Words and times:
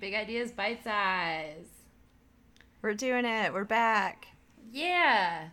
big 0.00 0.14
ideas 0.14 0.50
bite 0.50 0.82
size. 0.82 1.66
We're 2.80 2.94
doing 2.94 3.26
it. 3.26 3.52
We're 3.52 3.64
back. 3.64 4.28
Yeah, 4.72 5.48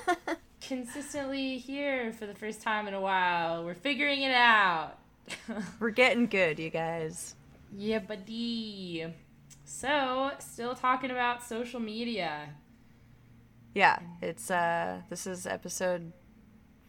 consistently 0.60 1.58
here 1.58 2.12
for 2.12 2.26
the 2.26 2.34
first 2.34 2.60
time 2.60 2.88
in 2.88 2.94
a 2.94 3.00
while. 3.00 3.64
We're 3.64 3.74
figuring 3.74 4.22
it 4.22 4.32
out. 4.34 4.98
We're 5.78 5.90
getting 5.90 6.26
good, 6.26 6.58
you 6.58 6.70
guys. 6.70 7.36
yeah, 7.72 8.00
buddy. 8.00 9.06
So, 9.64 10.32
still 10.40 10.74
talking 10.74 11.10
about 11.10 11.42
social 11.44 11.80
media. 11.80 12.48
Yeah, 13.74 13.98
it's 14.20 14.50
uh 14.50 15.02
this 15.08 15.26
is 15.26 15.46
episode 15.46 16.12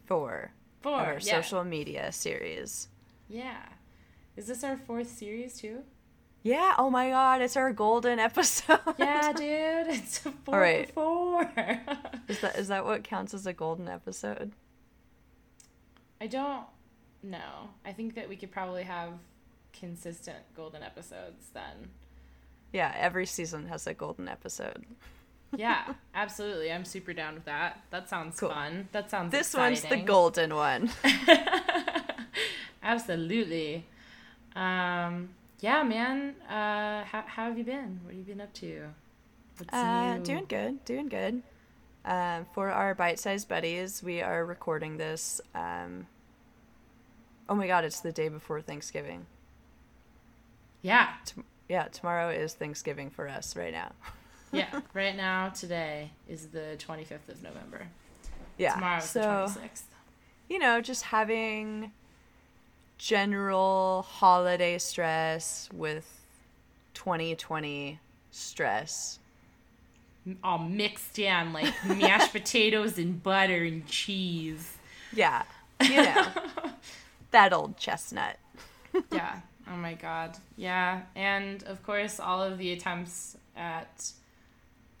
4 0.06 0.52
Four. 0.82 0.92
of 1.00 1.06
our 1.06 1.12
yeah. 1.14 1.18
social 1.40 1.64
media 1.64 2.10
series. 2.12 2.88
Yeah. 3.28 3.62
Is 4.36 4.46
this 4.46 4.62
our 4.62 4.76
fourth 4.76 5.08
series 5.08 5.58
too? 5.58 5.82
Yeah, 6.46 6.74
oh 6.78 6.90
my 6.90 7.10
god, 7.10 7.42
it's 7.42 7.56
our 7.56 7.72
golden 7.72 8.18
episode. 8.30 8.78
Yeah, 8.98 9.32
dude. 9.32 9.88
It's 9.96 10.24
a 10.26 10.30
four 10.30 10.60
right. 10.60 10.86
for 10.86 10.92
four. 10.94 11.50
Is 12.28 12.38
that 12.40 12.56
is 12.56 12.68
that 12.68 12.84
what 12.84 13.02
counts 13.02 13.34
as 13.34 13.46
a 13.48 13.52
golden 13.52 13.88
episode? 13.88 14.52
I 16.20 16.28
don't 16.28 16.64
know. 17.24 17.70
I 17.84 17.92
think 17.92 18.14
that 18.14 18.28
we 18.28 18.36
could 18.36 18.52
probably 18.52 18.84
have 18.84 19.10
consistent 19.72 20.38
golden 20.54 20.84
episodes 20.84 21.48
then. 21.52 21.90
Yeah, 22.72 22.94
every 22.96 23.26
season 23.26 23.66
has 23.66 23.88
a 23.88 23.94
golden 23.94 24.28
episode. 24.28 24.86
Yeah, 25.56 25.94
absolutely. 26.14 26.70
I'm 26.70 26.84
super 26.84 27.12
down 27.12 27.34
with 27.34 27.46
that. 27.46 27.82
That 27.90 28.08
sounds 28.08 28.38
Cool. 28.38 28.50
fun. 28.50 28.88
That 28.92 29.10
sounds 29.10 29.32
This 29.32 29.52
one's 29.52 29.82
the 29.82 29.96
golden 29.96 30.54
one. 30.54 30.90
absolutely. 32.84 33.84
Um, 34.54 35.30
yeah, 35.60 35.82
man. 35.82 36.34
Uh, 36.48 37.04
how, 37.04 37.24
how 37.26 37.44
have 37.46 37.58
you 37.58 37.64
been? 37.64 38.00
What 38.04 38.10
have 38.14 38.18
you 38.18 38.24
been 38.24 38.40
up 38.40 38.52
to? 38.54 38.88
What's 39.58 39.72
Uh, 39.72 40.16
new? 40.16 40.24
doing 40.24 40.44
good, 40.48 40.84
doing 40.84 41.08
good. 41.08 41.42
Um, 42.04 42.46
for 42.54 42.70
our 42.70 42.94
bite-sized 42.94 43.48
buddies, 43.48 44.02
we 44.02 44.22
are 44.22 44.44
recording 44.44 44.96
this. 44.96 45.40
Um, 45.54 46.06
oh 47.48 47.54
my 47.54 47.66
god, 47.66 47.84
it's 47.84 48.00
the 48.00 48.12
day 48.12 48.28
before 48.28 48.60
Thanksgiving. 48.60 49.26
Yeah, 50.82 51.14
Yeah, 51.68 51.84
tomorrow 51.88 52.30
is 52.30 52.54
Thanksgiving 52.54 53.10
for 53.10 53.26
us 53.28 53.56
right 53.56 53.72
now. 53.72 53.90
yeah. 54.52 54.82
right 54.94 55.16
now, 55.16 55.48
today 55.48 56.12
is 56.28 56.46
the 56.48 56.76
25th 56.78 57.28
of 57.28 57.42
November. 57.42 57.88
Yeah, 58.56 58.74
Tomorrow's 58.74 59.10
so 59.10 59.50
the 59.52 59.60
26th. 59.60 59.82
you 60.48 60.58
know, 60.60 60.80
just 60.80 61.02
having 61.04 61.90
general 62.98 64.06
holiday 64.08 64.78
stress 64.78 65.68
with 65.72 66.06
2020 66.94 67.98
stress. 68.30 69.18
All 70.42 70.58
mixed 70.58 71.18
in 71.18 71.52
like 71.52 71.72
mashed 71.86 72.32
potatoes 72.32 72.98
and 72.98 73.22
butter 73.22 73.62
and 73.62 73.86
cheese. 73.86 74.72
Yeah, 75.12 75.44
you 75.80 75.96
know, 76.02 76.26
that 77.30 77.52
old 77.52 77.76
chestnut. 77.76 78.36
yeah. 79.12 79.40
Oh 79.70 79.76
my 79.76 79.94
god. 79.94 80.36
Yeah. 80.56 81.02
And 81.14 81.62
of 81.64 81.82
course, 81.84 82.18
all 82.18 82.42
of 82.42 82.58
the 82.58 82.72
attempts 82.72 83.36
at 83.56 84.10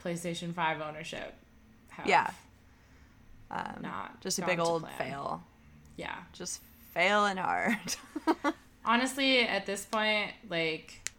PlayStation 0.04 0.54
5 0.54 0.80
ownership 0.80 1.34
have 1.90 2.06
Yeah. 2.06 2.30
Um, 3.50 3.78
not 3.80 4.20
just 4.20 4.38
a 4.38 4.46
big 4.46 4.58
old 4.60 4.82
plan. 4.82 4.94
fail. 4.98 5.42
Yeah. 5.96 6.16
Just 6.32 6.60
failing 6.96 7.36
hard. 7.36 7.76
Honestly, 8.84 9.40
at 9.40 9.66
this 9.66 9.84
point, 9.84 10.32
like 10.48 11.10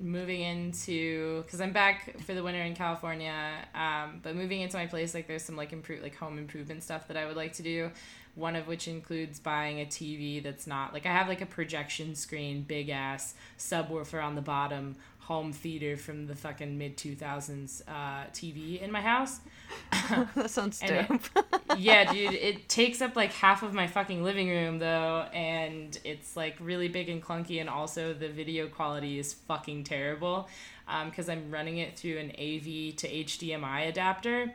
moving 0.00 0.40
into 0.40 1.42
because 1.42 1.60
I'm 1.60 1.72
back 1.72 2.20
for 2.22 2.34
the 2.34 2.42
winter 2.42 2.60
in 2.60 2.74
California, 2.74 3.32
um, 3.74 4.20
but 4.22 4.34
moving 4.34 4.60
into 4.60 4.76
my 4.76 4.86
place, 4.86 5.14
like 5.14 5.28
there's 5.28 5.44
some 5.44 5.56
like 5.56 5.72
improve 5.72 6.02
like 6.02 6.16
home 6.16 6.36
improvement 6.36 6.82
stuff 6.82 7.06
that 7.08 7.16
I 7.16 7.26
would 7.26 7.36
like 7.36 7.52
to 7.54 7.62
do. 7.62 7.90
One 8.34 8.56
of 8.56 8.66
which 8.66 8.88
includes 8.88 9.38
buying 9.38 9.80
a 9.80 9.84
TV 9.84 10.42
that's 10.42 10.66
not 10.66 10.92
like 10.92 11.06
I 11.06 11.12
have 11.12 11.28
like 11.28 11.42
a 11.42 11.46
projection 11.46 12.14
screen, 12.16 12.62
big 12.62 12.88
ass 12.88 13.34
subwoofer 13.58 14.22
on 14.22 14.34
the 14.34 14.42
bottom, 14.42 14.96
home 15.32 15.52
theater 15.52 15.96
from 15.96 16.26
the 16.26 16.34
fucking 16.34 16.76
mid 16.76 16.96
two 16.96 17.14
thousands 17.16 17.82
uh, 17.88 18.24
TV 18.32 18.80
in 18.80 18.90
my 18.92 19.00
house. 19.00 19.40
that 20.36 20.50
sounds 20.50 20.80
And 20.82 21.08
it- 21.10 21.30
yeah, 21.78 22.12
dude, 22.12 22.34
it 22.34 22.68
takes 22.68 23.00
up 23.00 23.16
like 23.16 23.32
half 23.32 23.62
of 23.62 23.72
my 23.72 23.86
fucking 23.86 24.22
living 24.22 24.48
room 24.48 24.78
though, 24.78 25.26
and 25.32 25.98
it's 26.04 26.36
like 26.36 26.56
really 26.60 26.88
big 26.88 27.08
and 27.08 27.22
clunky, 27.22 27.60
and 27.60 27.68
also 27.70 28.12
the 28.12 28.28
video 28.28 28.66
quality 28.68 29.18
is 29.18 29.32
fucking 29.32 29.84
terrible 29.84 30.48
because 31.06 31.28
I'm 31.28 31.50
running 31.50 31.78
it 31.78 31.96
through 31.96 32.18
an 32.18 32.30
AV 32.32 32.96
to 32.96 33.08
HDMI 33.08 33.88
adapter. 33.88 34.52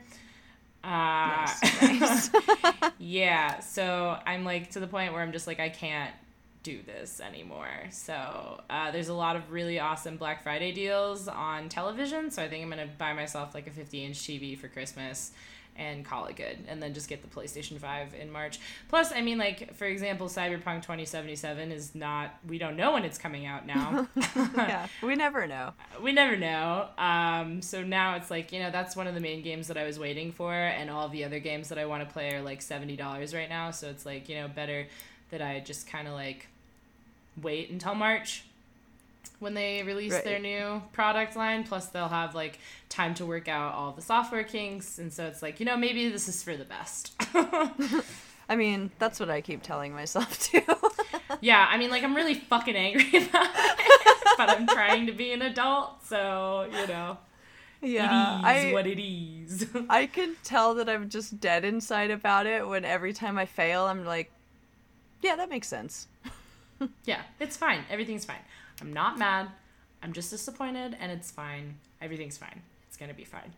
Uh, 0.83 1.47
Nice, 1.81 2.29
yeah, 2.99 3.59
so 3.59 4.17
I'm 4.25 4.45
like 4.45 4.71
to 4.71 4.79
the 4.79 4.87
point 4.87 5.11
where 5.13 5.21
I'm 5.21 5.31
just 5.31 5.47
like, 5.47 5.59
I 5.59 5.69
can't 5.69 6.13
do 6.67 6.81
this 6.83 7.21
anymore. 7.21 7.69
So 7.91 8.59
uh, 8.69 8.91
there's 8.91 9.07
a 9.07 9.13
lot 9.13 9.37
of 9.37 9.51
really 9.51 9.79
awesome 9.79 10.17
Black 10.17 10.43
Friday 10.43 10.73
deals 10.73 11.29
on 11.29 11.69
television. 11.69 12.29
So 12.29 12.43
I 12.43 12.49
think 12.49 12.61
I'm 12.61 12.69
gonna 12.69 12.89
buy 12.97 13.13
myself 13.13 13.55
like 13.55 13.67
a 13.67 13.71
50 13.71 14.03
inch 14.03 14.17
TV 14.17 14.57
for 14.57 14.67
Christmas 14.67 15.31
and 15.77 16.03
call 16.03 16.25
it 16.25 16.35
good, 16.35 16.57
and 16.67 16.81
then 16.81 16.93
just 16.93 17.07
get 17.07 17.21
the 17.21 17.27
PlayStation 17.27 17.79
5 17.79 18.15
in 18.15 18.31
March. 18.31 18.59
Plus, 18.89 19.13
I 19.13 19.21
mean, 19.21 19.37
like 19.37 19.75
for 19.75 19.85
example, 19.85 20.27
Cyberpunk 20.27 20.81
2077 20.81 21.71
is 21.71 21.95
not. 21.95 22.37
We 22.45 22.57
don't 22.57 22.75
know 22.75 22.93
when 22.93 23.05
it's 23.05 23.17
coming 23.17 23.45
out 23.45 23.65
now. 23.65 24.09
yeah, 24.35 24.87
we 25.01 25.15
never 25.15 25.47
know. 25.47 25.71
we 26.01 26.11
never 26.11 26.35
know. 26.35 26.89
Um, 26.97 27.61
so 27.61 27.81
now 27.81 28.15
it's 28.15 28.29
like, 28.29 28.51
you 28.51 28.59
know, 28.59 28.71
that's 28.71 28.95
one 28.95 29.07
of 29.07 29.13
the 29.13 29.21
main 29.21 29.41
games 29.41 29.67
that 29.67 29.77
I 29.77 29.85
was 29.85 29.99
waiting 29.99 30.33
for, 30.33 30.51
and 30.51 30.89
all 30.89 31.07
the 31.07 31.23
other 31.23 31.39
games 31.39 31.69
that 31.69 31.77
I 31.77 31.85
want 31.85 32.05
to 32.05 32.11
play 32.11 32.33
are 32.33 32.41
like 32.41 32.59
$70 32.59 33.33
right 33.33 33.49
now. 33.49 33.71
So 33.71 33.87
it's 33.87 34.05
like, 34.05 34.27
you 34.27 34.35
know, 34.35 34.49
better 34.49 34.87
that 35.29 35.41
I 35.41 35.59
just 35.59 35.87
kind 35.87 36.07
of 36.07 36.13
like 36.13 36.47
wait 37.41 37.69
until 37.69 37.95
March 37.95 38.43
when 39.39 39.53
they 39.53 39.83
release 39.83 40.13
Right. 40.13 40.23
their 40.23 40.39
new 40.39 40.81
product 40.93 41.35
line. 41.35 41.63
Plus, 41.63 41.87
they'll 41.87 42.07
have 42.07 42.33
like 42.35 42.59
time 42.89 43.13
to 43.15 43.25
work 43.25 43.47
out 43.47 43.73
all 43.75 43.91
the 43.91 44.01
software 44.01 44.43
kinks. 44.43 44.97
And 44.97 45.11
so 45.13 45.25
it's 45.25 45.41
like, 45.41 45.59
you 45.59 45.65
know, 45.65 45.77
maybe 45.77 46.09
this 46.09 46.27
is 46.27 46.41
for 46.43 46.55
the 46.57 46.65
best. 46.65 47.13
I 48.49 48.55
mean, 48.55 48.91
that's 48.97 49.19
what 49.19 49.29
I 49.29 49.41
keep 49.41 49.61
telling 49.61 49.93
myself 49.93 50.39
too. 50.51 50.61
yeah, 51.41 51.67
I 51.69 51.77
mean, 51.77 51.89
like, 51.89 52.03
I'm 52.03 52.15
really 52.15 52.33
fucking 52.35 52.75
angry 52.75 53.09
about 53.27 53.49
it, 53.55 54.17
but 54.37 54.49
I'm 54.49 54.65
trying 54.67 55.05
to 55.07 55.11
be 55.11 55.31
an 55.33 55.41
adult. 55.41 56.05
So, 56.05 56.67
you 56.71 56.87
know. 56.87 57.17
yeah, 57.81 58.39
it 58.39 58.57
is 58.57 58.69
I 58.69 58.73
what 58.73 58.87
it 58.87 58.99
is. 59.03 59.67
I 59.89 60.05
can 60.07 60.35
tell 60.43 60.73
that 60.75 60.87
I'm 60.89 61.09
just 61.09 61.39
dead 61.41 61.65
inside 61.65 62.09
about 62.09 62.47
it 62.47 62.65
when 62.67 62.85
every 62.85 63.11
time 63.13 63.37
I 63.37 63.45
fail, 63.45 63.83
I'm 63.83 64.05
like, 64.05 64.31
yeah, 65.21 65.35
that 65.35 65.49
makes 65.49 65.67
sense. 65.67 66.07
yeah, 67.05 67.21
it's 67.39 67.57
fine. 67.57 67.83
Everything's 67.89 68.25
fine. 68.25 68.41
I'm 68.81 68.93
not 68.93 69.17
mad. 69.17 69.49
I'm 70.03 70.13
just 70.13 70.29
disappointed, 70.29 70.95
and 70.99 71.11
it's 71.11 71.31
fine. 71.31 71.75
Everything's 72.01 72.37
fine. 72.37 72.61
It's 72.87 72.97
gonna 72.97 73.13
be 73.13 73.23
fine. 73.25 73.53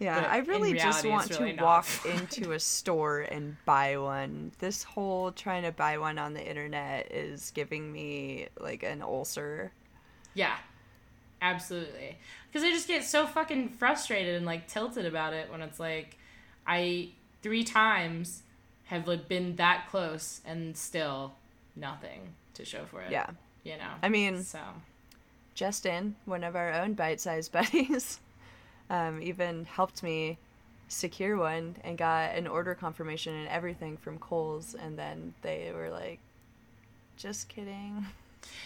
Yeah, 0.00 0.18
But 0.18 0.30
I 0.30 0.38
really 0.38 0.72
just 0.72 1.04
want 1.04 1.30
to 1.30 1.38
really 1.42 1.52
not. 1.52 1.64
walk 1.64 1.86
into 2.06 2.52
a 2.52 2.58
store 2.58 3.20
and 3.20 3.56
buy 3.66 3.98
one. 3.98 4.50
This 4.58 4.82
whole 4.82 5.30
trying 5.30 5.64
to 5.64 5.72
buy 5.72 5.98
one 5.98 6.18
on 6.18 6.32
the 6.32 6.42
internet 6.42 7.12
is 7.12 7.50
giving 7.50 7.92
me 7.92 8.48
like 8.58 8.82
an 8.82 9.02
ulcer. 9.02 9.72
Yeah, 10.32 10.56
absolutely. 11.42 12.16
Because 12.50 12.64
I 12.66 12.70
just 12.70 12.88
get 12.88 13.04
so 13.04 13.26
fucking 13.26 13.68
frustrated 13.68 14.36
and 14.36 14.46
like 14.46 14.68
tilted 14.68 15.04
about 15.04 15.34
it 15.34 15.50
when 15.52 15.60
it's 15.60 15.78
like, 15.78 16.16
I 16.66 17.10
three 17.42 17.62
times 17.62 18.42
have 18.86 19.06
like 19.06 19.28
been 19.28 19.56
that 19.56 19.86
close 19.90 20.40
and 20.46 20.76
still 20.76 21.34
nothing 21.76 22.34
to 22.54 22.64
show 22.64 22.84
for 22.84 23.00
it. 23.02 23.10
Yeah. 23.10 23.30
you 23.64 23.76
know. 23.76 23.90
I 24.02 24.08
mean, 24.08 24.42
so 24.42 24.60
Justin, 25.54 26.16
one 26.24 26.44
of 26.44 26.56
our 26.56 26.72
own 26.72 26.94
bite-sized 26.94 27.52
buddies, 27.58 28.18
um, 28.88 29.22
even 29.22 29.64
helped 29.64 30.02
me 30.02 30.38
secure 30.88 31.36
one 31.36 31.76
and 31.84 31.96
got 31.96 32.34
an 32.34 32.46
order 32.46 32.74
confirmation 32.74 33.34
and 33.34 33.48
everything 33.48 33.96
from 33.96 34.18
Kohl's, 34.18 34.74
and 34.74 34.98
then 34.98 35.34
they 35.42 35.70
were 35.74 35.90
like, 35.90 36.18
"Just 37.16 37.48
kidding." 37.48 38.06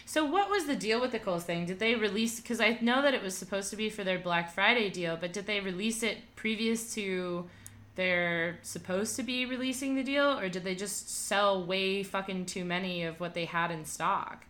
So 0.06 0.24
what 0.24 0.48
was 0.50 0.66
the 0.66 0.76
deal 0.76 1.00
with 1.00 1.12
the 1.12 1.18
Kohl's 1.18 1.44
thing? 1.44 1.66
Did 1.66 1.78
they 1.78 1.94
release? 1.94 2.40
Because 2.40 2.60
I 2.60 2.78
know 2.80 3.02
that 3.02 3.14
it 3.14 3.22
was 3.22 3.36
supposed 3.36 3.70
to 3.70 3.76
be 3.76 3.90
for 3.90 4.04
their 4.04 4.18
Black 4.18 4.52
Friday 4.52 4.88
deal, 4.88 5.16
but 5.16 5.32
did 5.32 5.46
they 5.46 5.60
release 5.60 6.02
it 6.02 6.18
previous 6.36 6.94
to 6.94 7.48
their 7.96 8.58
supposed 8.62 9.16
to 9.16 9.22
be 9.22 9.46
releasing 9.46 9.94
the 9.94 10.02
deal, 10.02 10.38
or 10.38 10.48
did 10.48 10.64
they 10.64 10.74
just 10.74 11.08
sell 11.08 11.64
way 11.64 12.02
fucking 12.02 12.46
too 12.46 12.64
many 12.64 13.04
of 13.04 13.20
what 13.20 13.34
they 13.34 13.44
had 13.44 13.70
in 13.70 13.84
stock? 13.84 14.44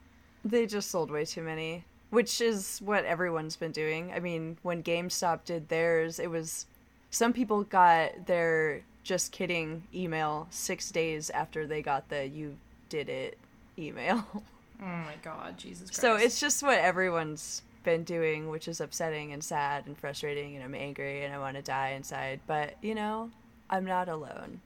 They 0.45 0.67
just 0.67 0.91
sold 0.91 1.11
way 1.11 1.25
too 1.25 1.43
many, 1.43 1.85
which 2.11 2.41
is 2.41 2.81
what 2.85 3.05
everyone's 3.05 3.57
been 3.57 3.73
doing. 3.73 4.13
I 4.13 4.21
mean, 4.21 4.59
when 4.63 4.83
GameStop 4.83 5.45
did 5.45 5.69
theirs, 5.69 6.19
it 6.19 6.31
was 6.31 6.67
some 7.11 7.33
people 7.33 7.65
got 7.65 8.27
their 8.27 8.83
just 9.03 9.33
kidding 9.33 9.85
email 9.95 10.47
six 10.51 10.91
days 10.91 11.31
after 11.31 11.67
they 11.67 11.83
got 11.83 12.09
the 12.09 12.27
you 12.27 12.57
did 12.89 13.09
it 13.09 13.39
email. 13.79 14.27
Oh 14.83 14.87
my 14.87 15.15
god, 15.23 15.57
Jesus 15.57 15.89
Christ. 15.89 16.01
So 16.01 16.17
it's 16.17 16.41
just 16.41 16.61
what 16.61 16.79
everyone's 16.79 17.63
been 17.85 18.03
doing, 18.05 18.49
which 18.49 18.67
is 18.67 18.81
upsetting 18.81 19.33
and 19.33 19.45
sad 19.45 19.87
and 19.87 19.97
frustrating, 19.97 20.57
and 20.57 20.65
I'm 20.65 20.75
angry 20.75 21.25
and 21.25 21.33
I 21.33 21.39
want 21.39 21.57
to 21.57 21.63
die 21.63 21.91
inside. 21.91 22.41
But, 22.47 22.75
you 22.83 22.95
know, 22.95 23.31
I'm 23.71 23.85
not 23.85 24.09
alone. 24.09 24.61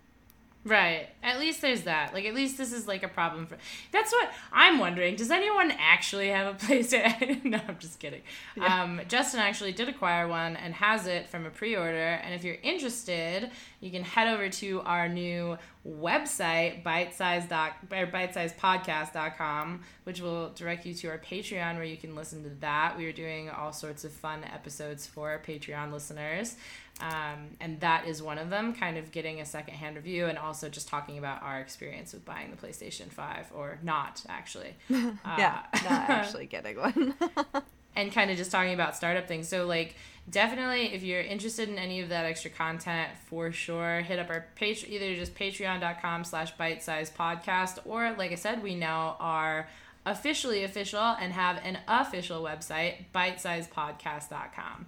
Right. 0.64 1.08
At 1.22 1.38
least 1.38 1.62
there's 1.62 1.82
that. 1.82 2.12
Like, 2.12 2.24
at 2.24 2.34
least 2.34 2.58
this 2.58 2.72
is 2.72 2.86
like 2.86 3.02
a 3.02 3.08
problem 3.08 3.46
for. 3.46 3.56
That's 3.92 4.12
what 4.12 4.30
I'm 4.52 4.78
wondering. 4.78 5.16
Does 5.16 5.30
anyone 5.30 5.72
actually 5.78 6.28
have 6.28 6.54
a 6.54 6.58
PlayStation? 6.58 7.44
no, 7.44 7.60
I'm 7.66 7.78
just 7.78 7.98
kidding. 7.98 8.22
Yeah. 8.56 8.82
Um, 8.82 9.00
Justin 9.08 9.40
actually 9.40 9.72
did 9.72 9.88
acquire 9.88 10.28
one 10.28 10.56
and 10.56 10.74
has 10.74 11.06
it 11.06 11.28
from 11.28 11.46
a 11.46 11.50
pre-order. 11.50 12.20
And 12.22 12.34
if 12.34 12.44
you're 12.44 12.58
interested, 12.62 13.50
you 13.80 13.90
can 13.90 14.02
head 14.02 14.28
over 14.34 14.48
to 14.48 14.80
our 14.82 15.08
new 15.08 15.56
website, 15.86 16.82
bytesize 16.82 17.48
dot 17.48 17.76
or 17.90 18.06
bytesizepodcast.com, 18.06 19.80
which 20.04 20.20
will 20.20 20.50
direct 20.50 20.84
you 20.84 20.92
to 20.94 21.08
our 21.08 21.18
Patreon 21.18 21.76
where 21.76 21.84
you 21.84 21.96
can 21.96 22.14
listen 22.14 22.42
to 22.42 22.50
that. 22.60 22.96
We 22.98 23.06
are 23.06 23.12
doing 23.12 23.48
all 23.48 23.72
sorts 23.72 24.04
of 24.04 24.12
fun 24.12 24.44
episodes 24.44 25.06
for 25.06 25.40
Patreon 25.46 25.92
listeners. 25.92 26.56
Um, 27.00 27.50
and 27.60 27.80
that 27.80 28.06
is 28.06 28.22
one 28.22 28.38
of 28.38 28.50
them, 28.50 28.74
kind 28.74 28.96
of 28.96 29.12
getting 29.12 29.40
a 29.40 29.46
secondhand 29.46 29.96
review 29.96 30.26
and 30.26 30.36
also 30.36 30.68
just 30.68 30.88
talking 30.88 31.16
about 31.16 31.42
our 31.42 31.60
experience 31.60 32.12
with 32.12 32.24
buying 32.24 32.50
the 32.50 32.56
PlayStation 32.56 33.08
5 33.08 33.52
or 33.54 33.78
not 33.82 34.24
actually. 34.28 34.76
Uh, 35.24 35.36
yeah, 35.38 35.62
not 35.84 35.84
actually 36.10 36.46
getting 36.46 36.76
one. 36.76 37.14
and 37.96 38.12
kind 38.12 38.30
of 38.30 38.36
just 38.36 38.50
talking 38.50 38.74
about 38.74 38.96
startup 38.96 39.26
things. 39.26 39.48
So, 39.48 39.66
like, 39.66 39.94
definitely 40.30 40.94
if 40.94 41.02
you're 41.02 41.20
interested 41.20 41.68
in 41.68 41.78
any 41.78 42.00
of 42.00 42.08
that 42.10 42.24
extra 42.24 42.50
content, 42.50 43.10
for 43.26 43.52
sure, 43.52 44.00
hit 44.00 44.18
up 44.18 44.30
our 44.30 44.46
page, 44.54 44.84
either 44.88 45.14
just 45.14 45.34
patreon.com 45.34 46.24
slash 46.24 46.52
bite 46.56 46.82
size 46.82 47.10
podcast, 47.10 47.78
or 47.84 48.14
like 48.16 48.32
I 48.32 48.36
said, 48.36 48.62
we 48.62 48.74
now 48.74 49.16
are 49.20 49.68
officially 50.06 50.64
official 50.64 51.00
and 51.00 51.32
have 51.32 51.60
an 51.64 51.78
official 51.86 52.42
website, 52.42 53.06
bytesizepodcast.com 53.14 54.86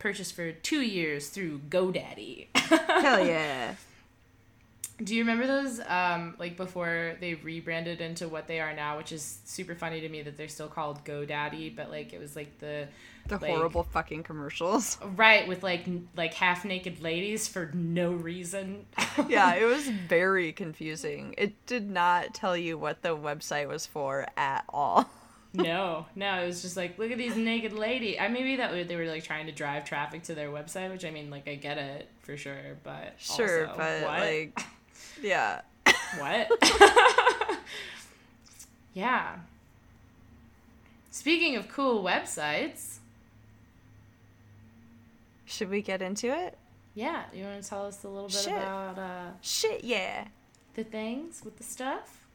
purchased 0.00 0.34
for 0.34 0.50
two 0.50 0.80
years 0.80 1.28
through 1.28 1.60
GoDaddy. 1.70 2.48
Hell 2.56 3.24
yeah. 3.24 3.76
Do 5.02 5.14
you 5.14 5.22
remember 5.22 5.46
those, 5.46 5.80
um, 5.86 6.34
like 6.38 6.56
before 6.56 7.16
they 7.20 7.34
rebranded 7.34 8.00
into 8.02 8.28
what 8.28 8.46
they 8.48 8.60
are 8.60 8.74
now, 8.74 8.98
which 8.98 9.12
is 9.12 9.38
super 9.44 9.74
funny 9.74 10.00
to 10.00 10.08
me 10.08 10.20
that 10.22 10.36
they're 10.36 10.48
still 10.48 10.68
called 10.68 11.04
GoDaddy, 11.04 11.74
but 11.74 11.90
like 11.90 12.12
it 12.12 12.20
was 12.20 12.36
like 12.36 12.58
the 12.58 12.88
the 13.26 13.38
like, 13.38 13.50
horrible 13.50 13.84
fucking 13.84 14.24
commercials, 14.24 14.98
right? 15.16 15.48
With 15.48 15.62
like 15.62 15.86
like 16.16 16.34
half 16.34 16.66
naked 16.66 17.00
ladies 17.00 17.48
for 17.48 17.70
no 17.72 18.12
reason. 18.12 18.84
yeah, 19.28 19.54
it 19.54 19.64
was 19.64 19.88
very 19.88 20.52
confusing. 20.52 21.34
It 21.38 21.64
did 21.66 21.88
not 21.88 22.34
tell 22.34 22.56
you 22.56 22.76
what 22.76 23.00
the 23.00 23.16
website 23.16 23.68
was 23.68 23.86
for 23.86 24.26
at 24.36 24.64
all 24.68 25.08
no, 25.52 26.06
no, 26.14 26.42
it 26.42 26.46
was 26.46 26.62
just 26.62 26.76
like, 26.76 26.98
look 26.98 27.10
at 27.10 27.18
these 27.18 27.36
naked 27.36 27.72
lady. 27.72 28.18
I 28.18 28.28
maybe 28.28 28.56
that 28.56 28.88
they 28.88 28.96
were 28.96 29.06
like 29.06 29.24
trying 29.24 29.46
to 29.46 29.52
drive 29.52 29.84
traffic 29.84 30.22
to 30.24 30.34
their 30.34 30.48
website, 30.48 30.90
which 30.92 31.04
I 31.04 31.10
mean, 31.10 31.30
like 31.30 31.48
I 31.48 31.56
get 31.56 31.78
it 31.78 32.08
for 32.20 32.36
sure, 32.36 32.78
but 32.84 33.14
sure, 33.18 33.66
also, 33.66 33.78
but 33.78 34.02
what? 34.02 34.20
like, 34.20 34.62
yeah, 35.22 35.60
what? 36.18 36.50
yeah. 38.94 39.36
Speaking 41.10 41.56
of 41.56 41.68
cool 41.68 42.02
websites, 42.02 42.98
should 45.46 45.68
we 45.68 45.82
get 45.82 46.00
into 46.00 46.28
it? 46.28 46.56
Yeah, 46.94 47.24
you 47.34 47.44
want 47.44 47.62
to 47.62 47.68
tell 47.68 47.86
us 47.86 48.04
a 48.04 48.08
little 48.08 48.28
bit 48.28 48.36
Shit. 48.36 48.52
about 48.52 48.98
uh, 48.98 49.30
shit? 49.40 49.84
Yeah, 49.84 50.26
the 50.74 50.84
things 50.84 51.42
with 51.44 51.56
the 51.56 51.64
stuff. 51.64 52.26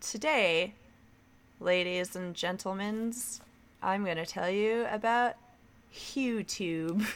Today, 0.00 0.74
ladies 1.64 2.14
and 2.14 2.34
gentlemen, 2.34 3.14
I'm 3.82 4.04
going 4.04 4.18
to 4.18 4.26
tell 4.26 4.50
you 4.50 4.86
about 4.90 5.34
YouTube. 5.94 7.06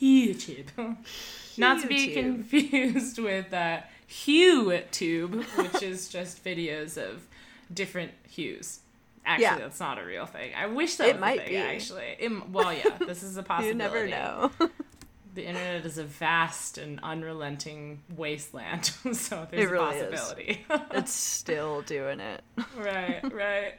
YouTube. 0.00 0.96
Not 1.56 1.80
to 1.82 1.86
be 1.86 2.12
confused 2.14 3.20
with 3.20 3.54
uh, 3.54 3.80
HueTube, 4.10 5.44
which 5.56 5.82
is 5.84 6.08
just 6.10 6.44
videos 6.44 6.96
of 6.96 7.22
different 7.72 8.10
hues. 8.28 8.80
Actually, 9.24 9.44
yeah. 9.44 9.58
that's 9.58 9.78
not 9.78 10.00
a 10.00 10.04
real 10.04 10.26
thing. 10.26 10.50
I 10.58 10.66
wish 10.66 10.96
that 10.96 11.06
it 11.06 11.14
was 11.14 11.20
might 11.20 11.38
a 11.38 11.42
thing, 11.44 11.52
be. 11.52 11.56
actually. 11.58 12.16
It, 12.18 12.50
well, 12.50 12.72
yeah, 12.72 12.98
this 13.06 13.22
is 13.22 13.36
a 13.36 13.44
possibility. 13.44 13.68
you 13.68 13.74
never 13.74 14.06
know 14.08 14.50
the 15.34 15.46
internet 15.46 15.84
is 15.86 15.98
a 15.98 16.04
vast 16.04 16.78
and 16.78 17.00
unrelenting 17.02 18.00
wasteland. 18.16 18.86
so 19.12 19.46
there's 19.50 19.70
really 19.70 20.00
a 20.00 20.04
possibility. 20.04 20.66
it's 20.92 21.12
still 21.12 21.82
doing 21.82 22.20
it. 22.20 22.42
right, 22.76 23.20
right. 23.32 23.74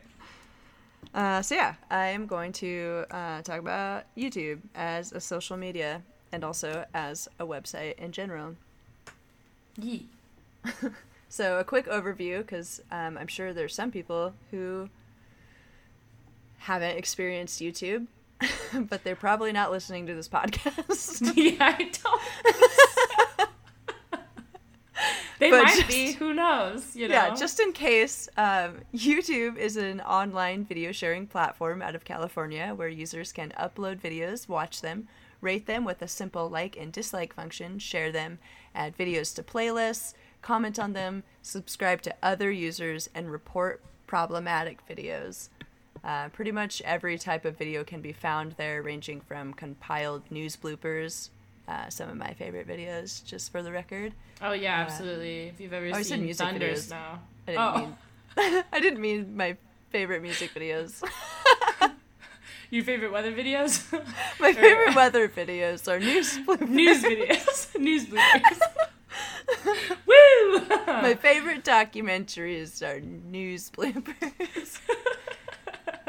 Uh, 1.13 1.41
so 1.41 1.55
yeah, 1.55 1.75
I 1.91 2.07
am 2.07 2.25
going 2.25 2.51
to 2.53 3.05
uh, 3.11 3.41
talk 3.43 3.59
about 3.59 4.05
YouTube 4.17 4.61
as 4.73 5.11
a 5.11 5.19
social 5.19 5.57
media 5.57 6.01
and 6.31 6.43
also 6.43 6.85
as 6.93 7.27
a 7.39 7.45
website 7.45 7.97
in 7.99 8.11
general. 8.11 8.55
Yee. 9.79 10.07
so 11.29 11.59
a 11.59 11.63
quick 11.63 11.85
overview, 11.85 12.39
because 12.39 12.81
um, 12.91 13.17
I'm 13.17 13.27
sure 13.27 13.53
there's 13.53 13.75
some 13.75 13.91
people 13.91 14.33
who 14.49 14.89
haven't 16.57 16.97
experienced 16.97 17.61
YouTube 17.61 18.07
but 18.89 19.03
they're 19.03 19.15
probably 19.15 19.51
not 19.51 19.71
listening 19.71 20.07
to 20.07 20.13
this 20.13 20.29
podcast. 20.29 21.33
yeah, 21.35 21.75
I 21.77 21.91
don't. 22.03 23.49
they 25.39 25.49
but 25.49 25.63
might 25.63 25.75
just, 25.75 25.87
be. 25.87 26.13
Who 26.13 26.33
knows? 26.33 26.95
You 26.95 27.07
know. 27.07 27.15
Yeah, 27.15 27.35
just 27.35 27.59
in 27.59 27.73
case. 27.73 28.29
Um, 28.37 28.81
YouTube 28.93 29.57
is 29.57 29.77
an 29.77 30.01
online 30.01 30.65
video 30.65 30.91
sharing 30.91 31.27
platform 31.27 31.81
out 31.81 31.95
of 31.95 32.05
California 32.05 32.73
where 32.75 32.87
users 32.87 33.31
can 33.31 33.51
upload 33.59 33.99
videos, 33.99 34.47
watch 34.47 34.81
them, 34.81 35.07
rate 35.41 35.65
them 35.65 35.83
with 35.83 36.01
a 36.01 36.07
simple 36.07 36.49
like 36.49 36.77
and 36.77 36.91
dislike 36.91 37.33
function, 37.33 37.79
share 37.79 38.11
them, 38.11 38.39
add 38.73 38.97
videos 38.97 39.35
to 39.35 39.43
playlists, 39.43 40.13
comment 40.41 40.79
on 40.79 40.93
them, 40.93 41.23
subscribe 41.41 42.01
to 42.01 42.15
other 42.21 42.51
users, 42.51 43.09
and 43.13 43.31
report 43.31 43.81
problematic 44.07 44.87
videos. 44.87 45.49
Uh, 46.03 46.27
pretty 46.29 46.51
much 46.51 46.81
every 46.81 47.17
type 47.17 47.45
of 47.45 47.57
video 47.57 47.83
can 47.83 48.01
be 48.01 48.11
found 48.11 48.53
there, 48.53 48.81
ranging 48.81 49.21
from 49.21 49.53
compiled 49.53 50.29
news 50.29 50.57
bloopers, 50.57 51.29
uh, 51.67 51.89
some 51.89 52.09
of 52.09 52.17
my 52.17 52.33
favorite 52.33 52.67
videos, 52.67 53.23
just 53.23 53.51
for 53.51 53.63
the 53.63 53.71
record. 53.71 54.13
Oh 54.41 54.51
yeah, 54.51 54.79
uh, 54.79 54.81
absolutely. 54.81 55.43
If 55.43 55.61
you've 55.61 55.71
ever 55.71 55.91
oh, 55.93 56.01
seen 56.01 56.23
music 56.23 56.45
Thunder 56.45 56.67
videos. 56.67 56.77
Snow. 56.77 57.19
I 57.47 57.51
didn't 57.51 57.61
oh. 57.61 57.77
mean 57.77 57.95
I 58.73 58.79
didn't 58.79 59.01
mean 59.01 59.37
my 59.37 59.57
favorite 59.91 60.21
music 60.21 60.53
videos. 60.53 61.03
Your 62.69 62.83
favorite 62.83 63.11
weather 63.11 63.31
videos? 63.31 63.91
my 64.39 64.51
favorite 64.51 64.95
weather 64.95 65.29
videos 65.29 65.87
are 65.87 65.99
news 65.99 66.37
bloopers. 66.39 66.69
News 66.69 67.03
videos. 67.03 67.79
news 67.79 68.05
bloopers. 68.07 68.59
Woo! 70.07 70.65
My 70.87 71.13
favorite 71.13 71.63
documentaries 71.63 72.81
are 72.81 72.99
news 72.99 73.69
bloopers. 73.69 74.79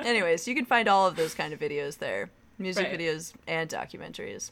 Anyways, 0.05 0.47
you 0.47 0.55
can 0.55 0.67
find 0.67 0.89
all 0.89 1.07
of 1.07 1.17
those 1.17 1.35
kind 1.35 1.53
of 1.53 1.59
videos 1.59 1.99
there 1.99 2.31
music 2.59 2.87
right. 2.87 2.99
videos 2.99 3.33
and 3.47 3.69
documentaries. 3.69 4.51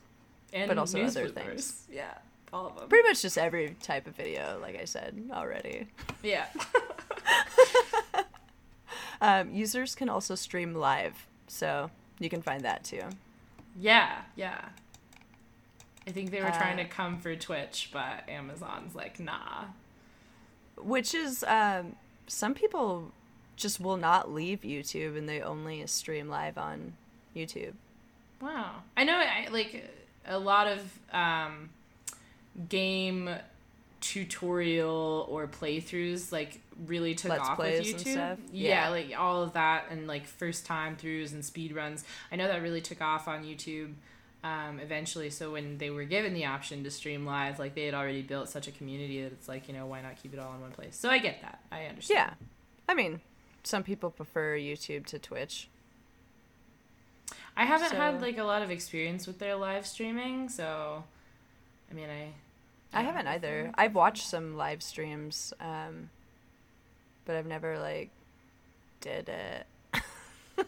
And 0.52 0.68
but 0.68 0.78
also 0.78 1.02
other 1.02 1.28
bloopers. 1.28 1.32
things. 1.32 1.86
Yeah, 1.90 2.14
all 2.52 2.66
of 2.66 2.76
them. 2.76 2.88
Pretty 2.88 3.08
much 3.08 3.22
just 3.22 3.38
every 3.38 3.76
type 3.82 4.06
of 4.06 4.14
video, 4.14 4.58
like 4.60 4.78
I 4.78 4.84
said 4.84 5.22
already. 5.32 5.86
Yeah. 6.22 6.46
um, 9.20 9.50
users 9.50 9.94
can 9.94 10.08
also 10.08 10.34
stream 10.34 10.74
live, 10.74 11.26
so 11.46 11.90
you 12.18 12.28
can 12.28 12.42
find 12.42 12.62
that 12.64 12.84
too. 12.84 13.02
Yeah, 13.80 14.18
yeah. 14.36 14.60
I 16.06 16.10
think 16.10 16.30
they 16.30 16.40
were 16.40 16.48
uh, 16.48 16.58
trying 16.58 16.76
to 16.76 16.84
come 16.84 17.18
for 17.18 17.34
Twitch, 17.34 17.90
but 17.92 18.28
Amazon's 18.28 18.94
like, 18.94 19.18
nah. 19.18 19.64
Which 20.76 21.14
is, 21.14 21.44
um, 21.44 21.96
some 22.26 22.52
people 22.52 23.12
just 23.56 23.80
will 23.80 23.96
not 23.96 24.32
leave 24.32 24.60
YouTube 24.60 25.16
and 25.16 25.28
they 25.28 25.40
only 25.40 25.86
stream 25.86 26.28
live 26.28 26.58
on 26.58 26.94
YouTube. 27.36 27.74
Wow. 28.40 28.82
I 28.96 29.04
know 29.04 29.14
I 29.14 29.48
like 29.50 29.88
a 30.26 30.38
lot 30.38 30.66
of 30.66 30.98
um, 31.12 31.70
game 32.68 33.30
tutorial 34.00 35.26
or 35.30 35.46
playthroughs 35.46 36.32
like 36.32 36.60
really 36.86 37.14
took 37.14 37.30
Let's 37.30 37.48
off 37.48 37.58
with 37.58 37.84
YouTube. 37.84 38.16
Yeah, 38.16 38.36
yeah, 38.52 38.88
like 38.88 39.12
all 39.16 39.42
of 39.42 39.52
that 39.52 39.86
and 39.90 40.06
like 40.06 40.26
first 40.26 40.66
time 40.66 40.96
throughs 40.96 41.32
and 41.32 41.44
speed 41.44 41.74
runs. 41.74 42.04
I 42.30 42.36
know 42.36 42.48
that 42.48 42.60
really 42.62 42.80
took 42.80 43.00
off 43.00 43.28
on 43.28 43.44
YouTube 43.44 43.92
um, 44.42 44.80
eventually. 44.80 45.30
So 45.30 45.52
when 45.52 45.78
they 45.78 45.90
were 45.90 46.04
given 46.04 46.34
the 46.34 46.46
option 46.46 46.82
to 46.84 46.90
stream 46.90 47.24
live, 47.24 47.58
like 47.58 47.74
they 47.74 47.84
had 47.84 47.94
already 47.94 48.22
built 48.22 48.48
such 48.48 48.66
a 48.66 48.72
community 48.72 49.22
that 49.22 49.32
it's 49.32 49.48
like, 49.48 49.68
you 49.68 49.74
know, 49.74 49.86
why 49.86 50.02
not 50.02 50.20
keep 50.20 50.34
it 50.34 50.40
all 50.40 50.52
in 50.54 50.60
one 50.60 50.72
place? 50.72 50.96
So 50.96 51.08
I 51.08 51.18
get 51.18 51.40
that. 51.42 51.60
I 51.70 51.84
understand. 51.84 52.32
Yeah. 52.40 52.46
I 52.88 52.94
mean, 52.94 53.20
some 53.62 53.82
people 53.82 54.10
prefer 54.10 54.56
YouTube 54.56 55.06
to 55.06 55.18
Twitch. 55.18 55.68
I 57.56 57.64
haven't 57.64 57.90
so. 57.90 57.96
had 57.96 58.22
like 58.22 58.38
a 58.38 58.44
lot 58.44 58.62
of 58.62 58.70
experience 58.70 59.26
with 59.26 59.38
their 59.38 59.56
live 59.56 59.86
streaming, 59.86 60.48
so 60.48 61.04
I 61.90 61.94
mean, 61.94 62.08
I 62.08 62.32
I 62.98 63.02
haven't 63.02 63.26
either. 63.26 63.70
I've 63.74 63.94
watched 63.94 64.26
some 64.26 64.56
live 64.56 64.82
streams, 64.82 65.52
um, 65.60 66.10
but 67.24 67.36
I've 67.36 67.46
never 67.46 67.78
like 67.78 68.10
did 69.00 69.28
it. 69.28 69.66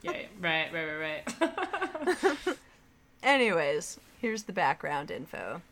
yeah, 0.03 0.13
right, 0.41 0.73
right, 0.73 1.25
right, 1.33 1.41
right. 1.41 2.57
Anyways, 3.23 3.99
here's 4.21 4.45
the 4.45 4.53
background 4.53 5.11
info. 5.11 5.63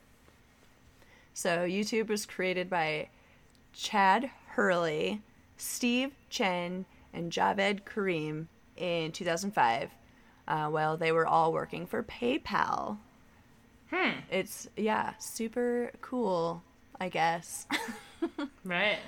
So, 1.35 1.67
YouTube 1.67 2.09
was 2.09 2.27
created 2.27 2.69
by 2.69 3.09
Chad 3.73 4.31
Hurley, 4.49 5.23
Steve 5.57 6.13
Chen, 6.29 6.85
and 7.13 7.33
Javed 7.33 7.85
Karim 7.85 8.49
in 8.77 9.13
2005 9.13 9.91
uh, 10.49 10.67
while 10.69 10.97
they 10.97 11.13
were 11.13 11.27
all 11.27 11.53
working 11.53 11.87
for 11.87 12.03
PayPal. 12.03 12.99
Hmm. 13.91 14.21
It's, 14.31 14.69
yeah, 14.77 15.15
super 15.19 15.93
cool, 16.01 16.63
I 17.01 17.09
guess. 17.09 17.67
right. 18.65 18.99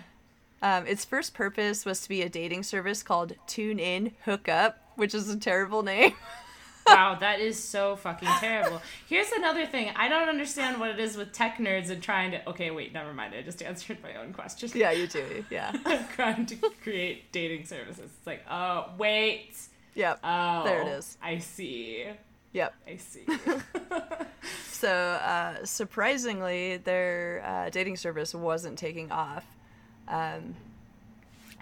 Um, 0.63 0.87
its 0.87 1.05
first 1.05 1.35
purpose 1.35 1.85
was 1.85 2.01
to 2.03 2.09
be 2.09 2.23
a 2.23 2.29
dating 2.29 2.63
service 2.63 3.03
called 3.03 3.35
Tune 3.47 3.79
In 3.79 4.13
Hookup, 4.25 4.79
which 4.97 5.15
is 5.15 5.29
a 5.29 5.39
terrible 5.39 5.83
name. 5.83 6.15
wow, 6.87 7.17
that 7.21 7.41
is 7.41 7.63
so 7.63 7.97
fucking 7.97 8.29
terrible. 8.41 8.81
Here's 9.09 9.31
another 9.33 9.67
thing. 9.67 9.93
I 9.97 10.09
don't 10.09 10.29
understand 10.29 10.81
what 10.81 10.91
it 10.91 10.99
is 10.99 11.17
with 11.17 11.33
tech 11.33 11.59
nerds 11.59 11.91
and 11.91 12.03
trying 12.03 12.33
to. 12.33 12.49
Okay, 12.51 12.71
wait, 12.71 12.93
never 12.93 13.13
mind. 13.13 13.35
I 13.35 13.43
just 13.43 13.63
answered 13.63 13.99
my 14.03 14.15
own 14.17 14.33
question. 14.33 14.71
Yeah, 14.75 14.91
you 14.91 15.07
do. 15.07 15.45
Yeah. 15.51 15.73
trying 16.15 16.47
to 16.47 16.57
create 16.83 17.33
dating 17.33 17.67
services. 17.67 18.11
It's 18.17 18.27
like, 18.27 18.45
oh, 18.51 18.91
wait. 18.99 19.57
Yep. 19.95 20.21
Oh, 20.25 20.65
there 20.65 20.83
it 20.83 20.89
is. 20.89 21.17
I 21.23 21.39
see. 21.39 22.07
Yep. 22.53 22.75
I 22.87 22.97
see. 22.97 23.25
so, 24.69 24.91
uh, 24.91 25.65
surprisingly, 25.65 26.79
their 26.79 27.43
uh, 27.45 27.71
dating 27.71 27.97
service 27.97 28.35
wasn't 28.35 28.79
taking 28.79 29.11
off. 29.11 29.45
Um, 30.09 30.55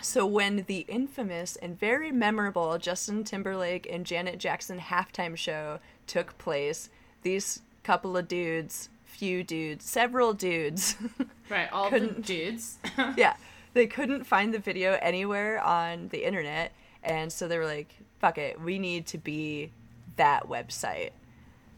so 0.02 0.26
when 0.26 0.64
the 0.66 0.80
infamous 0.88 1.56
and 1.56 1.78
very 1.78 2.12
memorable 2.12 2.76
Justin 2.78 3.24
Timberlake 3.24 3.88
and 3.90 4.04
Janet 4.04 4.38
Jackson 4.38 4.78
halftime 4.78 5.36
show 5.36 5.78
took 6.06 6.36
place, 6.38 6.90
these 7.22 7.62
couple 7.82 8.16
of 8.16 8.28
dudes, 8.28 8.88
few 9.04 9.42
dudes, 9.42 9.84
several 9.84 10.32
dudes, 10.32 10.96
right, 11.48 11.72
all 11.72 11.90
the 11.90 12.00
dudes, 12.00 12.78
yeah, 13.16 13.36
they 13.74 13.86
couldn't 13.86 14.24
find 14.24 14.52
the 14.52 14.58
video 14.58 14.98
anywhere 15.00 15.62
on 15.62 16.08
the 16.08 16.26
internet, 16.26 16.72
and 17.02 17.32
so 17.32 17.48
they 17.48 17.58
were 17.58 17.66
like, 17.66 17.94
"Fuck 18.18 18.38
it, 18.38 18.60
we 18.60 18.78
need 18.78 19.06
to 19.06 19.18
be 19.18 19.70
that 20.16 20.48
website." 20.48 21.10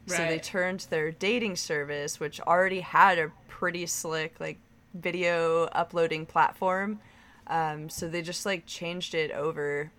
Right. 0.07 0.17
So 0.17 0.27
they 0.27 0.39
turned 0.39 0.81
their 0.91 1.11
dating 1.11 1.57
service, 1.57 2.21
which 2.21 2.41
already 2.41 2.81
had 2.81 3.19
a 3.19 3.31
pretty 3.49 3.87
slick 3.87 4.35
like 4.41 4.59
video 4.95 5.65
uploading 5.73 6.27
platform 6.27 7.01
um, 7.47 7.89
so 7.89 8.09
they 8.09 8.23
just 8.23 8.47
like 8.47 8.67
changed 8.67 9.15
it 9.15 9.31
over 9.31 9.91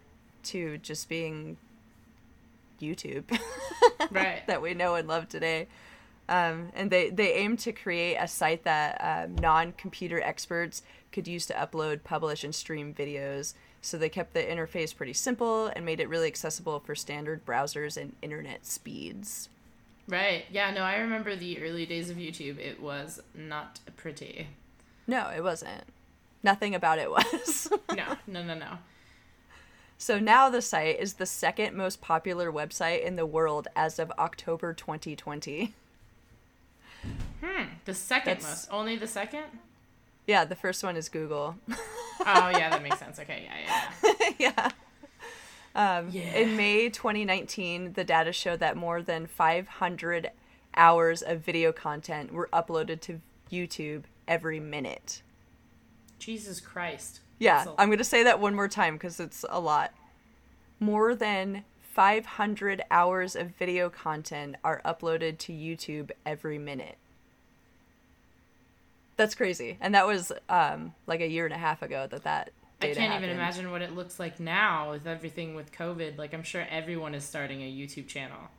to 0.43 0.77
just 0.79 1.09
being 1.09 1.57
YouTube, 2.81 3.23
right? 4.11 4.45
that 4.47 4.61
we 4.61 4.73
know 4.73 4.95
and 4.95 5.07
love 5.07 5.29
today. 5.29 5.67
Um, 6.27 6.71
and 6.73 6.89
they 6.89 7.11
they 7.11 7.33
aim 7.33 7.55
to 7.57 7.71
create 7.71 8.15
a 8.15 8.27
site 8.27 8.63
that 8.63 8.97
um, 8.99 9.35
non-computer 9.35 10.19
experts 10.21 10.81
could 11.11 11.27
use 11.27 11.45
to 11.47 11.53
upload, 11.53 12.03
publish, 12.03 12.43
and 12.43 12.53
stream 12.53 12.93
videos. 12.93 13.53
So 13.81 13.97
they 13.97 14.09
kept 14.09 14.33
the 14.33 14.41
interface 14.41 14.95
pretty 14.95 15.13
simple 15.13 15.67
and 15.67 15.85
made 15.85 15.99
it 15.99 16.09
really 16.09 16.27
accessible 16.27 16.79
for 16.79 16.95
standard 16.95 17.45
browsers 17.45 17.95
and 17.95 18.15
internet 18.23 18.65
speeds. 18.65 19.49
Right. 20.07 20.45
Yeah. 20.51 20.71
No, 20.71 20.81
I 20.81 20.97
remember 20.97 21.35
the 21.35 21.61
early 21.61 21.85
days 21.85 22.09
of 22.09 22.17
YouTube. 22.17 22.57
It 22.57 22.81
was 22.81 23.21
not 23.35 23.79
pretty. 23.95 24.47
No, 25.05 25.29
it 25.35 25.43
wasn't. 25.43 25.83
Nothing 26.45 26.75
about 26.75 26.99
it 26.99 27.09
was. 27.09 27.67
no, 27.95 28.17
no, 28.27 28.43
no, 28.43 28.53
no. 28.53 28.77
So 29.97 30.19
now 30.19 30.47
the 30.47 30.61
site 30.61 30.99
is 30.99 31.13
the 31.13 31.25
second 31.25 31.75
most 31.75 32.01
popular 32.01 32.51
website 32.51 33.03
in 33.03 33.15
the 33.15 33.25
world 33.25 33.67
as 33.75 33.97
of 33.97 34.11
October 34.19 34.71
2020. 34.71 35.73
Hmm, 37.41 37.63
the 37.85 37.95
second 37.95 38.41
That's... 38.41 38.43
most. 38.43 38.67
Only 38.71 38.95
the 38.95 39.07
second? 39.07 39.45
Yeah, 40.27 40.45
the 40.45 40.55
first 40.55 40.83
one 40.83 40.95
is 40.95 41.09
Google. 41.09 41.55
oh, 41.71 42.49
yeah, 42.49 42.69
that 42.69 42.83
makes 42.83 42.99
sense. 42.99 43.17
Okay, 43.17 43.49
yeah, 43.49 43.89
yeah. 44.03 44.29
yeah. 44.37 44.69
Um, 45.77 46.07
yeah. 46.09 46.37
In 46.37 46.55
May 46.55 46.87
2019, 46.87 47.93
the 47.93 48.05
data 48.05 48.31
showed 48.31 48.61
that 48.61 48.77
more 48.77 49.01
than 49.01 49.27
500 49.27 50.31
hours 50.77 51.21
of 51.21 51.41
video 51.41 51.73
content 51.73 52.31
were 52.31 52.47
uploaded 52.53 53.01
to 53.01 53.19
YouTube 53.51 54.03
every 54.25 54.61
minute. 54.61 55.21
Jesus 56.25 56.59
Christ. 56.59 57.19
Yeah, 57.37 57.65
I'm 57.77 57.89
going 57.89 57.99
to 57.99 58.03
say 58.03 58.23
that 58.23 58.39
one 58.39 58.55
more 58.55 58.67
time 58.67 58.95
because 58.95 59.19
it's 59.19 59.45
a 59.47 59.59
lot. 59.59 59.93
More 60.79 61.13
than 61.13 61.63
500 61.93 62.83
hours 62.89 63.35
of 63.35 63.55
video 63.59 63.89
content 63.91 64.55
are 64.63 64.81
uploaded 64.83 65.37
to 65.39 65.53
YouTube 65.53 66.09
every 66.25 66.57
minute. 66.57 66.97
That's 69.17 69.35
crazy. 69.35 69.77
And 69.79 69.93
that 69.93 70.07
was 70.07 70.31
um, 70.49 70.95
like 71.05 71.21
a 71.21 71.29
year 71.29 71.45
and 71.45 71.53
a 71.53 71.59
half 71.59 71.83
ago 71.83 72.07
that 72.09 72.23
that 72.23 72.51
I 72.81 72.87
can't 72.87 72.97
happened. 72.97 73.25
even 73.25 73.35
imagine 73.35 73.71
what 73.71 73.81
it 73.81 73.95
looks 73.95 74.19
like 74.19 74.39
now 74.39 74.91
with 74.91 75.05
everything 75.05 75.53
with 75.53 75.71
COVID. 75.71 76.17
Like, 76.17 76.33
I'm 76.33 76.43
sure 76.43 76.65
everyone 76.69 77.13
is 77.13 77.23
starting 77.23 77.61
a 77.61 77.71
YouTube 77.71 78.07
channel. 78.07 78.49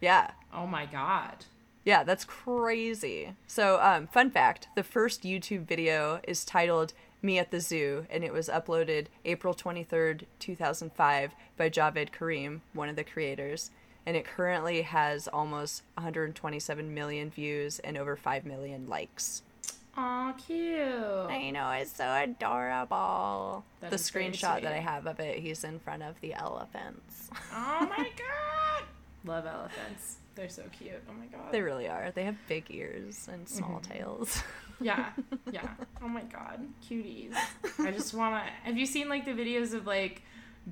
Yeah. 0.00 0.30
Oh 0.52 0.66
my 0.66 0.84
God. 0.86 1.46
Yeah, 1.84 2.04
that's 2.04 2.24
crazy. 2.24 3.34
So, 3.46 3.78
um, 3.80 4.06
fun 4.06 4.30
fact 4.30 4.68
the 4.74 4.82
first 4.82 5.22
YouTube 5.22 5.66
video 5.66 6.20
is 6.26 6.44
titled 6.44 6.92
me 7.24 7.38
at 7.38 7.50
the 7.50 7.60
Zoo, 7.60 8.06
and 8.10 8.22
it 8.22 8.32
was 8.32 8.48
uploaded 8.48 9.06
April 9.24 9.54
23rd, 9.54 10.24
2005 10.38 11.32
by 11.56 11.70
Javed 11.70 12.12
Karim, 12.12 12.62
one 12.72 12.88
of 12.88 12.96
the 12.96 13.04
creators. 13.04 13.70
And 14.06 14.16
it 14.16 14.26
currently 14.26 14.82
has 14.82 15.26
almost 15.28 15.82
127 15.94 16.92
million 16.92 17.30
views 17.30 17.78
and 17.78 17.96
over 17.96 18.16
5 18.16 18.44
million 18.44 18.86
likes. 18.86 19.42
Aw, 19.96 20.32
cute. 20.32 20.86
I 20.86 21.50
know, 21.50 21.70
it's 21.70 21.96
so 21.96 22.04
adorable. 22.04 23.64
That 23.80 23.90
the 23.90 23.96
screenshot 23.96 24.62
that 24.62 24.72
I 24.72 24.78
have 24.78 25.06
of 25.06 25.20
it, 25.20 25.38
he's 25.38 25.64
in 25.64 25.78
front 25.78 26.02
of 26.02 26.20
the 26.20 26.34
elephants. 26.34 27.30
Oh 27.52 27.88
my 27.96 28.10
god! 28.16 28.84
Love 29.24 29.46
elephants. 29.46 30.16
They're 30.34 30.48
so 30.48 30.64
cute. 30.76 31.02
Oh 31.08 31.12
my 31.12 31.26
god. 31.26 31.52
They 31.52 31.62
really 31.62 31.88
are. 31.88 32.10
They 32.12 32.24
have 32.24 32.36
big 32.48 32.64
ears 32.70 33.28
and 33.32 33.48
small 33.48 33.80
mm-hmm. 33.80 33.92
tails. 33.92 34.42
yeah, 34.80 35.10
yeah. 35.50 35.68
Oh 36.02 36.08
my 36.08 36.22
god, 36.22 36.60
cuties. 36.88 37.34
I 37.78 37.90
just 37.90 38.14
wanna. 38.14 38.42
Have 38.64 38.76
you 38.76 38.86
seen 38.86 39.08
like 39.08 39.24
the 39.24 39.32
videos 39.32 39.74
of 39.74 39.86
like 39.86 40.22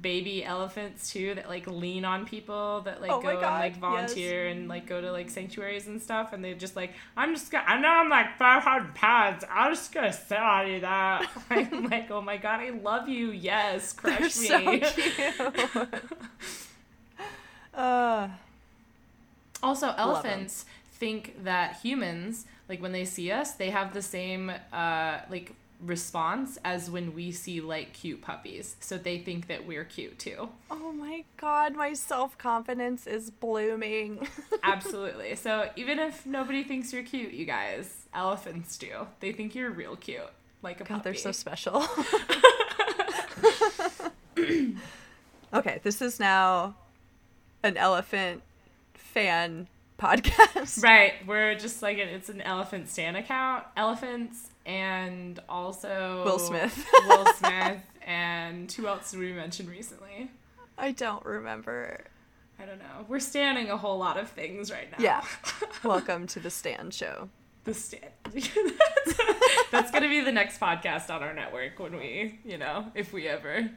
baby 0.00 0.42
elephants 0.42 1.12
too 1.12 1.34
that 1.34 1.48
like 1.50 1.66
lean 1.66 2.04
on 2.04 2.24
people 2.24 2.80
that 2.80 3.02
like 3.02 3.10
oh 3.10 3.20
go 3.20 3.28
and 3.28 3.40
like 3.40 3.76
volunteer 3.76 4.48
yes. 4.48 4.56
and 4.56 4.66
like 4.66 4.86
go 4.86 5.02
to 5.02 5.12
like 5.12 5.28
sanctuaries 5.28 5.86
and 5.86 6.00
stuff 6.00 6.32
and 6.32 6.42
they're 6.42 6.54
just 6.54 6.74
like 6.74 6.94
I'm 7.14 7.34
just 7.34 7.50
gonna 7.52 7.64
I 7.66 7.78
know 7.78 7.88
I'm 7.88 8.08
like 8.08 8.38
500 8.38 8.94
pounds 8.94 9.44
I'm 9.50 9.72
just 9.72 9.92
gonna 9.92 10.12
sit 10.12 10.38
on 10.38 10.70
you 10.70 10.80
that 10.80 11.30
I'm 11.50 11.90
like 11.90 12.10
oh 12.10 12.22
my 12.22 12.38
god 12.38 12.60
I 12.60 12.70
love 12.70 13.06
you 13.06 13.32
yes 13.32 13.92
crush 13.92 14.34
They're 14.34 14.60
me 14.60 14.82
so 14.82 14.90
cute. 14.94 15.94
uh 17.74 18.28
also 19.62 19.94
elephants 19.98 20.64
think 20.94 21.44
that 21.44 21.80
humans 21.82 22.46
like 22.72 22.80
when 22.80 22.92
they 22.92 23.04
see 23.04 23.30
us, 23.30 23.52
they 23.52 23.68
have 23.68 23.92
the 23.92 24.00
same 24.00 24.50
uh, 24.72 25.18
like 25.28 25.52
response 25.82 26.58
as 26.64 26.90
when 26.90 27.12
we 27.14 27.30
see 27.30 27.60
like 27.60 27.92
cute 27.92 28.22
puppies. 28.22 28.76
So 28.80 28.96
they 28.96 29.18
think 29.18 29.48
that 29.48 29.66
we're 29.66 29.84
cute 29.84 30.18
too. 30.18 30.48
Oh 30.70 30.90
my 30.90 31.24
god, 31.36 31.74
my 31.76 31.92
self 31.92 32.38
confidence 32.38 33.06
is 33.06 33.30
blooming. 33.30 34.26
Absolutely. 34.62 35.34
So 35.34 35.68
even 35.76 35.98
if 35.98 36.24
nobody 36.24 36.64
thinks 36.64 36.94
you're 36.94 37.02
cute, 37.02 37.34
you 37.34 37.44
guys, 37.44 38.06
elephants 38.14 38.78
do. 38.78 39.06
They 39.20 39.32
think 39.32 39.54
you're 39.54 39.70
real 39.70 39.96
cute, 39.96 40.22
like 40.62 40.80
a 40.80 40.84
god, 40.84 40.88
puppy. 40.88 41.02
They're 41.02 41.14
so 41.14 41.32
special. 41.32 41.84
okay, 45.52 45.78
this 45.82 46.00
is 46.00 46.18
now 46.18 46.74
an 47.62 47.76
elephant 47.76 48.40
fan 48.94 49.66
podcast. 50.02 50.82
Right. 50.82 51.12
We're 51.26 51.54
just 51.54 51.82
like 51.82 51.98
it's 51.98 52.28
an 52.28 52.40
elephant 52.40 52.88
stan 52.88 53.14
account. 53.14 53.64
Elephants 53.76 54.48
and 54.66 55.38
also 55.48 56.22
Will 56.24 56.38
Smith. 56.38 56.86
Will 57.06 57.26
Smith 57.34 57.80
and 58.04 58.70
who 58.72 58.86
else 58.86 59.12
did 59.12 59.20
we 59.20 59.32
mention 59.32 59.68
recently? 59.68 60.30
I 60.76 60.90
don't 60.92 61.24
remember. 61.24 62.04
I 62.58 62.64
don't 62.64 62.78
know. 62.78 63.06
We're 63.08 63.20
standing 63.20 63.70
a 63.70 63.76
whole 63.76 63.98
lot 63.98 64.18
of 64.18 64.28
things 64.28 64.70
right 64.70 64.90
now. 64.90 64.98
Yeah. 64.98 65.24
Welcome 65.84 66.26
to 66.28 66.40
the 66.40 66.50
Stan 66.50 66.90
Show. 66.90 67.28
The 67.64 67.74
Stan. 67.74 68.10
That's 69.70 69.90
gonna 69.90 70.08
be 70.08 70.20
the 70.20 70.32
next 70.32 70.58
podcast 70.60 71.10
on 71.10 71.22
our 71.22 71.32
network 71.32 71.78
when 71.78 71.96
we, 71.96 72.40
you 72.44 72.58
know, 72.58 72.86
if 72.94 73.12
we 73.12 73.28
ever. 73.28 73.70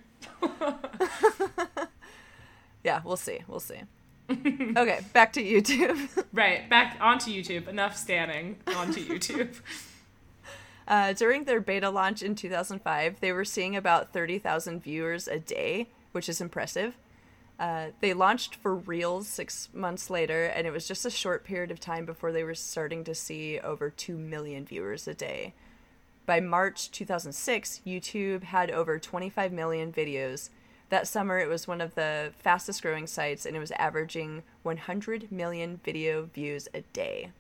yeah, 2.84 3.01
we'll 3.03 3.17
see. 3.17 3.39
We'll 3.48 3.60
see. 3.60 3.82
okay, 4.32 5.01
back 5.13 5.34
to 5.34 5.44
YouTube. 5.44 6.25
right, 6.34 6.70
back 6.70 6.98
onto 7.00 7.32
YouTube. 7.32 7.67
Enough 7.67 7.96
standing 7.96 8.58
onto 8.75 9.05
YouTube. 9.05 9.60
Uh, 10.88 11.13
during 11.13 11.46
their 11.46 11.60
beta 11.60 11.89
launch 11.89 12.22
in 12.22 12.36
2005, 12.36 13.20
they 13.20 13.32
were 13.32 13.44
seeing 13.44 13.75
about 13.75 14.13
30,000 14.13 14.84
viewers 14.84 15.27
a 15.27 15.39
day, 15.39 15.89
which 16.12 16.29
is 16.29 16.39
impressive. 16.39 16.96
Uh, 17.60 17.88
they 18.01 18.13
launched 18.13 18.55
for 18.55 18.75
Reels 18.75 19.27
six 19.27 19.70
months 19.74 20.10
later, 20.10 20.46
and 20.46 20.67
it 20.67 20.72
was 20.72 20.88
just 20.88 21.05
a 21.05 21.10
short 21.10 21.44
period 21.44 21.72
of 21.72 21.79
time 21.79 22.05
before 22.05 22.32
they 22.32 22.44
were 22.44 22.53
starting 22.53 23.03
to 23.05 23.15
see 23.15 23.60
over 23.60 23.89
2 23.89 24.17
million 24.17 24.65
viewers 24.65 25.08
a 25.08 25.13
day. 25.13 25.53
By 26.25 26.39
March 26.39 26.91
2006, 26.91 27.82
YouTube 27.86 28.44
had 28.44 28.72
over 28.72 29.00
25 29.00 29.51
million 29.51 29.94
videos. 29.94 30.50
That 30.96 31.10
summer, 31.10 31.38
it 31.40 31.50
was 31.50 31.68
one 31.68 31.82
of 31.82 31.94
the 31.96 32.32
fastest 32.40 32.82
growing 32.82 33.06
sites, 33.06 33.46
and 33.46 33.54
it 33.54 33.60
was 33.60 33.72
averaging 33.72 34.44
100 34.64 35.30
million 35.30 35.82
video 35.84 36.30
views 36.34 36.70
a 36.74 36.84
day. 36.94 37.32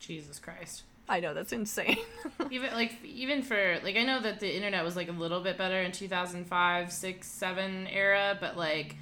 Jesus 0.00 0.40
Christ. 0.40 0.82
I 1.08 1.20
know 1.20 1.32
that's 1.32 1.52
insane. 1.52 1.98
even 2.50 2.72
like 2.72 2.96
even 3.04 3.42
for 3.42 3.78
like 3.84 3.94
I 3.96 4.02
know 4.02 4.20
that 4.20 4.40
the 4.40 4.52
internet 4.52 4.82
was 4.84 4.96
like 4.96 5.08
a 5.08 5.12
little 5.12 5.40
bit 5.40 5.56
better 5.56 5.80
in 5.80 5.92
2005, 5.92 6.92
6, 6.92 7.24
7 7.28 7.86
era, 7.86 8.36
but 8.40 8.56
like 8.56 8.96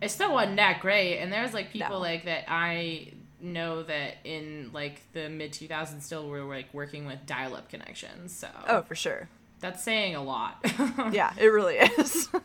it 0.00 0.08
still 0.10 0.32
wasn't 0.32 0.56
that 0.56 0.80
great. 0.80 1.18
And 1.18 1.30
there's 1.30 1.52
like 1.52 1.70
people 1.70 1.96
No. 1.96 1.98
like 1.98 2.24
that 2.24 2.50
I 2.50 3.12
know 3.42 3.82
that 3.82 4.14
in 4.24 4.70
like 4.72 5.02
the 5.12 5.28
mid 5.28 5.52
2000s 5.52 6.00
still 6.00 6.30
were 6.30 6.44
like 6.44 6.72
working 6.72 7.04
with 7.04 7.26
dial 7.26 7.54
up 7.56 7.68
connections. 7.68 8.34
So 8.34 8.48
oh, 8.66 8.80
for 8.80 8.94
sure. 8.94 9.28
that's 9.60 9.84
saying 9.84 10.16
a 10.16 10.22
lot. 10.22 10.64
yeah, 11.12 11.34
it 11.36 11.48
really 11.48 11.76
is. 11.76 12.30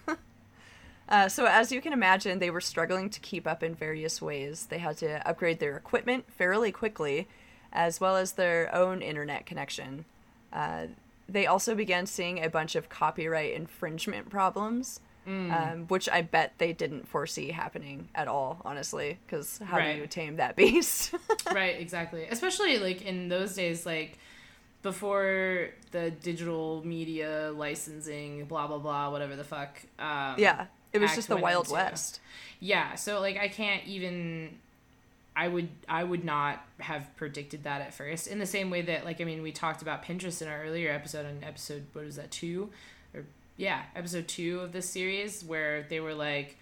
uh, 1.10 1.28
so, 1.28 1.46
as 1.46 1.72
you 1.72 1.82
can 1.82 1.92
imagine, 1.92 2.40
they 2.40 2.50
were 2.52 2.62
struggling 2.62 3.10
to 3.10 3.20
keep 3.20 3.46
up 3.48 3.64
in 3.64 3.76
various 3.76 4.22
ways. 4.22 4.68
They 4.70 4.78
had 4.78 4.98
to 4.98 5.28
upgrade 5.28 5.60
their 5.60 5.76
equipment 5.76 6.26
fairly 6.32 6.72
quickly, 6.72 7.28
as 7.74 8.00
well 8.00 8.16
as 8.16 8.34
their 8.34 8.74
own 8.74 9.02
internet 9.02 9.46
connection. 9.46 10.06
Uh, 10.54 10.88
they 11.28 11.46
also 11.46 11.76
began 11.76 12.06
seeing 12.08 12.44
a 12.44 12.50
bunch 12.50 12.76
of 12.76 12.90
copyright 12.90 13.54
infringement 13.54 14.30
problems, 14.30 15.00
um, 15.28 15.86
which 15.90 16.10
I 16.10 16.24
bet 16.24 16.54
they 16.58 16.74
didn't 16.74 17.08
foresee 17.08 17.52
happening 17.52 18.10
at 18.16 18.28
all, 18.28 18.62
honestly, 18.66 19.20
because 19.28 19.60
how 19.64 19.78
Right. 19.78 19.94
do 19.94 20.02
you 20.02 20.08
tame 20.08 20.38
that 20.38 20.56
beast? 20.56 21.14
right, 21.54 21.80
exactly. 21.80 22.26
Especially 22.32 22.80
like 22.80 23.04
in 23.04 23.30
those 23.30 23.54
days, 23.54 23.86
like 23.86 24.18
before 24.82 25.70
the 25.92 26.10
digital 26.10 26.82
media 26.86 27.52
licensing, 27.56 28.46
blah 28.46 28.66
blah 28.68 28.80
blah, 28.80 29.12
whatever 29.12 29.36
the 29.36 29.44
fuck. 29.44 29.80
Um, 30.00 30.36
yeah, 30.40 30.66
it 30.94 31.00
was 31.00 31.16
just 31.16 31.28
the 31.30 31.38
Wild 31.38 31.66
into. 31.66 31.74
West. 31.74 32.20
Yeah, 32.60 32.96
so 32.96 33.20
like 33.20 33.38
I 33.38 33.48
can't 33.48 33.86
even 33.86 34.58
I 35.36 35.48
would 35.48 35.70
I 35.88 36.04
would 36.04 36.26
not 36.26 36.66
have 36.80 37.16
predicted 37.16 37.64
that 37.64 37.82
at 37.82 37.94
first. 37.94 38.28
In 38.28 38.40
the 38.40 38.46
same 38.46 38.70
way 38.70 38.82
that 38.82 39.06
like 39.06 39.22
I 39.22 39.24
mean 39.24 39.42
we 39.42 39.52
talked 39.52 39.82
about 39.82 40.04
Pinterest 40.04 40.42
in 40.42 40.48
our 40.48 40.64
earlier 40.64 40.92
episode 40.92 41.26
on 41.26 41.44
episode 41.44 41.86
what 41.94 42.04
is 42.06 42.18
that 42.18 42.32
2 42.32 42.70
or 43.14 43.24
yeah, 43.56 43.84
episode 43.96 44.28
2 44.28 44.60
of 44.60 44.72
this 44.74 44.90
series 44.90 45.44
where 45.44 45.84
they 45.84 46.00
were 46.00 46.14
like 46.14 46.58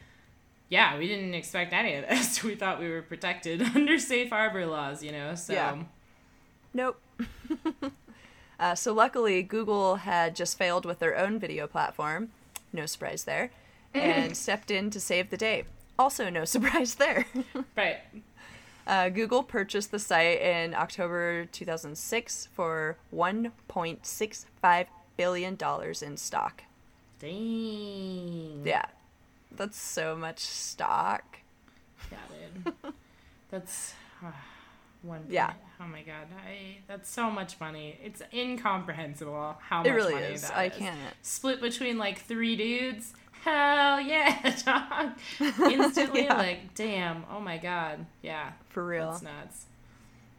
yeah, 0.69 0.97
we 0.97 1.07
didn't 1.07 1.33
expect 1.33 1.73
any 1.73 1.95
of 1.95 2.07
this. 2.07 2.43
We 2.43 2.55
thought 2.55 2.79
we 2.79 2.89
were 2.89 3.01
protected 3.01 3.61
under 3.75 3.97
safe 3.97 4.29
harbor 4.29 4.65
laws, 4.65 5.01
you 5.01 5.11
know. 5.11 5.35
So 5.35 5.53
Yeah. 5.53 5.83
Nope. 6.73 7.01
uh, 8.59 8.75
so 8.75 8.93
luckily, 8.93 9.41
Google 9.41 9.95
had 9.95 10.35
just 10.35 10.57
failed 10.57 10.85
with 10.85 10.99
their 10.99 11.17
own 11.17 11.39
video 11.39 11.65
platform. 11.65 12.29
No 12.71 12.85
surprise 12.85 13.23
there. 13.23 13.49
And 14.01 14.35
stepped 14.45 14.71
in 14.71 14.89
to 14.91 14.99
save 14.99 15.29
the 15.29 15.37
day. 15.37 15.65
Also, 15.99 16.29
no 16.29 16.45
surprise 16.55 16.95
there. 16.95 17.25
right. 17.75 17.97
Uh, 18.85 19.09
Google 19.09 19.43
purchased 19.43 19.91
the 19.91 19.99
site 19.99 20.41
in 20.41 20.73
October 20.73 21.45
2006 21.51 22.47
for 22.53 22.97
$1.65 23.13 24.85
billion 25.17 25.57
in 26.01 26.17
stock. 26.17 26.63
Dang. 27.19 28.61
Yeah. 28.65 28.85
That's 29.55 29.77
so 29.77 30.15
much 30.15 30.39
stock. 30.39 31.39
Yeah, 32.11 32.17
dude. 32.63 32.93
That's 33.49 33.93
uh, 34.23 34.31
one. 35.01 35.23
Yeah. 35.29 35.47
point. 35.47 35.57
Oh 35.79 35.87
my 35.87 36.01
god, 36.01 36.27
I 36.45 36.77
that's 36.87 37.09
so 37.09 37.29
much 37.29 37.59
money. 37.59 37.97
It's 38.03 38.21
incomprehensible 38.33 39.57
how 39.61 39.79
much 39.79 39.87
It 39.87 39.91
really 39.91 40.13
money 40.13 40.25
is. 40.27 40.41
that 40.43 40.55
I 40.57 40.65
is. 40.65 40.77
can't. 40.77 40.97
Split 41.21 41.59
between 41.61 41.97
like 41.97 42.19
three 42.21 42.55
dudes. 42.55 43.13
Hell 43.47 44.01
yeah, 44.01 44.55
dog. 44.65 45.11
Instantly, 45.71 46.25
Yeah. 46.25 46.33
like, 46.35 46.73
damn. 46.75 47.23
Oh 47.31 47.39
my 47.39 47.57
god. 47.57 48.05
Yeah. 48.21 48.51
For 48.67 48.85
real. 48.85 49.11
That's 49.11 49.21
nuts. 49.23 49.65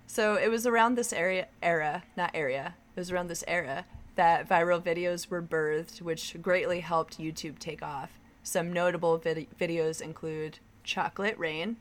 So 0.06 0.34
it 0.34 0.48
was 0.50 0.66
around 0.66 0.96
this 0.96 1.10
area 1.12 1.46
era, 1.62 2.02
not 2.18 2.32
area. 2.34 2.74
It 2.94 3.00
was 3.00 3.10
around 3.10 3.28
this 3.28 3.42
era 3.48 3.86
that 4.16 4.46
viral 4.46 4.82
videos 4.82 5.28
were 5.30 5.40
birthed, 5.40 6.02
which 6.02 6.36
greatly 6.42 6.80
helped 6.80 7.18
YouTube 7.18 7.58
take 7.58 7.82
off. 7.82 8.10
Some 8.42 8.72
notable 8.74 9.16
vid- 9.16 9.46
videos 9.58 10.02
include 10.02 10.58
Chocolate 10.84 11.38
Rain, 11.38 11.76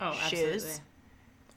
Oh, 0.00 0.12
Shoes. 0.28 0.64
absolutely. 0.64 0.80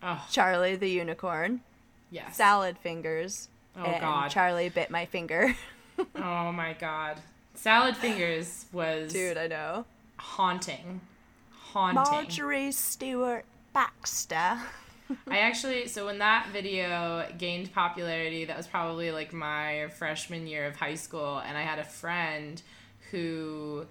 Oh, 0.04 0.26
Charlie 0.32 0.76
the 0.76 0.90
Unicorn, 0.90 1.62
yes. 2.10 2.36
Salad 2.38 2.78
Fingers, 2.80 3.50
Oh 3.76 3.84
and 3.84 4.02
god. 4.02 4.30
Charlie 4.32 4.70
Bit 4.70 4.90
My 4.90 5.06
Finger. 5.06 5.56
oh 6.16 6.52
my 6.52 6.74
god. 6.80 7.18
Salad 7.58 7.98
fingers 7.98 8.66
was 8.72 9.12
Dude, 9.12 9.36
I 9.36 9.48
know. 9.48 9.86
haunting. 10.18 11.02
Haunting. 11.50 11.96
Marjorie 11.96 12.72
Stewart 12.72 13.46
Baxter. 13.74 14.60
I 15.28 15.40
actually, 15.40 15.88
so 15.88 16.06
when 16.06 16.20
that 16.20 16.50
video 16.54 17.28
gained 17.38 17.74
popularity, 17.74 18.46
that 18.46 18.56
was 18.56 18.68
probably 18.68 19.12
like 19.12 19.34
my 19.34 19.88
freshman 19.98 20.46
year 20.46 20.68
of 20.68 20.76
high 20.76 20.96
school, 20.96 21.40
and 21.40 21.58
I 21.58 21.64
had 21.64 21.80
a 21.80 21.84
friend 21.84 22.62
who, 23.10 23.88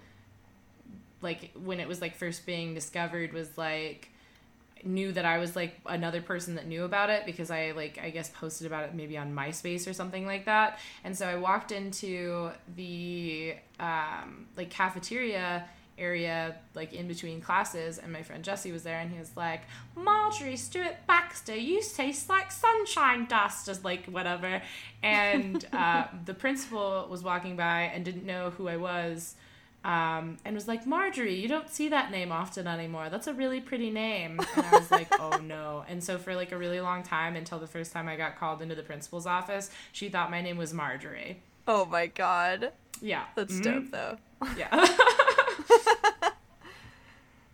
like, 1.21 1.51
when 1.61 1.81
it 1.81 1.89
was 1.89 1.99
like 1.99 2.15
first 2.15 2.45
being 2.45 2.73
discovered, 2.73 3.33
was 3.33 3.57
like, 3.57 4.09
knew 4.85 5.11
that 5.11 5.25
I 5.25 5.37
was 5.37 5.55
like 5.55 5.75
another 5.85 6.21
person 6.21 6.55
that 6.55 6.67
knew 6.67 6.83
about 6.83 7.09
it 7.09 7.25
because 7.25 7.51
I 7.51 7.71
like 7.71 7.99
I 8.01 8.09
guess 8.09 8.29
posted 8.29 8.67
about 8.67 8.85
it 8.85 8.93
maybe 8.93 9.17
on 9.17 9.33
MySpace 9.33 9.87
or 9.87 9.93
something 9.93 10.25
like 10.25 10.45
that. 10.45 10.79
And 11.03 11.17
so 11.17 11.27
I 11.27 11.35
walked 11.35 11.71
into 11.71 12.51
the 12.75 13.55
um, 13.79 14.47
like 14.55 14.69
cafeteria 14.69 15.67
area 15.97 16.55
like 16.75 16.93
in 16.93 17.07
between 17.07 17.41
classes 17.41 17.97
and 17.97 18.13
my 18.13 18.21
friend 18.21 18.43
Jesse 18.43 18.71
was 18.71 18.83
there 18.83 18.99
and 18.99 19.11
he 19.11 19.17
was 19.17 19.35
like 19.35 19.61
Marjorie 19.95 20.55
Stewart 20.55 20.95
Baxter 21.07 21.55
you 21.55 21.81
taste 21.81 22.29
like 22.29 22.51
sunshine 22.51 23.25
dust 23.25 23.65
just 23.65 23.83
like 23.83 24.05
whatever 24.05 24.61
and 25.01 25.65
uh, 25.73 26.05
the 26.25 26.35
principal 26.35 27.07
was 27.09 27.23
walking 27.23 27.55
by 27.55 27.91
and 27.93 28.05
didn't 28.05 28.25
know 28.25 28.51
who 28.51 28.67
I 28.67 28.77
was 28.77 29.35
um, 29.83 30.37
and 30.43 30.53
was 30.55 30.67
like, 30.67 30.85
Marjorie, 30.85 31.35
you 31.35 31.47
don't 31.47 31.69
see 31.69 31.87
that 31.89 32.11
name 32.11 32.31
often 32.31 32.67
anymore. 32.67 33.09
That's 33.09 33.27
a 33.27 33.33
really 33.33 33.61
pretty 33.61 33.89
name. 33.89 34.39
And 34.55 34.65
I 34.65 34.77
was 34.77 34.91
like, 34.91 35.07
oh 35.19 35.37
no. 35.37 35.85
And 35.87 36.03
so 36.03 36.17
for 36.17 36.35
like 36.35 36.51
a 36.51 36.57
really 36.57 36.81
long 36.81 37.03
time, 37.03 37.35
until 37.35 37.57
the 37.59 37.67
first 37.67 37.91
time 37.93 38.07
I 38.09 38.15
got 38.17 38.37
called 38.37 38.61
into 38.61 38.75
the 38.75 38.83
principal's 38.83 39.25
office, 39.25 39.69
she 39.91 40.09
thought 40.09 40.29
my 40.29 40.41
name 40.41 40.57
was 40.57 40.73
Marjorie. 40.73 41.41
Oh 41.67 41.85
my 41.85 42.07
god. 42.07 42.71
Yeah. 43.01 43.25
That's 43.35 43.53
Mhm. 43.53 43.63
dope 43.63 43.91
though. 43.91 44.17
Yeah. 44.57 44.87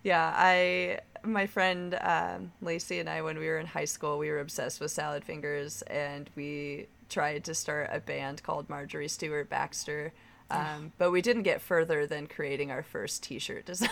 Yeah, 0.03 0.33
I 0.35 0.99
my 1.23 1.47
friend 1.47 1.97
um, 2.01 2.51
Lacey 2.61 2.99
and 2.99 3.09
I 3.09 3.21
when 3.21 3.39
we 3.39 3.47
were 3.47 3.57
in 3.57 3.65
high 3.67 3.85
school, 3.85 4.17
we 4.17 4.29
were 4.29 4.39
obsessed 4.39 4.81
with 4.81 4.91
salad 4.91 5.23
fingers 5.23 5.81
and 5.83 6.29
we 6.35 6.87
tried 7.09 7.45
to 7.45 7.53
start 7.55 7.89
a 7.91 8.01
band 8.01 8.43
called 8.43 8.69
Marjorie 8.69 9.07
Stewart 9.07 9.49
Baxter. 9.49 10.11
Um, 10.53 10.91
but 10.97 11.11
we 11.11 11.21
didn't 11.21 11.43
get 11.43 11.61
further 11.61 12.05
than 12.05 12.27
creating 12.27 12.71
our 12.71 12.83
first 12.83 13.23
T-shirt 13.23 13.65
design. 13.67 13.89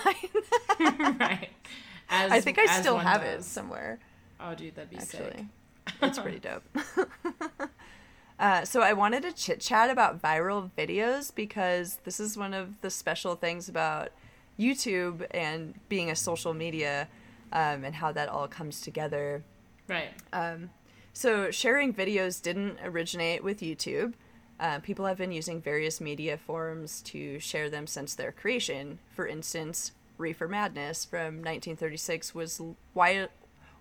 right. 0.79 1.49
As, 2.09 2.31
I 2.31 2.41
think 2.41 2.59
I 2.59 2.79
still 2.79 2.97
have 2.97 3.23
it 3.23 3.43
somewhere. 3.43 3.99
Oh, 4.39 4.53
dude, 4.53 4.75
that'd 4.75 4.89
be 4.89 4.97
Actually, 4.97 5.47
sick. 5.87 5.93
it's 6.01 6.19
pretty 6.19 6.39
dope. 6.49 6.63
uh, 8.39 8.65
so 8.65 8.81
I 8.81 8.93
wanted 8.93 9.23
to 9.23 9.31
chit 9.31 9.61
chat 9.61 9.89
about 9.89 10.21
viral 10.21 10.71
videos 10.77 11.33
because 11.33 11.99
this 12.03 12.19
is 12.19 12.35
one 12.37 12.53
of 12.53 12.81
the 12.81 12.89
special 12.89 13.35
things 13.35 13.69
about 13.69 14.09
YouTube 14.59 15.25
and 15.31 15.73
being 15.89 16.09
a 16.11 16.15
social 16.15 16.53
media, 16.53 17.07
um, 17.53 17.83
and 17.83 17.95
how 17.95 18.11
that 18.11 18.29
all 18.29 18.47
comes 18.47 18.81
together. 18.81 19.43
Right. 19.87 20.09
Um, 20.33 20.69
so 21.13 21.51
sharing 21.51 21.93
videos 21.93 22.41
didn't 22.41 22.79
originate 22.83 23.43
with 23.43 23.61
YouTube. 23.61 24.13
Uh, 24.61 24.77
people 24.79 25.07
have 25.07 25.17
been 25.17 25.31
using 25.31 25.59
various 25.59 25.99
media 25.99 26.37
forms 26.37 27.01
to 27.01 27.39
share 27.39 27.67
them 27.67 27.87
since 27.87 28.13
their 28.13 28.31
creation. 28.31 28.99
For 29.15 29.25
instance, 29.25 29.91
Reefer 30.19 30.47
Madness 30.47 31.03
from 31.03 31.41
1936 31.41 32.35
was 32.35 32.61
wi- 32.93 33.29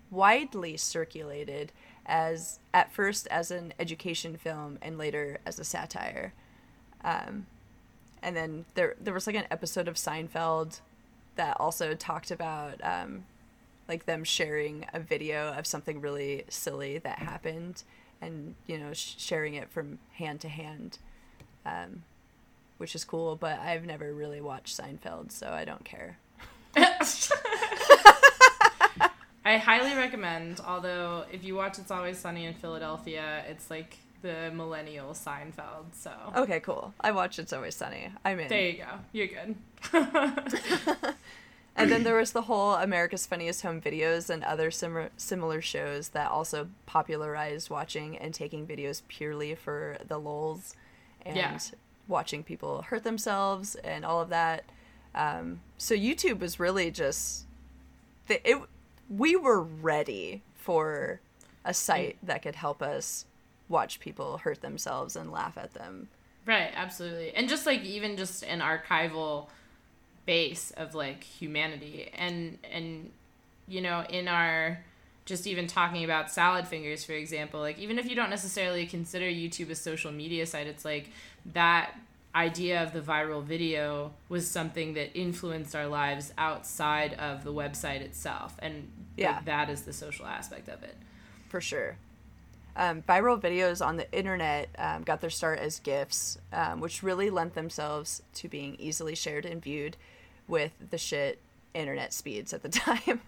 widely 0.09 0.75
circulated 0.77 1.71
as 2.07 2.59
at 2.73 2.91
first 2.91 3.27
as 3.27 3.51
an 3.51 3.75
education 3.79 4.35
film 4.37 4.79
and 4.81 4.97
later 4.97 5.37
as 5.45 5.59
a 5.59 5.63
satire. 5.63 6.33
Um, 7.03 7.45
and 8.23 8.35
then 8.35 8.65
there 8.73 8.95
there 8.99 9.13
was 9.13 9.27
like 9.27 9.35
an 9.35 9.47
episode 9.51 9.87
of 9.87 9.95
Seinfeld 9.95 10.81
that 11.35 11.57
also 11.59 11.93
talked 11.93 12.31
about 12.31 12.83
um, 12.83 13.25
like 13.87 14.07
them 14.07 14.23
sharing 14.23 14.87
a 14.95 14.99
video 14.99 15.53
of 15.53 15.67
something 15.67 16.01
really 16.01 16.45
silly 16.49 16.97
that 16.97 17.19
happened 17.19 17.83
and 18.21 18.55
you 18.67 18.77
know 18.77 18.93
sh- 18.93 19.15
sharing 19.17 19.55
it 19.55 19.69
from 19.69 19.99
hand 20.13 20.41
to 20.41 20.49
hand, 20.49 20.97
um, 21.65 22.03
which 22.77 22.95
is 22.95 23.03
cool. 23.03 23.35
But 23.35 23.59
I've 23.59 23.85
never 23.85 24.13
really 24.13 24.41
watched 24.41 24.77
Seinfeld, 24.79 25.31
so 25.31 25.49
I 25.49 25.65
don't 25.65 25.83
care. 25.83 26.17
I 29.43 29.57
highly 29.57 29.95
recommend. 29.95 30.61
Although, 30.65 31.25
if 31.31 31.43
you 31.43 31.55
watch 31.55 31.79
It's 31.79 31.89
Always 31.91 32.17
Sunny 32.19 32.45
in 32.45 32.53
Philadelphia, 32.53 33.43
it's 33.49 33.69
like 33.71 33.97
the 34.21 34.51
millennial 34.53 35.13
Seinfeld. 35.13 35.93
So 35.93 36.11
Okay, 36.35 36.59
cool. 36.59 36.93
I 37.01 37.11
watch 37.11 37.39
It's 37.39 37.51
Always 37.51 37.75
Sunny. 37.75 38.09
I'm 38.23 38.39
in. 38.39 38.49
there 38.49 38.69
you 38.69 38.77
go. 38.77 38.85
You're 39.11 39.27
good. 39.27 39.55
And 41.75 41.91
then 41.91 42.03
there 42.05 42.17
was 42.17 42.31
the 42.31 42.43
whole 42.43 42.73
America's 42.75 43.25
Funniest 43.25 43.61
Home 43.61 43.79
Videos 43.81 44.29
and 44.29 44.43
other 44.43 44.71
sim- 44.71 45.09
similar 45.17 45.61
shows 45.61 46.09
that 46.09 46.29
also 46.29 46.67
popularized 46.85 47.69
watching 47.69 48.17
and 48.17 48.33
taking 48.33 48.67
videos 48.67 49.01
purely 49.07 49.55
for 49.55 49.97
the 50.07 50.17
lulz 50.19 50.75
and 51.25 51.35
Yeah. 51.37 51.57
watching 52.07 52.43
people 52.43 52.81
hurt 52.83 53.03
themselves 53.03 53.75
and 53.75 54.03
all 54.05 54.21
of 54.21 54.29
that. 54.29 54.63
Um, 55.15 55.61
so 55.77 55.95
YouTube 55.95 56.39
was 56.39 56.59
really 56.59 56.91
just 56.91 57.45
the, 58.27 58.47
it. 58.49 58.57
We 59.09 59.35
were 59.35 59.61
ready 59.61 60.41
for 60.55 61.19
a 61.65 61.73
site 61.73 62.17
that 62.23 62.41
could 62.41 62.55
help 62.55 62.81
us 62.81 63.25
watch 63.67 63.99
people 63.99 64.37
hurt 64.39 64.61
themselves 64.61 65.15
and 65.15 65.31
laugh 65.31 65.57
at 65.57 65.73
them. 65.73 66.07
Right, 66.45 66.71
absolutely. 66.73 67.33
And 67.35 67.47
just 67.49 67.65
like 67.65 67.83
even 67.83 68.15
just 68.17 68.43
an 68.43 68.61
archival 68.61 69.47
base 70.31 70.71
of 70.83 70.95
like 70.95 71.21
humanity 71.23 72.09
and 72.25 72.57
and 72.77 73.11
you 73.67 73.81
know, 73.81 73.99
in 74.09 74.27
our 74.27 74.79
just 75.25 75.45
even 75.47 75.67
talking 75.67 76.03
about 76.03 76.31
salad 76.31 76.65
fingers 76.67 77.03
for 77.03 77.13
example, 77.23 77.59
like 77.59 77.77
even 77.79 77.99
if 77.99 78.05
you 78.09 78.15
don't 78.15 78.29
necessarily 78.29 78.85
consider 78.85 79.25
YouTube 79.25 79.69
a 79.69 79.75
social 79.75 80.11
media 80.11 80.45
site, 80.45 80.67
it's 80.67 80.85
like 80.85 81.09
that 81.53 81.87
idea 82.33 82.81
of 82.81 82.93
the 82.93 83.01
viral 83.01 83.43
video 83.43 84.11
was 84.29 84.49
something 84.49 84.93
that 84.93 85.09
influenced 85.25 85.75
our 85.75 85.87
lives 85.87 86.31
outside 86.37 87.13
of 87.15 87.43
the 87.43 87.51
website 87.51 87.99
itself 88.01 88.55
and 88.59 88.75
like, 88.75 88.85
Yeah. 89.17 89.39
that 89.45 89.69
is 89.69 89.81
the 89.81 89.91
social 89.93 90.25
aspect 90.25 90.69
of 90.69 90.81
it. 90.83 90.95
for 91.49 91.59
sure. 91.59 91.97
Um, 92.73 93.01
viral 93.01 93.37
videos 93.47 93.85
on 93.85 93.97
the 93.97 94.09
internet 94.21 94.69
um, 94.77 95.03
got 95.03 95.19
their 95.19 95.29
start 95.29 95.59
as 95.59 95.81
GIFs, 95.81 96.37
um, 96.53 96.79
which 96.79 97.03
really 97.03 97.29
lent 97.29 97.53
themselves 97.53 98.21
to 98.35 98.47
being 98.47 98.75
easily 98.79 99.13
shared 99.13 99.45
and 99.45 99.61
viewed 99.61 99.97
with 100.51 100.73
the 100.91 100.97
shit 100.99 101.39
internet 101.73 102.13
speeds 102.13 102.53
at 102.53 102.61
the 102.61 102.69
time. 102.85 103.21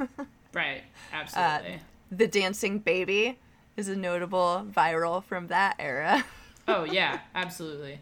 Right, 0.54 0.84
uh, 1.12 1.16
absolutely. 1.16 1.80
the 2.12 2.28
Dancing 2.28 2.78
Baby 2.78 3.40
is 3.76 3.88
a 3.88 3.96
notable 3.96 4.68
viral 4.70 5.24
from 5.24 5.48
that 5.48 5.76
era. 5.80 6.24
oh 6.68 6.84
yeah, 6.84 7.22
absolutely. 7.34 8.00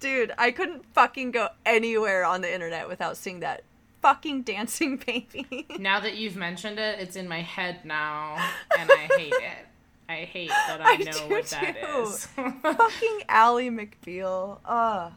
Dude, 0.00 0.32
I 0.38 0.50
couldn't 0.50 0.84
fucking 0.94 1.32
go 1.32 1.48
anywhere 1.66 2.24
on 2.24 2.40
the 2.40 2.52
internet 2.52 2.88
without 2.88 3.16
seeing 3.16 3.40
that 3.40 3.62
fucking 4.00 4.42
Dancing 4.42 4.96
Baby. 5.06 5.66
Now 5.78 6.00
that 6.00 6.16
you've 6.16 6.36
mentioned 6.36 6.78
it, 6.78 6.98
it's 7.00 7.16
in 7.16 7.28
my 7.28 7.42
head 7.42 7.84
now, 7.84 8.36
and 8.78 8.90
I 8.90 9.08
hate 9.16 9.32
it. 9.34 9.66
I 10.08 10.24
hate 10.24 10.48
that 10.48 10.80
I 10.80 10.94
I 10.94 10.96
know 10.96 11.28
what 11.28 11.44
that 11.46 11.76
too. 11.80 12.00
is. 12.02 12.26
fucking 12.26 13.20
Ally 13.28 13.68
McBeal. 13.68 14.58
Ugh. 14.64 15.12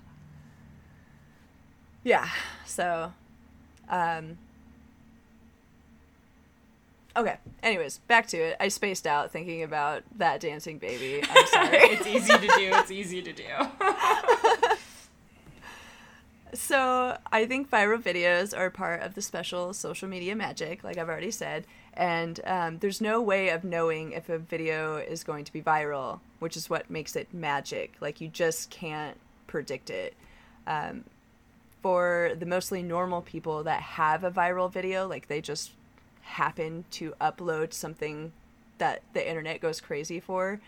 Yeah, 2.03 2.29
so 2.65 3.13
um 3.93 4.37
Okay, 7.15 7.37
anyways, 7.61 7.99
back 8.07 8.25
to 8.27 8.37
it. 8.37 8.57
I 8.59 8.69
spaced 8.69 9.05
out 9.05 9.31
thinking 9.31 9.61
about 9.61 10.01
that 10.17 10.39
dancing 10.39 10.79
baby. 10.79 11.23
I'm 11.29 11.45
sorry. 11.47 11.77
it's 11.77 12.07
easy 12.07 12.33
to 12.33 12.39
do. 12.39 12.71
It's 12.73 12.89
easy 12.89 13.21
to 13.21 13.31
do. 13.31 13.43
so, 16.57 17.17
I 17.31 17.45
think 17.45 17.69
viral 17.69 18.01
videos 18.01 18.57
are 18.57 18.71
part 18.71 19.03
of 19.03 19.13
the 19.13 19.21
special 19.21 19.73
social 19.73 20.09
media 20.09 20.35
magic, 20.35 20.83
like 20.83 20.97
I've 20.97 21.07
already 21.07 21.29
said, 21.29 21.67
and 21.93 22.39
um, 22.45 22.79
there's 22.79 22.99
no 22.99 23.21
way 23.21 23.49
of 23.49 23.63
knowing 23.63 24.13
if 24.13 24.27
a 24.29 24.39
video 24.39 24.97
is 24.97 25.23
going 25.23 25.45
to 25.45 25.53
be 25.53 25.61
viral, 25.61 26.19
which 26.39 26.57
is 26.57 26.67
what 26.67 26.89
makes 26.89 27.15
it 27.15 27.31
magic. 27.31 27.93
Like, 28.01 28.21
you 28.21 28.27
just 28.27 28.71
can't 28.71 29.17
predict 29.45 29.91
it. 29.91 30.15
Um, 30.65 31.03
for 31.83 32.31
the 32.39 32.45
mostly 32.45 32.81
normal 32.81 33.21
people 33.21 33.63
that 33.65 33.81
have 33.81 34.23
a 34.23 34.31
viral 34.31 34.71
video, 34.71 35.05
like 35.05 35.27
they 35.27 35.41
just 35.41 35.73
happen 36.21 36.85
to 36.89 37.13
upload 37.19 37.73
something 37.73 38.31
that 38.77 39.03
the 39.11 39.29
internet 39.29 39.59
goes 39.59 39.81
crazy 39.81 40.19
for, 40.19 40.61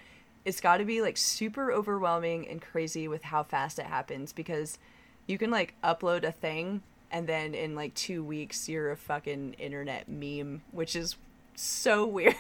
it's 0.43 0.59
got 0.59 0.77
to 0.77 0.85
be 0.85 1.01
like 1.01 1.15
super 1.17 1.71
overwhelming 1.71 2.47
and 2.47 2.61
crazy 2.61 3.07
with 3.07 3.23
how 3.23 3.43
fast 3.43 3.79
it 3.79 3.85
happens 3.85 4.33
because 4.33 4.77
you 5.25 5.37
can 5.37 5.49
like 5.49 5.73
upload 5.83 6.23
a 6.23 6.31
thing 6.31 6.83
and 7.09 7.27
then 7.27 7.55
in 7.55 7.75
like 7.75 7.93
two 7.95 8.21
weeks 8.21 8.67
you're 8.67 8.91
a 8.91 8.97
fucking 8.97 9.53
internet 9.53 10.09
meme, 10.09 10.61
which 10.71 10.97
is 10.97 11.15
so 11.55 12.05
weird. 12.05 12.35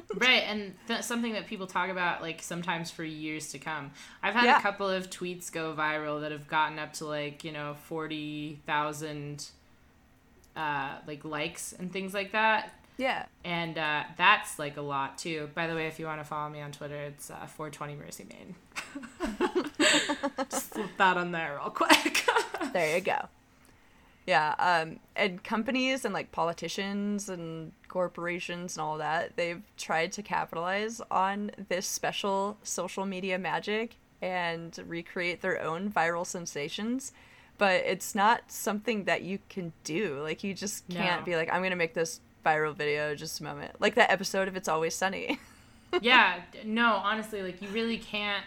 right, 0.16 0.42
and 0.48 0.74
that's 0.86 1.06
something 1.06 1.32
that 1.34 1.46
people 1.46 1.66
talk 1.66 1.90
about 1.90 2.22
like 2.22 2.42
sometimes 2.42 2.90
for 2.90 3.04
years 3.04 3.50
to 3.52 3.58
come. 3.58 3.90
I've 4.22 4.34
had 4.34 4.44
Yeah. 4.44 4.58
a 4.58 4.62
couple 4.62 4.88
of 4.88 5.10
tweets 5.10 5.50
go 5.52 5.74
viral 5.74 6.20
that 6.20 6.32
have 6.32 6.48
gotten 6.48 6.78
up 6.78 6.92
to 6.94 7.06
like 7.06 7.44
you 7.44 7.52
know 7.52 7.74
forty 7.84 8.60
thousand 8.66 9.46
uh, 10.56 10.96
like 11.06 11.24
likes 11.24 11.72
and 11.72 11.92
things 11.92 12.12
like 12.14 12.32
that. 12.32 12.72
yeah. 12.98 13.24
And 13.44 13.78
uh, 13.78 14.04
that's 14.18 14.58
like 14.58 14.76
a 14.76 14.82
lot 14.82 15.16
too. 15.18 15.48
By 15.54 15.66
the 15.66 15.74
way, 15.74 15.86
if 15.86 15.98
you 15.98 16.04
want 16.06 16.20
to 16.20 16.24
follow 16.24 16.50
me 16.50 16.60
on 16.60 16.72
Twitter, 16.72 16.96
it's 16.96 17.30
uh, 17.30 17.46
420 17.46 17.96
Mercy 17.96 18.26
Main. 18.28 18.54
Just 20.50 20.72
slip 20.74 20.90
that 20.98 21.16
on 21.16 21.32
there 21.32 21.58
real 21.60 21.70
quick. 21.70 22.24
There 22.72 22.96
you 22.96 23.02
go. 23.02 23.28
Yeah, 24.26 24.54
um, 24.58 25.00
and 25.16 25.42
companies 25.42 26.04
and 26.04 26.14
like 26.14 26.30
politicians 26.30 27.28
and 27.28 27.72
corporations 27.88 28.76
and 28.76 28.82
all 28.82 28.98
that, 28.98 29.36
they've 29.36 29.62
tried 29.76 30.12
to 30.12 30.22
capitalize 30.22 31.00
on 31.10 31.50
this 31.68 31.86
special 31.86 32.56
social 32.62 33.04
media 33.04 33.36
magic 33.38 33.96
and 34.20 34.78
recreate 34.86 35.40
their 35.42 35.60
own 35.60 35.90
viral 35.90 36.24
sensations. 36.24 37.12
But 37.58 37.82
it's 37.84 38.14
not 38.14 38.42
something 38.50 39.04
that 39.04 39.22
you 39.22 39.38
can 39.48 39.72
do. 39.84 40.20
Like, 40.22 40.42
you 40.44 40.54
just 40.54 40.88
can't 40.88 41.22
No. 41.22 41.24
be 41.26 41.36
like, 41.36 41.48
I'm 41.52 41.60
going 41.60 41.70
to 41.70 41.76
make 41.76 41.94
this 41.94 42.20
viral 42.46 42.74
video 42.74 43.14
just 43.14 43.40
a 43.40 43.44
moment. 43.44 43.80
Like 43.80 43.94
that 43.96 44.10
episode 44.10 44.48
of 44.48 44.56
It's 44.56 44.68
Always 44.68 44.94
Sunny. 44.94 45.38
yeah, 46.00 46.40
no, 46.64 46.94
honestly, 46.94 47.42
like 47.42 47.60
you 47.60 47.68
really 47.68 47.98
can't. 47.98 48.44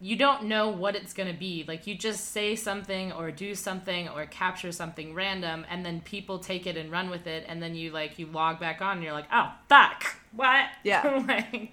You 0.00 0.16
don't 0.16 0.44
know 0.44 0.68
what 0.68 0.94
it's 0.94 1.12
gonna 1.12 1.34
be. 1.34 1.64
Like 1.66 1.86
you 1.86 1.94
just 1.96 2.32
say 2.32 2.54
something 2.54 3.12
or 3.12 3.30
do 3.30 3.54
something 3.54 4.08
or 4.08 4.26
capture 4.26 4.70
something 4.72 5.14
random, 5.14 5.66
and 5.68 5.84
then 5.84 6.00
people 6.00 6.38
take 6.38 6.66
it 6.66 6.76
and 6.76 6.90
run 6.90 7.10
with 7.10 7.26
it, 7.26 7.44
and 7.48 7.62
then 7.62 7.74
you 7.74 7.90
like 7.90 8.18
you 8.18 8.26
log 8.26 8.60
back 8.60 8.80
on, 8.80 8.98
and 8.98 9.04
you're 9.04 9.12
like, 9.12 9.28
oh 9.32 9.52
fuck, 9.68 10.04
what? 10.32 10.66
Yeah. 10.84 11.24
like, 11.28 11.72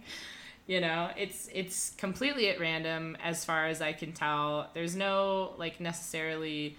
you 0.68 0.82
know, 0.82 1.12
it's 1.16 1.50
it's 1.54 1.92
completely 1.92 2.50
at 2.50 2.60
random 2.60 3.16
as 3.24 3.46
far 3.46 3.68
as 3.68 3.82
I 3.82 3.94
can 3.94 4.12
tell. 4.12 4.70
There's 4.74 4.96
no 4.96 5.54
like 5.58 5.80
necessarily 5.80 6.78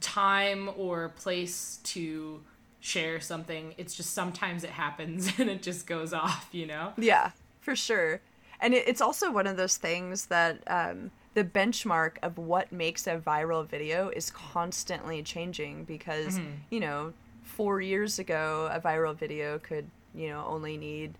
time 0.00 0.70
or 0.76 1.10
place 1.10 1.78
to 1.84 2.40
share 2.80 3.20
something. 3.20 3.74
It's 3.78 3.94
just 3.94 4.14
sometimes 4.14 4.64
it 4.64 4.70
happens 4.70 5.32
and 5.38 5.50
it 5.50 5.62
just 5.62 5.86
goes 5.86 6.12
off, 6.12 6.48
you 6.52 6.66
know? 6.66 6.92
Yeah, 6.96 7.32
for 7.60 7.76
sure. 7.76 8.20
And 8.60 8.74
it, 8.74 8.88
it's 8.88 9.00
also 9.00 9.30
one 9.30 9.46
of 9.46 9.56
those 9.56 9.76
things 9.76 10.26
that 10.26 10.62
um, 10.66 11.10
the 11.34 11.44
benchmark 11.44 12.12
of 12.22 12.38
what 12.38 12.72
makes 12.72 13.06
a 13.06 13.18
viral 13.18 13.66
video 13.66 14.08
is 14.08 14.30
constantly 14.30 15.22
changing 15.22 15.84
because, 15.84 16.38
you 16.70 16.80
know, 16.80 17.12
four 17.42 17.80
years 17.80 18.18
ago, 18.18 18.68
a 18.72 18.80
viral 18.80 19.14
video 19.14 19.58
could, 19.58 19.86
you 20.14 20.28
know, 20.28 20.44
only 20.46 20.76
need 20.76 21.14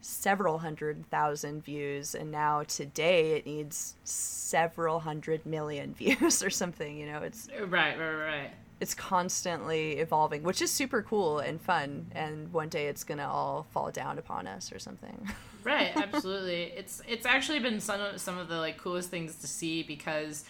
several 0.00 0.58
hundred 0.58 1.06
thousand 1.10 1.64
views. 1.64 2.14
And 2.14 2.30
now 2.30 2.62
today 2.64 3.32
it 3.32 3.46
needs 3.46 3.94
several 4.04 5.00
hundred 5.00 5.46
million 5.46 5.94
views 5.98 6.42
or 6.42 6.50
something. 6.50 6.96
You 6.98 7.06
know, 7.06 7.22
it's 7.22 7.48
Right, 7.58 7.98
right, 7.98 8.14
right. 8.14 8.50
It's 8.80 8.94
constantly 8.94 9.92
evolving, 9.98 10.42
which 10.42 10.60
is 10.60 10.70
super 10.70 11.02
cool 11.02 11.38
and 11.38 11.60
fun. 11.60 12.06
And 12.12 12.52
one 12.52 12.68
day 12.68 12.86
it's 12.86 13.04
gonna 13.04 13.28
all 13.28 13.66
fall 13.70 13.90
down 13.90 14.18
upon 14.18 14.46
us 14.46 14.72
or 14.72 14.78
something. 14.78 15.28
Right, 15.64 15.96
absolutely. 15.96 16.64
it's 16.76 17.00
it's 17.08 17.24
actually 17.24 17.58
been 17.58 17.80
some 17.80 17.98
of, 17.98 18.20
some 18.20 18.36
of 18.36 18.48
the 18.48 18.56
like 18.58 18.76
coolest 18.76 19.08
things 19.08 19.36
to 19.36 19.46
see 19.46 19.82
because 19.82 20.44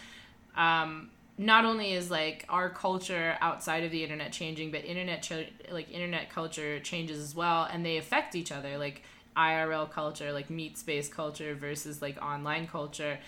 um 0.56 1.08
not 1.38 1.64
only 1.64 1.92
is 1.92 2.10
like 2.10 2.44
our 2.48 2.68
culture 2.68 3.36
outside 3.40 3.84
of 3.84 3.92
the 3.92 4.02
internet 4.02 4.32
changing, 4.32 4.72
but 4.72 4.84
internet 4.84 5.22
ch- 5.22 5.52
like 5.70 5.88
internet 5.92 6.30
culture 6.30 6.80
changes 6.80 7.20
as 7.20 7.32
well 7.32 7.68
and 7.72 7.86
they 7.86 7.96
affect 7.96 8.34
each 8.34 8.50
other 8.50 8.76
like 8.76 9.02
IRL 9.36 9.90
culture, 9.90 10.32
like 10.32 10.50
meat 10.50 10.78
space 10.78 11.08
culture 11.08 11.54
versus 11.54 12.00
like 12.02 12.20
online 12.22 12.66
culture. 12.66 13.18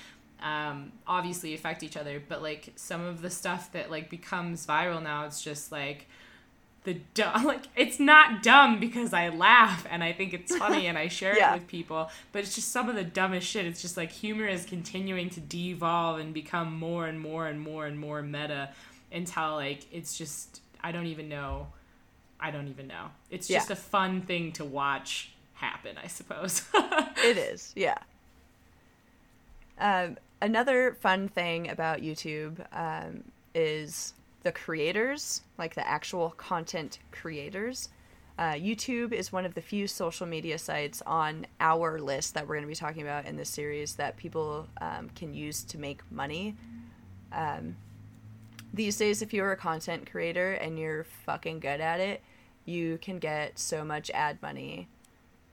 Um, 0.42 0.92
obviously 1.07 1.55
affect 1.55 1.83
each 1.83 1.96
other 1.96 2.22
but 2.29 2.42
like 2.42 2.72
some 2.77 3.03
of 3.05 3.22
the 3.22 3.31
stuff 3.31 3.72
that 3.72 3.90
like 3.90 4.11
becomes 4.11 4.66
viral 4.66 5.03
now 5.03 5.25
it's 5.25 5.42
just 5.42 5.72
like 5.72 6.07
the 6.85 6.94
dumb 7.14 7.44
like 7.53 7.64
it's 7.75 7.99
not 7.99 8.42
dumb 8.42 8.79
because 8.79 9.12
I 9.12 9.31
laugh 9.31 9.85
and 9.90 10.05
I 10.05 10.12
think 10.12 10.33
it's 10.35 10.55
funny 10.57 10.87
and 10.87 10.96
I 10.96 11.09
share 11.18 11.37
Yeah. 11.37 11.53
it 11.53 11.59
with 11.61 11.66
people, 11.66 12.09
but 12.31 12.40
it's 12.42 12.55
just 12.55 12.70
some 12.70 12.88
of 12.88 12.94
the 12.94 13.03
dumbest 13.03 13.44
shit. 13.49 13.66
It's 13.66 13.83
just 13.83 13.96
like 13.96 14.12
humor 14.12 14.46
is 14.46 14.64
continuing 14.64 15.29
to 15.31 15.40
devolve 15.40 16.20
and 16.20 16.33
become 16.33 16.77
more 16.79 17.07
and 17.09 17.18
more 17.18 17.49
and 17.49 17.61
more 17.61 17.87
and 17.87 17.99
more 17.99 18.22
meta 18.22 18.68
until 19.11 19.55
like 19.57 19.81
it's 19.92 20.16
just 20.16 20.61
I 20.81 20.92
don't 20.92 21.07
even 21.07 21.29
know. 21.29 21.66
I 22.38 22.53
don't 22.53 22.68
even 22.68 22.87
know. 22.87 23.07
It's 23.31 23.51
Yeah. 23.51 23.59
just 23.59 23.70
a 23.72 23.77
fun 23.77 24.20
thing 24.20 24.53
to 24.53 24.64
watch 24.64 25.33
happen, 25.55 25.96
I 26.01 26.07
suppose. 26.07 26.62
It 27.25 27.37
is, 27.38 27.72
yeah. 27.75 27.99
Um, 29.79 30.16
another 30.40 30.96
fun 31.01 31.29
thing 31.29 31.70
about 31.70 32.01
YouTube 32.01 32.64
um, 32.72 33.25
is 33.55 34.14
the 34.42 34.53
creators, 34.53 35.42
like 35.59 35.75
the 35.75 35.87
actual 35.87 36.31
content 36.31 36.99
creators. 37.11 37.88
Uh, 38.38 38.53
YouTube 38.53 39.12
is 39.12 39.33
one 39.33 39.46
of 39.46 39.55
the 39.55 39.62
few 39.62 39.87
social 39.87 40.27
media 40.27 40.59
sites 40.59 41.03
on 41.07 41.46
our 41.59 41.99
list 41.99 42.35
that 42.35 42.46
we're 42.46 42.55
going 42.55 42.64
to 42.64 42.68
be 42.68 42.75
talking 42.75 43.03
about 43.03 43.25
in 43.25 43.37
this 43.37 43.49
series 43.49 43.94
that 43.94 44.16
people 44.16 44.68
um, 44.81 45.09
can 45.14 45.33
use 45.33 45.62
to 45.62 45.79
make 45.79 46.01
money. 46.12 46.55
Um, 47.33 47.77
these 48.75 48.99
days, 48.99 49.22
if 49.22 49.33
you're 49.33 49.53
a 49.53 49.57
content 49.57 50.11
creator 50.11 50.53
and 50.53 50.79
you're 50.79 51.05
fucking 51.25 51.61
good 51.61 51.81
at 51.81 51.99
it, 51.99 52.22
you 52.66 52.99
can 52.99 53.18
get 53.18 53.59
so 53.59 53.85
much 53.85 54.11
ad 54.11 54.40
money 54.42 54.88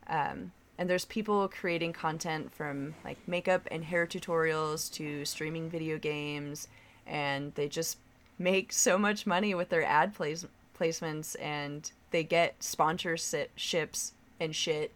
um, 0.08 0.52
and 0.78 0.90
there's 0.90 1.06
people 1.06 1.48
creating 1.48 1.94
content 1.94 2.54
from 2.54 2.96
like 3.04 3.18
makeup 3.28 3.68
and 3.72 3.86
hair 3.86 4.08
tutorials 4.08 4.92
to 4.94 5.24
streaming 5.26 5.70
video 5.70 5.98
games 5.98 6.68
and 7.06 7.54
they 7.56 7.68
just 7.68 7.98
make 8.40 8.72
so 8.74 8.98
much 8.98 9.26
money 9.26 9.54
with 9.54 9.70
their 9.70 9.84
ad 9.84 10.14
place- 10.14 10.46
placements 10.80 11.36
and 11.40 11.92
they 12.12 12.24
get 12.24 12.60
sponsorships 12.60 14.12
and 14.40 14.56
shit 14.56 14.92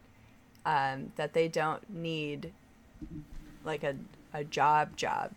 um, 0.66 1.12
that 1.16 1.32
they 1.32 1.48
don't 1.48 1.88
need 1.88 2.52
like 3.64 3.82
a, 3.82 3.94
a 4.34 4.44
job 4.44 4.96
job 4.96 5.32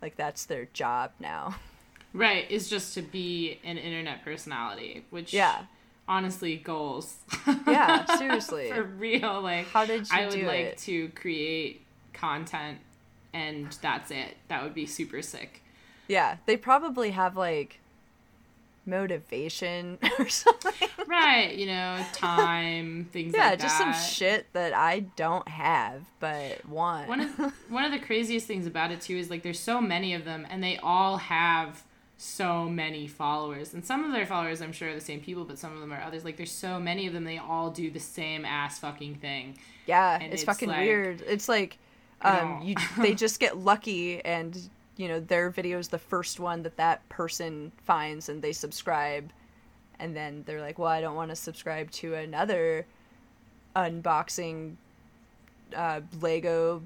like 0.00 0.16
that's 0.16 0.44
their 0.46 0.66
job 0.72 1.10
now 1.20 1.56
right, 2.12 2.50
is 2.50 2.68
just 2.68 2.94
to 2.94 3.02
be 3.02 3.58
an 3.64 3.78
internet 3.78 4.24
personality, 4.24 5.04
which 5.10 5.32
Yeah. 5.32 5.62
Honestly 6.08 6.56
goals. 6.56 7.16
Yeah, 7.66 8.04
seriously. 8.18 8.70
For 8.70 8.82
real, 8.82 9.40
like 9.40 9.66
How 9.68 9.84
did 9.86 10.08
you 10.10 10.16
I 10.16 10.26
would 10.26 10.42
like 10.42 10.58
it? 10.66 10.78
to 10.78 11.08
create 11.10 11.84
content 12.12 12.78
and 13.32 13.72
that's 13.80 14.10
it. 14.10 14.36
That 14.48 14.62
would 14.62 14.74
be 14.74 14.86
super 14.86 15.22
sick. 15.22 15.62
yeah 16.08 16.36
they 16.46 16.56
probably 16.56 17.10
have 17.12 17.36
like 17.36 17.78
motivation 18.84 19.98
or 20.18 20.28
something 20.28 20.88
Right, 21.06 21.54
you 21.54 21.66
know, 21.66 22.04
time, 22.12 23.08
things 23.12 23.32
yeah 23.34 23.50
like 23.50 23.60
just 23.60 23.78
that. 23.78 23.94
some 23.94 24.12
shit 24.12 24.52
that 24.54 24.74
i 24.74 25.00
don't 25.00 25.46
have 25.48 26.02
but 26.20 26.64
want 26.66 27.08
One 27.08 27.20
of 27.20 27.30
one 27.68 27.84
of 27.84 27.92
the 27.92 27.98
craziest 27.98 28.46
things 28.46 28.66
about 28.66 28.90
it 28.90 29.00
too 29.00 29.16
is 29.16 29.30
like 29.30 29.42
there's 29.42 29.60
so 29.60 29.80
many 29.80 30.14
of 30.14 30.24
them 30.24 30.46
and 30.50 30.62
they 30.62 30.78
all 30.78 31.18
have 31.18 31.82
so 32.22 32.68
many 32.68 33.06
followers. 33.08 33.74
And 33.74 33.84
some 33.84 34.04
of 34.04 34.12
their 34.12 34.26
followers 34.26 34.62
I'm 34.62 34.72
sure 34.72 34.90
are 34.90 34.94
the 34.94 35.00
same 35.00 35.20
people, 35.20 35.44
but 35.44 35.58
some 35.58 35.74
of 35.74 35.80
them 35.80 35.92
are 35.92 36.00
others. 36.00 36.24
Like 36.24 36.36
there's 36.36 36.52
so 36.52 36.78
many 36.78 37.06
of 37.06 37.12
them 37.12 37.24
they 37.24 37.38
all 37.38 37.70
do 37.70 37.90
the 37.90 37.98
same 37.98 38.44
ass 38.44 38.78
fucking 38.78 39.16
thing. 39.16 39.58
yeah 39.86 40.18
it's, 40.18 40.34
it's 40.34 40.44
fucking 40.44 40.68
like- 40.68 40.80
weird 40.80 41.22
it's 41.26 41.48
like 41.48 41.78
um 42.22 42.60
you 42.62 42.76
they 42.98 43.14
just 43.14 43.40
get 43.40 43.58
lucky 43.58 44.24
and 44.24 44.68
you 44.96 45.08
know 45.08 45.18
their 45.18 45.50
video 45.50 45.78
is 45.78 45.88
the 45.88 45.98
first 45.98 46.38
one 46.38 46.62
that 46.62 46.76
that 46.76 47.06
person 47.08 47.72
finds 47.84 48.28
and 48.28 48.40
they 48.40 48.52
subscribe 48.52 49.30
and 49.98 50.14
then 50.16 50.44
they're 50.46 50.60
like 50.60 50.78
well 50.78 50.88
i 50.88 51.00
don't 51.00 51.16
want 51.16 51.30
to 51.30 51.36
subscribe 51.36 51.90
to 51.90 52.14
another 52.14 52.86
unboxing 53.74 54.76
uh, 55.74 56.00
lego 56.20 56.82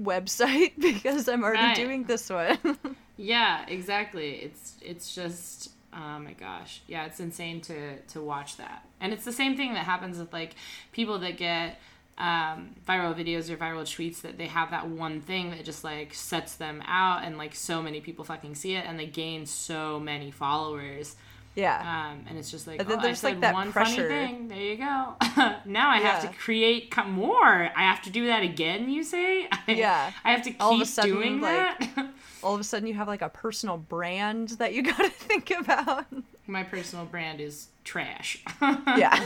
website 0.00 0.72
because 0.78 1.28
i'm 1.28 1.42
already 1.44 1.62
Right. 1.62 1.76
doing 1.76 2.04
this 2.04 2.30
one 2.30 2.58
Yeah, 3.20 3.66
exactly. 3.66 4.36
It's 4.36 4.76
it's 4.80 5.12
just 5.12 5.72
oh 5.92 6.20
my 6.20 6.34
gosh. 6.34 6.82
Yeah, 6.86 7.04
it's 7.06 7.18
insane 7.18 7.60
to 7.62 7.96
to 8.12 8.20
watch 8.20 8.58
that. 8.58 8.86
And 9.00 9.12
it's 9.12 9.24
the 9.24 9.32
same 9.32 9.56
thing 9.56 9.74
that 9.74 9.84
happens 9.84 10.18
with 10.20 10.32
like 10.32 10.54
people 10.92 11.18
that 11.18 11.36
get 11.36 11.80
um, 12.16 12.76
viral 12.86 13.14
videos 13.16 13.50
or 13.50 13.56
viral 13.56 13.82
tweets 13.82 14.20
that 14.20 14.38
they 14.38 14.46
have 14.46 14.70
that 14.70 14.88
one 14.88 15.20
thing 15.20 15.50
that 15.50 15.64
just 15.64 15.82
like 15.82 16.14
sets 16.14 16.54
them 16.54 16.80
out 16.86 17.24
and 17.24 17.36
like 17.38 17.56
so 17.56 17.82
many 17.82 18.00
people 18.00 18.24
fucking 18.24 18.54
see 18.54 18.76
it 18.76 18.84
and 18.86 19.00
they 19.00 19.06
gain 19.06 19.46
so 19.46 19.98
many 19.98 20.30
followers. 20.30 21.16
Yeah 21.58 22.10
Um, 22.12 22.24
and 22.28 22.38
it's 22.38 22.50
just 22.50 22.66
like, 22.66 22.80
And 22.80 22.88
then 22.88 23.00
oh, 23.00 23.02
there's, 23.02 23.22
I 23.24 23.30
like, 23.30 23.40
that 23.40 23.52
one 23.54 23.72
pressure. 23.72 24.08
funny 24.08 24.26
thing. 24.26 24.48
There 24.48 24.58
you 24.58 24.76
go. 24.76 25.14
now 25.66 25.90
I 25.90 25.98
have 25.98 26.22
to 26.22 26.28
create 26.38 26.94
more. 27.06 27.70
I 27.76 27.82
have 27.82 28.00
to 28.02 28.10
do 28.10 28.26
that 28.26 28.42
again. 28.44 28.88
You 28.88 29.02
say? 29.02 29.48
Yeah. 29.66 30.12
I 30.24 30.30
have 30.32 30.42
to 30.44 30.50
keep 30.50 30.62
All 30.62 30.74
of 30.74 30.80
a 30.80 30.86
sudden, 30.86 31.10
doing 31.12 31.40
like- 31.40 31.94
that. 31.96 32.10
all 32.44 32.54
of 32.54 32.60
a 32.60 32.64
sudden 32.64 32.86
you 32.86 32.94
have 32.94 33.08
like 33.08 33.22
a 33.22 33.28
personal 33.28 33.76
brand 33.76 34.50
that 34.60 34.72
you 34.72 34.82
gotta 34.82 35.10
think 35.10 35.50
about 35.50 36.06
My 36.46 36.62
personal 36.62 37.04
brand 37.04 37.40
is 37.40 37.68
trash. 37.84 38.42
yeah 38.62 39.18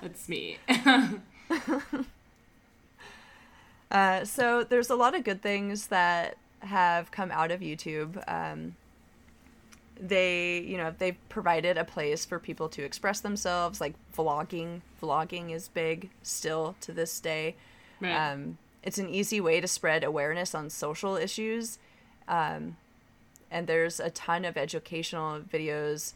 That's 0.00 0.28
me. 0.28 0.58
Uh, 3.90 4.24
so 4.24 4.64
there's 4.64 4.90
a 4.90 4.96
lot 4.96 5.14
of 5.14 5.24
good 5.24 5.42
things 5.42 5.88
that 5.88 6.36
have 6.60 7.10
come 7.10 7.30
out 7.30 7.50
of 7.50 7.60
YouTube. 7.60 8.22
Um, 8.28 8.74
they, 10.00 10.60
you 10.60 10.76
know, 10.76 10.94
they've 10.96 11.16
provided 11.28 11.78
a 11.78 11.84
place 11.84 12.24
for 12.24 12.38
people 12.38 12.68
to 12.70 12.82
express 12.82 13.20
themselves. 13.20 13.80
Like 13.80 13.94
vlogging, 14.16 14.80
vlogging 15.02 15.52
is 15.52 15.68
big 15.68 16.10
still 16.22 16.76
to 16.82 16.92
this 16.92 17.20
day. 17.20 17.56
right. 18.00 18.32
Um, 18.32 18.58
it's 18.82 18.98
an 18.98 19.08
easy 19.08 19.40
way 19.40 19.60
to 19.60 19.66
spread 19.66 20.04
awareness 20.04 20.54
on 20.54 20.70
social 20.70 21.16
issues. 21.16 21.78
Um, 22.28 22.76
and 23.50 23.66
there's 23.66 23.98
a 23.98 24.10
ton 24.10 24.44
of 24.44 24.56
educational 24.56 25.40
videos 25.40 26.14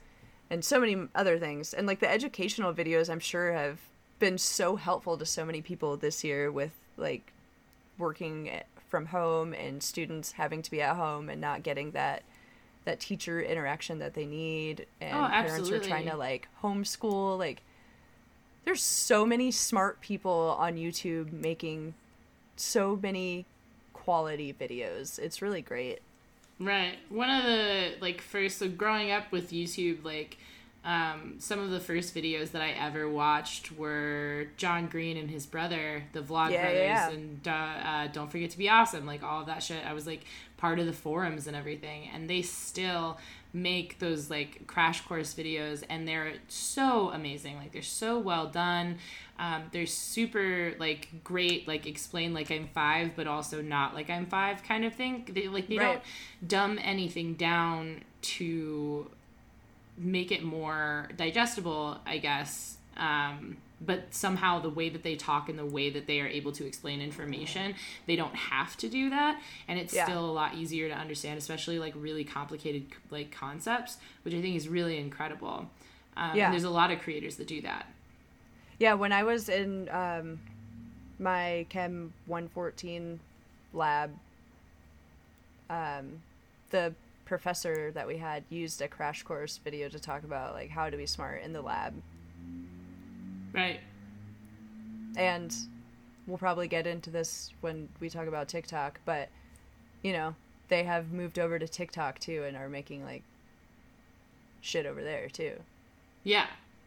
and 0.50 0.64
so 0.64 0.80
many 0.80 1.08
other 1.14 1.38
things. 1.38 1.74
And 1.74 1.86
like 1.86 2.00
the 2.00 2.10
educational 2.10 2.72
videos, 2.72 3.10
I'm 3.10 3.20
sure 3.20 3.52
have 3.52 3.78
been 4.18 4.38
so 4.38 4.76
helpful 4.76 5.16
to 5.16 5.26
so 5.26 5.44
many 5.44 5.62
people 5.62 5.96
this 5.96 6.22
year 6.22 6.50
with 6.50 6.72
like 6.96 7.32
working 7.98 8.50
from 8.88 9.06
home 9.06 9.52
and 9.52 9.82
students 9.82 10.32
having 10.32 10.62
to 10.62 10.70
be 10.70 10.82
at 10.82 10.96
home 10.96 11.28
and 11.28 11.40
not 11.40 11.62
getting 11.62 11.92
that 11.92 12.22
that 12.84 13.00
teacher 13.00 13.40
interaction 13.40 13.98
that 13.98 14.14
they 14.14 14.24
need 14.26 14.86
and 15.00 15.16
Oh, 15.16 15.28
parents 15.28 15.70
are 15.70 15.78
trying 15.78 16.08
to 16.08 16.16
like 16.16 16.48
homeschool 16.62 17.38
like 17.38 17.62
there's 18.64 18.82
so 18.82 19.24
many 19.26 19.50
smart 19.50 20.00
people 20.00 20.56
on 20.58 20.76
YouTube 20.76 21.32
making 21.32 21.94
so 22.56 22.98
many 23.02 23.46
quality 23.92 24.52
videos. 24.52 25.18
It's 25.18 25.40
really 25.42 25.62
great. 25.62 26.00
Right. 26.58 26.98
One 27.08 27.30
of 27.30 27.44
the 27.44 27.94
like 28.00 28.20
first 28.20 28.58
so 28.58 28.68
growing 28.68 29.10
up 29.10 29.32
with 29.32 29.50
YouTube, 29.50 30.04
like 30.04 30.36
um, 30.84 31.34
some 31.38 31.58
of 31.60 31.70
the 31.70 31.80
first 31.80 32.14
videos 32.14 32.52
that 32.52 32.62
I 32.62 32.70
ever 32.70 33.08
watched 33.08 33.70
were 33.76 34.46
John 34.56 34.86
Green 34.86 35.16
and 35.18 35.30
his 35.30 35.44
brother, 35.46 36.04
the 36.12 36.20
Vlog 36.22 36.50
Yeah, 36.52 36.62
Brothers, 36.62 36.80
yeah, 36.80 37.10
and 37.10 37.48
uh, 37.48 37.50
uh, 37.50 38.06
Don't 38.08 38.30
Forget 38.30 38.50
to 38.50 38.58
Be 38.58 38.68
Awesome, 38.68 39.04
like 39.06 39.22
all 39.22 39.40
of 39.40 39.46
that 39.46 39.62
shit. 39.62 39.84
I 39.84 39.92
was 39.92 40.06
like 40.06 40.24
part 40.56 40.78
of 40.78 40.86
the 40.86 40.92
forums 40.92 41.46
and 41.46 41.54
everything, 41.54 42.08
and 42.14 42.30
they 42.30 42.40
still 42.42 43.18
make 43.52 43.98
those 43.98 44.30
like 44.30 44.66
crash 44.66 45.02
course 45.02 45.34
videos, 45.34 45.82
and 45.90 46.08
they're 46.08 46.32
so 46.48 47.10
amazing. 47.10 47.56
Like 47.56 47.72
they're 47.72 47.82
so 47.82 48.18
well 48.18 48.46
done. 48.46 48.96
Um, 49.38 49.64
they're 49.72 49.86
super 49.86 50.72
like 50.78 51.08
great, 51.24 51.68
like 51.68 51.86
explain 51.86 52.32
like 52.32 52.50
I'm 52.50 52.68
five, 52.68 53.16
but 53.16 53.26
also 53.26 53.60
not 53.60 53.94
like 53.94 54.08
I'm 54.08 54.24
five 54.26 54.62
kind 54.62 54.84
of 54.86 54.94
thing. 54.94 55.28
They 55.30 55.46
like 55.48 55.68
they 55.68 55.76
Right. 55.78 56.00
don't 56.40 56.48
dumb 56.48 56.78
anything 56.82 57.34
down 57.34 58.02
to 58.22 59.10
make 59.96 60.32
it 60.32 60.42
more 60.42 61.08
digestible, 61.16 61.98
I 62.06 62.18
guess. 62.18 62.76
Um, 62.96 63.58
but 63.80 64.12
somehow 64.12 64.60
the 64.60 64.68
way 64.68 64.90
that 64.90 65.02
they 65.02 65.16
talk 65.16 65.48
and 65.48 65.58
the 65.58 65.64
way 65.64 65.88
that 65.90 66.06
they 66.06 66.20
are 66.20 66.26
able 66.26 66.52
to 66.52 66.66
explain 66.66 67.00
information, 67.00 67.74
they 68.06 68.14
don't 68.14 68.34
have 68.34 68.76
to 68.78 68.88
do 68.90 69.08
that, 69.10 69.40
and 69.68 69.78
it's 69.78 69.94
Yeah. 69.94 70.04
still 70.04 70.24
a 70.24 70.30
lot 70.32 70.54
easier 70.54 70.88
to 70.88 70.94
understand, 70.94 71.38
especially 71.38 71.78
like 71.78 71.94
really 71.96 72.22
complicated 72.24 72.86
like 73.10 73.30
concepts, 73.30 73.96
which 74.22 74.34
I 74.34 74.40
think 74.42 74.54
is 74.56 74.68
really 74.68 74.98
incredible. 74.98 75.70
Um, 76.16 76.36
Yeah. 76.36 76.44
and 76.46 76.52
there's 76.52 76.64
a 76.64 76.70
lot 76.70 76.90
of 76.90 77.00
creators 77.00 77.36
that 77.36 77.46
do 77.46 77.62
that. 77.62 77.86
Yeah, 78.78 78.94
when 78.94 79.12
I 79.12 79.22
was 79.22 79.48
in 79.48 79.88
um, 79.88 80.40
my 81.18 81.64
Chem 81.70 82.12
114 82.26 83.18
lab, 83.72 84.10
um, 85.70 86.20
the 86.70 86.94
professor 87.30 87.92
that 87.92 88.08
we 88.08 88.16
had 88.18 88.42
used 88.50 88.82
a 88.82 88.88
crash 88.88 89.22
course 89.22 89.56
video 89.62 89.88
to 89.88 90.00
talk 90.00 90.24
about 90.24 90.52
like 90.52 90.68
how 90.68 90.90
to 90.90 90.96
be 90.96 91.06
smart 91.06 91.40
in 91.42 91.52
the 91.52 91.62
lab, 91.62 91.94
Right. 93.52 93.78
and 95.16 95.54
we'll 96.26 96.38
probably 96.38 96.66
get 96.66 96.88
into 96.88 97.08
this 97.08 97.52
when 97.60 97.88
we 98.00 98.10
talk 98.10 98.26
about 98.26 98.48
TikTok, 98.48 98.98
but 99.04 99.28
you 100.02 100.12
know 100.12 100.34
they 100.68 100.82
have 100.82 101.12
moved 101.12 101.38
over 101.38 101.56
to 101.56 101.68
TikTok 101.68 102.18
too 102.18 102.42
and 102.48 102.56
are 102.56 102.68
making 102.68 103.04
like 103.04 103.22
shit 104.60 104.84
over 104.84 105.02
there 105.02 105.28
too. 105.28 105.52
Yeah, 106.24 106.46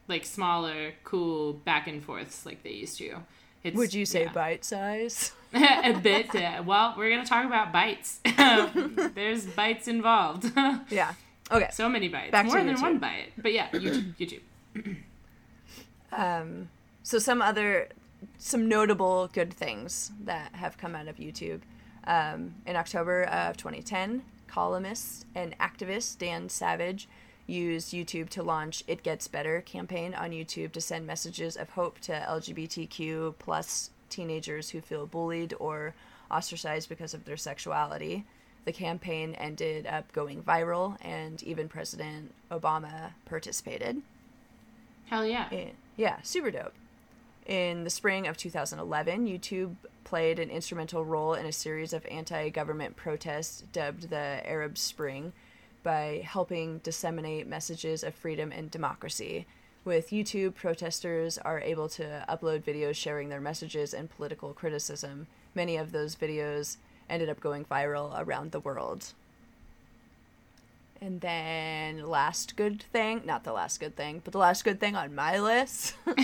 like 0.10 0.26
smaller, 0.26 0.92
cool 1.06 1.54
back 1.54 1.88
and 1.88 2.04
forths 2.04 2.46
like 2.46 2.64
they 2.64 2.72
used 2.72 2.98
to. 2.98 3.16
It's, 3.64 3.78
Would 3.78 3.94
you 3.94 4.06
say 4.06 4.24
yeah. 4.24 4.32
bite 4.34 4.66
size? 4.66 5.32
a 5.54 5.94
bit. 5.94 6.36
Uh, 6.36 6.64
well, 6.66 6.96
we're 6.98 7.10
gonna 7.10 7.26
talk 7.26 7.46
about 7.46 7.72
bites. 7.72 8.20
There's 9.16 9.46
bites 9.46 9.88
involved. 9.88 10.52
yeah. 10.90 11.14
Okay. 11.52 11.70
So 11.72 11.88
many 11.88 12.10
bites. 12.10 12.32
Back 12.32 12.48
More 12.48 12.62
than 12.64 12.76
YouTube. 12.76 12.82
one 12.82 12.98
bite. 13.00 13.32
But 13.38 13.54
yeah, 13.54 13.70
YouTube. 13.70 14.42
YouTube. 14.76 14.96
um. 16.12 16.70
So 17.04 17.20
some 17.20 17.42
other, 17.42 17.90
some 18.38 18.68
notable 18.68 19.30
good 19.34 19.54
things 19.54 20.12
that 20.24 20.54
have 20.56 20.78
come 20.78 20.96
out 20.96 21.08
of 21.08 21.18
YouTube. 21.18 21.62
Um, 22.06 22.56
in 22.66 22.76
October 22.76 23.24
of 23.24 23.56
2010, 23.56 24.24
columnist 24.48 25.26
and 25.36 25.58
activist 25.58 26.18
Dan 26.18 26.50
Savage 26.50 27.08
used 27.48 27.94
YouTube 27.94 28.30
to 28.30 28.44
launch 28.44 28.84
It 28.88 29.04
Gets 29.04 29.28
Better 29.28 29.62
campaign 29.62 30.14
on 30.14 30.32
YouTube 30.32 30.72
to 30.74 30.82
send 30.82 31.06
messages 31.06 31.58
of 31.58 31.70
hope 31.70 32.00
to 32.02 32.14
LGBTQ 32.14 33.36
plus 33.40 33.90
teenagers 34.10 34.70
who 34.70 34.82
feel 34.82 35.06
bullied 35.06 35.54
or 35.60 35.94
ostracized 36.32 36.90
because 36.90 37.14
of 37.14 37.26
their 37.26 37.38
sexuality. 37.38 38.26
The 38.66 38.72
campaign 38.72 39.36
ended 39.36 39.86
up 39.86 40.12
going 40.14 40.42
viral, 40.42 40.98
and 41.02 41.44
even 41.44 41.68
President 41.68 42.34
Obama 42.50 43.12
participated. 43.26 44.02
Hell 45.08 45.26
yeah. 45.26 45.50
Eh, 45.52 45.72
yeah, 45.98 46.22
super 46.24 46.50
dope. 46.50 46.74
In 47.46 47.84
the 47.84 47.90
spring 47.90 48.26
of 48.26 48.38
2011, 48.38 49.28
YouTube 49.28 49.76
played 50.06 50.40
an 50.40 50.50
instrumental 50.50 51.04
role 51.04 51.34
in 51.34 51.46
a 51.46 51.52
series 51.52 51.92
of 51.92 52.06
anti 52.06 52.50
government 52.50 52.96
protests 52.96 53.64
dubbed 53.74 54.10
the 54.10 54.42
Arab 54.46 54.78
Spring 54.78 55.34
by 55.84 56.24
helping 56.26 56.80
disseminate 56.80 57.48
messages 57.48 58.04
of 58.04 58.16
freedom 58.16 58.52
and 58.52 58.72
democracy. 58.72 59.46
With 59.86 60.12
YouTube, 60.12 60.56
protesters 60.56 61.38
are 61.38 61.60
able 61.60 61.90
to 61.90 62.26
upload 62.30 62.64
videos 62.64 62.96
sharing 62.96 63.30
their 63.30 63.42
messages 63.42 63.94
and 63.94 64.10
political 64.10 64.54
criticism. 64.54 65.28
Many 65.54 65.76
of 65.76 65.92
those 65.92 66.16
videos 66.16 66.78
ended 67.10 67.30
up 67.30 67.42
going 67.42 67.66
viral 67.66 68.14
around 68.18 68.52
the 68.52 68.62
world. 68.62 69.12
And 71.02 71.20
then, 71.20 72.08
last 72.08 72.56
good 72.56 72.82
thing, 72.82 73.24
not 73.26 73.44
the 73.44 73.52
last 73.52 73.82
good 73.82 73.98
thing, 73.98 74.22
but 74.24 74.32
the 74.32 74.40
last 74.40 74.64
good 74.64 74.80
thing 74.80 74.96
on 74.96 75.14
my 75.14 75.38
list 75.38 75.96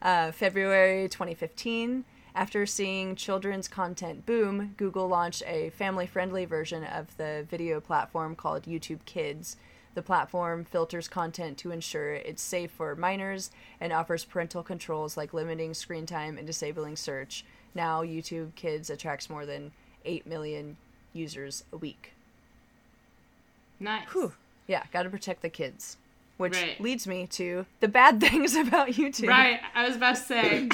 uh, 0.00 0.32
February 0.32 1.08
2015 1.10 2.04
after 2.36 2.66
seeing 2.66 3.16
children's 3.16 3.66
content 3.66 4.26
boom, 4.26 4.74
Google 4.76 5.08
launched 5.08 5.42
a 5.46 5.70
family 5.70 6.06
friendly 6.06 6.44
version 6.44 6.84
of 6.84 7.16
the 7.16 7.46
video 7.50 7.80
platform 7.80 8.36
called 8.36 8.64
YouTube 8.64 9.04
Kids. 9.06 9.56
The 9.94 10.02
platform 10.02 10.66
filters 10.66 11.08
content 11.08 11.56
to 11.58 11.70
ensure 11.70 12.12
it's 12.12 12.42
safe 12.42 12.70
for 12.70 12.94
minors 12.94 13.50
and 13.80 13.90
offers 13.90 14.26
parental 14.26 14.62
controls 14.62 15.16
like 15.16 15.32
limiting 15.32 15.72
screen 15.72 16.04
time 16.04 16.36
and 16.36 16.46
disabling 16.46 16.96
search. 16.96 17.42
Now, 17.74 18.02
YouTube 18.02 18.54
Kids 18.54 18.90
attracts 18.90 19.30
more 19.30 19.46
than 19.46 19.72
8 20.04 20.26
million 20.26 20.76
users 21.14 21.64
a 21.72 21.78
week. 21.78 22.12
Nice. 23.80 24.08
Whew. 24.12 24.34
Yeah, 24.66 24.82
gotta 24.92 25.08
protect 25.08 25.40
the 25.40 25.48
kids. 25.48 25.96
Which 26.36 26.52
right. 26.52 26.78
leads 26.78 27.06
me 27.06 27.26
to 27.28 27.64
the 27.80 27.88
bad 27.88 28.20
things 28.20 28.54
about 28.54 28.88
YouTube. 28.88 29.28
Right, 29.28 29.60
I 29.74 29.88
was 29.88 29.96
about 29.96 30.16
to 30.16 30.22
say. 30.22 30.68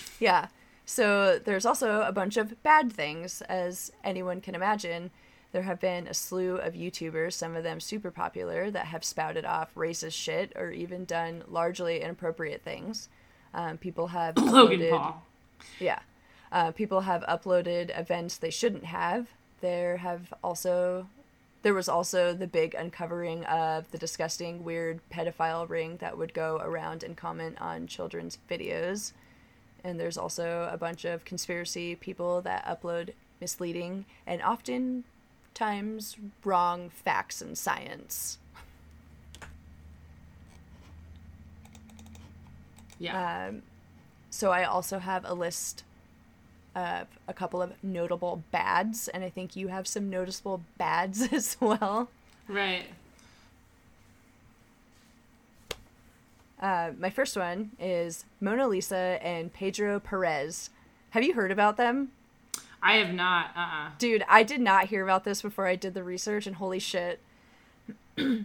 yeah. 0.18 0.48
So 0.90 1.38
there's 1.38 1.66
also 1.66 2.00
a 2.00 2.10
bunch 2.10 2.36
of 2.36 2.60
bad 2.64 2.92
things, 2.92 3.42
as 3.42 3.92
anyone 4.02 4.40
can 4.40 4.56
imagine. 4.56 5.12
There 5.52 5.62
have 5.62 5.78
been 5.78 6.08
a 6.08 6.14
slew 6.14 6.56
of 6.56 6.74
YouTubers, 6.74 7.34
some 7.34 7.54
of 7.54 7.62
them 7.62 7.78
super 7.78 8.10
popular, 8.10 8.72
that 8.72 8.86
have 8.86 9.04
spouted 9.04 9.44
off 9.44 9.72
racist 9.76 10.14
shit 10.14 10.52
or 10.56 10.72
even 10.72 11.04
done 11.04 11.44
largely 11.46 12.00
inappropriate 12.00 12.62
things. 12.62 13.08
Um, 13.54 13.78
people 13.78 14.08
have 14.08 14.36
Logan 14.38 14.80
uploaded, 14.80 14.90
Paul. 14.90 15.22
Yeah, 15.78 16.00
uh, 16.50 16.72
people 16.72 17.02
have 17.02 17.22
uploaded 17.22 17.96
events 17.96 18.36
they 18.36 18.50
shouldn't 18.50 18.86
have. 18.86 19.28
There 19.60 19.98
have 19.98 20.34
also 20.42 21.06
there 21.62 21.74
was 21.74 21.88
also 21.88 22.34
the 22.34 22.48
big 22.48 22.74
uncovering 22.74 23.44
of 23.44 23.88
the 23.92 23.98
disgusting, 23.98 24.64
weird 24.64 24.98
pedophile 25.08 25.68
ring 25.68 25.98
that 25.98 26.18
would 26.18 26.34
go 26.34 26.58
around 26.60 27.04
and 27.04 27.16
comment 27.16 27.60
on 27.60 27.86
children's 27.86 28.38
videos 28.50 29.12
and 29.84 29.98
there's 29.98 30.18
also 30.18 30.68
a 30.72 30.76
bunch 30.76 31.04
of 31.04 31.24
conspiracy 31.24 31.94
people 31.94 32.40
that 32.42 32.64
upload 32.66 33.12
misleading 33.40 34.04
and 34.26 34.42
often 34.42 35.04
times 35.54 36.16
wrong 36.44 36.90
facts 36.90 37.40
and 37.40 37.56
science. 37.56 38.38
Yeah. 42.98 43.48
Um, 43.48 43.62
so 44.28 44.52
I 44.52 44.64
also 44.64 44.98
have 44.98 45.24
a 45.24 45.34
list 45.34 45.84
of 46.76 47.08
a 47.26 47.34
couple 47.34 47.60
of 47.60 47.72
notable 47.82 48.44
bads, 48.52 49.08
and 49.08 49.24
I 49.24 49.30
think 49.30 49.56
you 49.56 49.68
have 49.68 49.88
some 49.88 50.08
noticeable 50.08 50.62
bads 50.78 51.22
as 51.32 51.56
well. 51.60 52.08
Right. 52.46 52.86
Uh, 56.60 56.90
my 56.98 57.08
first 57.08 57.36
one 57.36 57.70
is 57.80 58.26
Mona 58.40 58.68
Lisa 58.68 59.18
and 59.22 59.52
Pedro 59.52 59.98
Perez. 59.98 60.70
Have 61.10 61.24
you 61.24 61.32
heard 61.32 61.50
about 61.50 61.78
them? 61.78 62.10
I 62.82 62.94
have 62.94 63.14
not. 63.14 63.50
Uh 63.56 63.60
uh-uh. 63.60 63.86
uh 63.86 63.90
Dude, 63.98 64.24
I 64.28 64.42
did 64.42 64.60
not 64.60 64.86
hear 64.86 65.02
about 65.02 65.24
this 65.24 65.42
before 65.42 65.66
I 65.66 65.76
did 65.76 65.94
the 65.94 66.04
research, 66.04 66.46
and 66.46 66.56
holy 66.56 66.78
shit. 66.78 67.20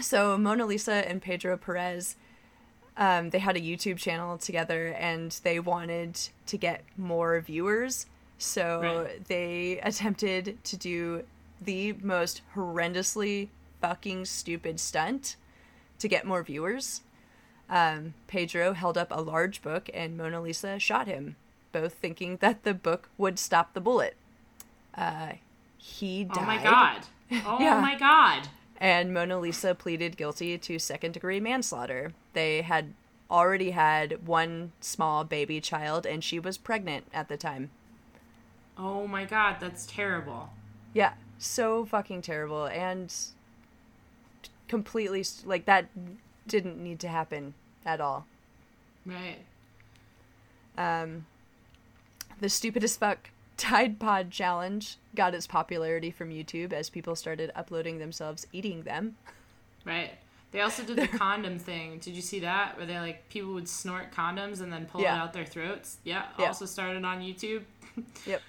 so, 0.00 0.36
Mona 0.36 0.66
Lisa 0.66 1.08
and 1.08 1.22
Pedro 1.22 1.56
Perez, 1.56 2.16
um, 2.96 3.30
they 3.30 3.38
had 3.38 3.56
a 3.56 3.60
YouTube 3.60 3.96
channel 3.96 4.36
together 4.38 4.88
and 4.88 5.32
they 5.42 5.58
wanted 5.58 6.18
to 6.46 6.58
get 6.58 6.84
more 6.96 7.40
viewers. 7.40 8.06
So, 8.38 8.80
right. 8.82 9.24
they 9.26 9.80
attempted 9.82 10.62
to 10.64 10.76
do 10.76 11.24
the 11.60 11.94
most 11.94 12.42
horrendously 12.54 13.48
fucking 13.80 14.26
stupid 14.26 14.78
stunt 14.78 15.36
to 15.98 16.08
get 16.08 16.26
more 16.26 16.42
viewers. 16.42 17.00
Um, 17.68 18.14
Pedro 18.26 18.72
held 18.74 18.96
up 18.96 19.08
a 19.10 19.20
large 19.20 19.62
book 19.62 19.90
and 19.92 20.16
Mona 20.16 20.40
Lisa 20.40 20.78
shot 20.78 21.06
him, 21.06 21.36
both 21.72 21.94
thinking 21.94 22.36
that 22.38 22.62
the 22.62 22.74
book 22.74 23.08
would 23.18 23.38
stop 23.38 23.74
the 23.74 23.80
bullet. 23.80 24.14
Uh, 24.94 25.32
he 25.76 26.24
died. 26.24 26.38
Oh 26.38 26.42
my 26.42 26.62
god. 26.62 27.02
Oh 27.44 27.58
yeah. 27.58 27.80
my 27.80 27.98
god. 27.98 28.48
And 28.80 29.12
Mona 29.12 29.40
Lisa 29.40 29.74
pleaded 29.74 30.16
guilty 30.16 30.56
to 30.58 30.78
second 30.78 31.10
degree 31.12 31.40
manslaughter. 31.40 32.12
They 32.34 32.62
had 32.62 32.94
already 33.28 33.72
had 33.72 34.24
one 34.26 34.70
small 34.80 35.24
baby 35.24 35.60
child 35.60 36.06
and 36.06 36.22
she 36.22 36.38
was 36.38 36.56
pregnant 36.56 37.06
at 37.12 37.28
the 37.28 37.36
time. 37.36 37.70
Oh 38.78 39.08
my 39.08 39.24
god, 39.24 39.56
that's 39.58 39.86
terrible. 39.86 40.50
Yeah, 40.94 41.14
so 41.38 41.84
fucking 41.84 42.22
terrible 42.22 42.66
and 42.66 43.12
completely 44.68 45.24
like 45.44 45.64
that 45.64 45.86
didn't 46.46 46.82
need 46.82 47.00
to 47.00 47.08
happen 47.08 47.54
at 47.84 48.00
all. 48.00 48.26
Right. 49.04 49.38
Um, 50.76 51.26
the 52.40 52.48
stupidest 52.48 53.00
fuck 53.00 53.30
Tide 53.56 53.98
Pod 53.98 54.30
challenge 54.30 54.96
got 55.14 55.34
its 55.34 55.46
popularity 55.46 56.10
from 56.10 56.30
YouTube 56.30 56.72
as 56.72 56.90
people 56.90 57.16
started 57.16 57.50
uploading 57.54 57.98
themselves 57.98 58.46
eating 58.52 58.82
them. 58.82 59.16
Right. 59.84 60.12
They 60.52 60.60
also 60.60 60.82
did 60.82 60.96
the 60.96 61.08
condom 61.18 61.58
thing. 61.58 61.98
Did 61.98 62.14
you 62.14 62.22
see 62.22 62.40
that? 62.40 62.76
Where 62.76 62.86
they 62.86 62.98
like 62.98 63.28
people 63.28 63.54
would 63.54 63.68
snort 63.68 64.12
condoms 64.12 64.60
and 64.60 64.72
then 64.72 64.86
pull 64.86 65.00
yeah. 65.00 65.16
it 65.16 65.18
out 65.18 65.32
their 65.32 65.44
throats. 65.44 65.98
Yeah. 66.04 66.24
yeah. 66.38 66.46
Also 66.46 66.66
started 66.66 67.04
on 67.04 67.20
YouTube. 67.20 67.62
yep. 68.26 68.42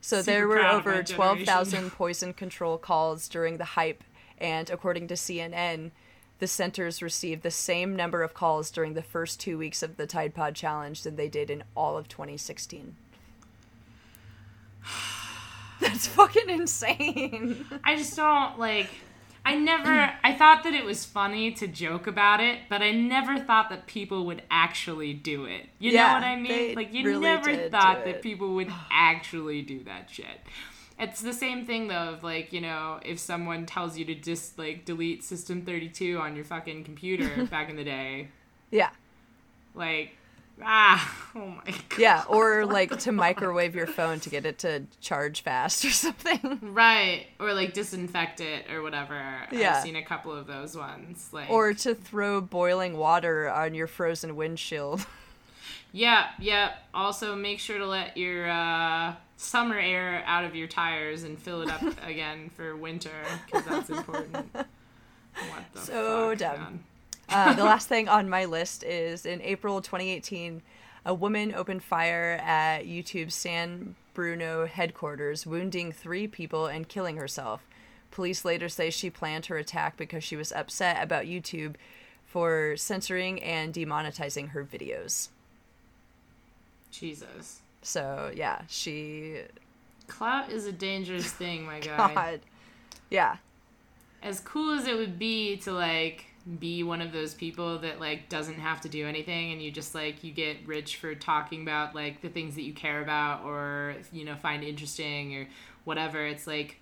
So 0.00 0.22
Super 0.22 0.32
there 0.32 0.48
were 0.48 0.64
over 0.64 1.02
twelve 1.02 1.40
thousand 1.40 1.90
poison 1.90 2.32
control 2.32 2.78
calls 2.78 3.28
during 3.28 3.56
the 3.56 3.64
hype, 3.64 4.04
and 4.38 4.70
according 4.70 5.08
to 5.08 5.14
CNN, 5.14 5.90
the 6.38 6.46
centers 6.46 7.02
received 7.02 7.42
the 7.42 7.50
same 7.50 7.96
number 7.96 8.22
of 8.22 8.34
calls 8.34 8.70
during 8.70 8.94
the 8.94 9.02
first 9.02 9.40
two 9.40 9.56
weeks 9.56 9.82
of 9.82 9.96
the 9.96 10.06
Tide 10.06 10.34
Pod 10.34 10.54
Challenge 10.54 11.02
than 11.02 11.16
they 11.16 11.28
did 11.28 11.50
in 11.50 11.64
all 11.74 11.96
of 11.96 12.08
2016. 12.08 12.96
That's 15.80 16.06
fucking 16.08 16.48
insane. 16.48 17.64
I 17.84 17.96
just 17.96 18.16
don't 18.16 18.58
like. 18.58 18.88
I 19.44 19.54
never. 19.54 20.12
I 20.24 20.34
thought 20.34 20.64
that 20.64 20.74
it 20.74 20.84
was 20.84 21.04
funny 21.04 21.52
to 21.52 21.66
joke 21.66 22.06
about 22.06 22.40
it, 22.40 22.60
but 22.68 22.82
I 22.82 22.90
never 22.90 23.38
thought 23.38 23.70
that 23.70 23.86
people 23.86 24.26
would 24.26 24.42
actually 24.50 25.14
do 25.14 25.44
it. 25.44 25.66
You 25.78 25.92
yeah, 25.92 26.06
know 26.06 26.14
what 26.14 26.22
I 26.24 26.36
mean? 26.36 26.74
Like 26.74 26.92
you 26.92 27.04
really 27.04 27.20
never 27.20 27.68
thought 27.68 28.04
that 28.04 28.22
people 28.22 28.54
would 28.54 28.72
actually 28.90 29.62
do 29.62 29.84
that 29.84 30.10
shit. 30.10 30.40
It's 30.98 31.20
the 31.20 31.32
same 31.32 31.66
thing 31.66 31.88
though 31.88 32.14
of 32.14 32.24
like, 32.24 32.52
you 32.52 32.60
know, 32.60 33.00
if 33.04 33.18
someone 33.18 33.66
tells 33.66 33.98
you 33.98 34.04
to 34.06 34.14
just 34.14 34.58
like 34.58 34.84
delete 34.84 35.22
system 35.24 35.62
32 35.62 36.18
on 36.18 36.36
your 36.36 36.44
fucking 36.44 36.84
computer 36.84 37.44
back 37.50 37.68
in 37.68 37.76
the 37.76 37.84
day. 37.84 38.28
Yeah. 38.70 38.90
Like 39.74 40.12
Ah, 40.62 41.30
oh 41.34 41.48
my 41.48 41.64
god. 41.66 41.98
Yeah, 41.98 42.24
or 42.28 42.64
like 42.64 42.98
to 43.00 43.12
microwave 43.12 43.74
your 43.74 43.86
phone 43.86 44.20
to 44.20 44.30
get 44.30 44.46
it 44.46 44.58
to 44.60 44.84
charge 45.00 45.42
fast 45.42 45.84
or 45.84 45.90
something. 45.90 46.58
Right, 46.62 47.26
or 47.38 47.52
like 47.52 47.74
disinfect 47.74 48.40
it 48.40 48.70
or 48.70 48.82
whatever. 48.82 49.22
Yeah. 49.52 49.76
I've 49.76 49.82
seen 49.82 49.96
a 49.96 50.04
couple 50.04 50.32
of 50.32 50.46
those 50.46 50.76
ones. 50.76 51.28
Like 51.32 51.50
Or 51.50 51.74
to 51.74 51.94
throw 51.94 52.40
boiling 52.40 52.96
water 52.96 53.50
on 53.50 53.74
your 53.74 53.86
frozen 53.86 54.36
windshield. 54.36 55.06
Yeah, 55.92 56.28
yeah. 56.38 56.74
Also, 56.92 57.34
make 57.36 57.58
sure 57.58 57.78
to 57.78 57.86
let 57.86 58.16
your 58.16 58.48
uh, 58.50 59.14
summer 59.36 59.78
air 59.78 60.22
out 60.26 60.44
of 60.44 60.54
your 60.54 60.68
tires 60.68 61.22
and 61.22 61.38
fill 61.38 61.62
it 61.62 61.70
up 61.70 61.82
again 62.06 62.50
for 62.54 62.76
winter 62.76 63.10
because 63.46 63.64
that's 63.64 63.90
important. 63.90 64.46
What 65.50 65.64
the 65.74 65.80
So 65.80 66.30
fuck, 66.30 66.38
dumb. 66.38 66.84
Uh, 67.28 67.52
the 67.52 67.64
last 67.64 67.88
thing 67.88 68.08
on 68.08 68.30
my 68.30 68.46
list 68.46 68.82
is 68.82 69.26
in 69.26 69.42
April 69.42 69.82
2018, 69.82 70.62
a 71.04 71.12
woman 71.12 71.54
opened 71.54 71.82
fire 71.82 72.40
at 72.42 72.86
YouTube's 72.86 73.34
San 73.34 73.96
Bruno 74.14 74.64
headquarters, 74.64 75.46
wounding 75.46 75.92
three 75.92 76.26
people 76.26 76.66
and 76.66 76.88
killing 76.88 77.18
herself. 77.18 77.66
Police 78.10 78.46
later 78.46 78.70
say 78.70 78.88
she 78.88 79.10
planned 79.10 79.46
her 79.46 79.58
attack 79.58 79.98
because 79.98 80.24
she 80.24 80.36
was 80.36 80.52
upset 80.52 81.02
about 81.02 81.26
YouTube 81.26 81.74
for 82.24 82.76
censoring 82.76 83.42
and 83.42 83.74
demonetizing 83.74 84.50
her 84.50 84.64
videos. 84.64 85.28
Jesus. 86.90 87.60
So, 87.86 88.32
yeah, 88.34 88.62
she. 88.66 89.42
Clout 90.08 90.50
is 90.50 90.66
a 90.66 90.72
dangerous 90.72 91.30
thing, 91.32 91.64
my 91.64 91.78
guy. 91.78 92.14
God. 92.14 92.40
Yeah. 93.10 93.36
As 94.24 94.40
cool 94.40 94.76
as 94.76 94.88
it 94.88 94.96
would 94.96 95.20
be 95.20 95.56
to 95.58 95.70
like 95.70 96.24
be 96.58 96.82
one 96.82 97.00
of 97.00 97.12
those 97.12 97.32
people 97.32 97.78
that 97.78 98.00
like 98.00 98.28
doesn't 98.28 98.58
have 98.58 98.80
to 98.80 98.88
do 98.88 99.06
anything 99.06 99.52
and 99.52 99.62
you 99.62 99.70
just 99.70 99.94
like 99.94 100.24
you 100.24 100.32
get 100.32 100.56
rich 100.64 100.96
for 100.96 101.14
talking 101.14 101.62
about 101.62 101.94
like 101.94 102.20
the 102.22 102.28
things 102.28 102.54
that 102.54 102.62
you 102.62 102.72
care 102.72 103.02
about 103.02 103.44
or 103.44 103.96
you 104.12 104.24
know 104.24 104.36
find 104.36 104.62
interesting 104.62 105.34
or 105.36 105.48
whatever 105.82 106.24
it's 106.24 106.46
like 106.46 106.76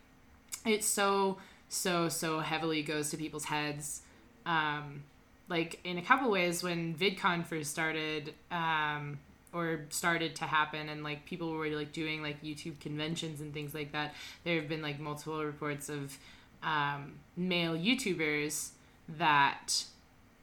it's 0.66 0.86
so 0.86 1.38
so 1.70 2.10
so 2.10 2.40
heavily 2.40 2.82
goes 2.82 3.08
to 3.08 3.16
people's 3.16 3.46
heads 3.46 4.02
um 4.44 5.02
like 5.48 5.80
in 5.82 5.96
a 5.96 6.02
couple 6.02 6.30
ways 6.30 6.62
when 6.62 6.94
vidcon 6.94 7.42
first 7.42 7.70
started 7.70 8.34
um 8.50 9.18
or 9.54 9.86
started 9.90 10.34
to 10.34 10.44
happen 10.44 10.88
and 10.88 11.04
like 11.04 11.24
people 11.24 11.52
were 11.52 11.68
like 11.68 11.92
doing 11.92 12.22
like 12.22 12.42
youtube 12.42 12.78
conventions 12.80 13.40
and 13.40 13.54
things 13.54 13.72
like 13.72 13.92
that 13.92 14.14
there 14.42 14.56
have 14.56 14.68
been 14.68 14.82
like 14.82 14.98
multiple 14.98 15.44
reports 15.44 15.88
of 15.88 16.18
um, 16.64 17.14
male 17.36 17.76
youtubers 17.76 18.70
that 19.08 19.84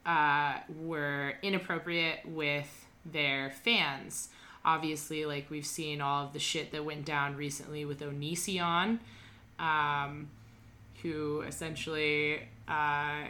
uh, 0.05 0.55
were 0.79 1.33
inappropriate 1.41 2.19
with 2.25 2.85
their 3.05 3.51
fans. 3.63 4.29
Obviously 4.63 5.25
like 5.25 5.49
we've 5.49 5.65
seen 5.65 6.01
all 6.01 6.25
of 6.25 6.33
the 6.33 6.39
shit 6.39 6.71
that 6.71 6.85
went 6.85 7.05
down 7.05 7.35
recently 7.35 7.83
with 7.85 7.99
onision 8.01 8.99
um, 9.57 10.29
who 11.01 11.41
essentially 11.41 12.41
uh, 12.67 13.23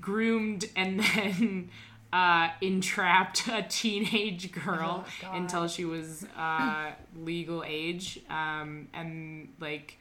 groomed 0.00 0.64
and 0.74 1.00
then 1.14 1.70
uh, 2.12 2.48
entrapped 2.60 3.46
a 3.48 3.62
teenage 3.68 4.52
girl 4.52 5.04
Oh, 5.24 5.32
until 5.32 5.68
she 5.68 5.84
was 5.84 6.26
uh, 6.36 6.92
legal 7.16 7.62
age. 7.66 8.20
Um, 8.30 8.88
and 8.94 9.48
like 9.60 9.98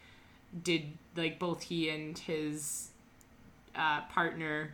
did 0.64 0.84
like 1.16 1.40
both 1.40 1.64
he 1.64 1.90
and 1.90 2.18
his 2.18 2.90
uh, 3.76 4.02
partner 4.14 4.74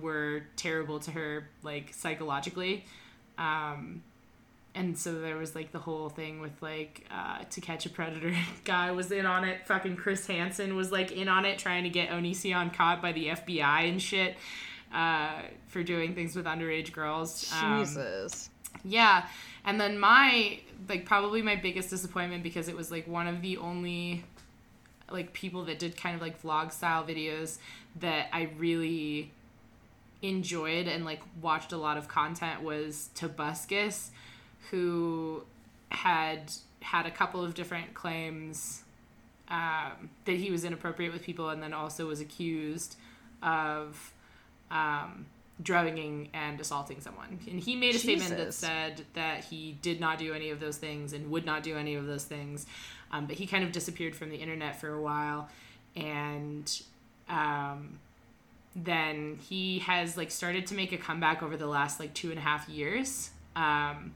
were 0.00 0.42
terrible 0.56 0.98
to 1.00 1.10
her 1.10 1.48
like 1.62 1.92
psychologically. 1.92 2.84
Um, 3.36 4.02
and 4.76 4.98
so 4.98 5.20
there 5.20 5.36
was 5.36 5.54
like 5.54 5.70
the 5.70 5.78
whole 5.78 6.08
thing 6.08 6.40
with 6.40 6.60
like 6.60 7.06
uh, 7.10 7.44
to 7.50 7.60
catch 7.60 7.86
a 7.86 7.90
predator. 7.90 8.34
Guy 8.64 8.90
was 8.90 9.12
in 9.12 9.26
on 9.26 9.44
it. 9.44 9.66
Fucking 9.66 9.96
chris 9.96 10.26
hansen 10.26 10.74
was 10.74 10.90
like 10.90 11.12
in 11.12 11.28
on 11.28 11.44
it 11.44 11.58
trying 11.58 11.84
to 11.84 11.90
get 11.90 12.08
onision 12.08 12.72
caught 12.72 13.00
by 13.02 13.12
the 13.12 13.26
fbi 13.28 13.88
and 13.88 14.00
shit 14.02 14.36
uh, 14.94 15.42
for 15.68 15.82
doing 15.82 16.14
things 16.14 16.34
with 16.36 16.46
underage 16.46 16.92
girls 16.92 17.52
Um, 17.60 17.80
Jesus. 17.80 18.48
yeah 18.84 19.26
and 19.66 19.80
then 19.80 19.98
my 19.98 20.60
like 20.88 21.04
probably 21.04 21.42
my 21.42 21.56
biggest 21.56 21.90
disappointment 21.90 22.42
because 22.42 22.68
it 22.68 22.76
was 22.76 22.90
like 22.90 23.06
one 23.08 23.26
of 23.26 23.42
the 23.42 23.56
only 23.58 24.24
like 25.10 25.32
people 25.32 25.64
that 25.64 25.78
did 25.78 25.96
kind 25.96 26.14
of 26.16 26.22
like 26.22 26.40
vlog 26.42 26.72
style 26.72 27.04
videos 27.04 27.58
that 28.00 28.28
i 28.32 28.48
really 28.58 29.30
enjoyed 30.22 30.86
and 30.86 31.04
like 31.04 31.20
watched 31.42 31.72
a 31.72 31.76
lot 31.76 31.96
of 31.98 32.08
content 32.08 32.62
was 32.62 33.10
Tobuscus, 33.14 34.08
who 34.70 35.44
had 35.90 36.50
had 36.80 37.04
a 37.04 37.10
couple 37.10 37.44
of 37.44 37.52
different 37.54 37.92
claims 37.92 38.82
um, 39.48 40.08
that 40.24 40.36
he 40.36 40.50
was 40.50 40.64
inappropriate 40.64 41.12
with 41.12 41.22
people 41.22 41.50
and 41.50 41.62
then 41.62 41.74
also 41.74 42.06
was 42.06 42.20
accused 42.20 42.96
of 43.42 44.13
um, 44.70 45.26
drugging 45.62 46.28
and 46.34 46.60
assaulting 46.60 47.00
someone. 47.00 47.38
And 47.48 47.60
he 47.60 47.76
made 47.76 47.94
a 47.94 47.98
statement 47.98 48.36
that 48.36 48.54
said 48.54 49.02
that 49.14 49.44
he 49.44 49.78
did 49.82 50.00
not 50.00 50.18
do 50.18 50.34
any 50.34 50.50
of 50.50 50.60
those 50.60 50.76
things 50.76 51.12
and 51.12 51.30
would 51.30 51.46
not 51.46 51.62
do 51.62 51.76
any 51.76 51.94
of 51.94 52.06
those 52.06 52.24
things. 52.24 52.66
Um, 53.12 53.26
but 53.26 53.36
he 53.36 53.46
kind 53.46 53.64
of 53.64 53.72
disappeared 53.72 54.16
from 54.16 54.30
the 54.30 54.36
internet 54.36 54.80
for 54.80 54.92
a 54.92 55.00
while. 55.00 55.48
And 55.94 56.70
um, 57.28 58.00
then 58.74 59.38
he 59.48 59.78
has 59.80 60.16
like 60.16 60.30
started 60.30 60.66
to 60.68 60.74
make 60.74 60.92
a 60.92 60.98
comeback 60.98 61.42
over 61.42 61.56
the 61.56 61.66
last 61.66 62.00
like 62.00 62.12
two 62.14 62.30
and 62.30 62.38
a 62.38 62.42
half 62.42 62.68
years. 62.68 63.30
Um, 63.54 64.14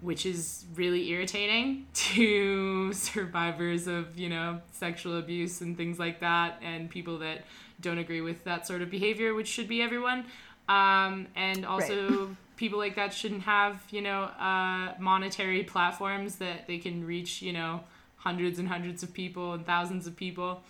which 0.00 0.24
is 0.24 0.64
really 0.74 1.10
irritating 1.10 1.86
to 1.94 2.92
survivors 2.92 3.86
of 3.86 4.18
you 4.18 4.28
know 4.28 4.60
sexual 4.72 5.18
abuse 5.18 5.60
and 5.60 5.76
things 5.76 5.98
like 5.98 6.20
that 6.20 6.58
and 6.62 6.88
people 6.88 7.18
that 7.18 7.44
don't 7.80 7.98
agree 7.98 8.20
with 8.20 8.44
that 8.44 8.66
sort 8.66 8.82
of 8.82 8.90
behavior 8.90 9.34
which 9.34 9.48
should 9.48 9.68
be 9.68 9.82
everyone. 9.82 10.24
Um, 10.68 11.26
and 11.34 11.66
also 11.66 12.36
people 12.56 12.78
like 12.78 12.94
that 12.96 13.12
shouldn't 13.12 13.42
have 13.42 13.82
you 13.90 14.02
know 14.02 14.24
uh, 14.38 14.92
monetary 14.98 15.62
platforms 15.74 16.36
that 16.36 16.66
they 16.66 16.78
can 16.78 17.06
reach 17.06 17.42
you 17.42 17.52
know 17.52 17.80
hundreds 18.16 18.58
and 18.58 18.68
hundreds 18.68 19.02
of 19.02 19.12
people 19.12 19.54
and 19.54 19.66
thousands 19.66 20.06
of 20.06 20.16
people. 20.16 20.62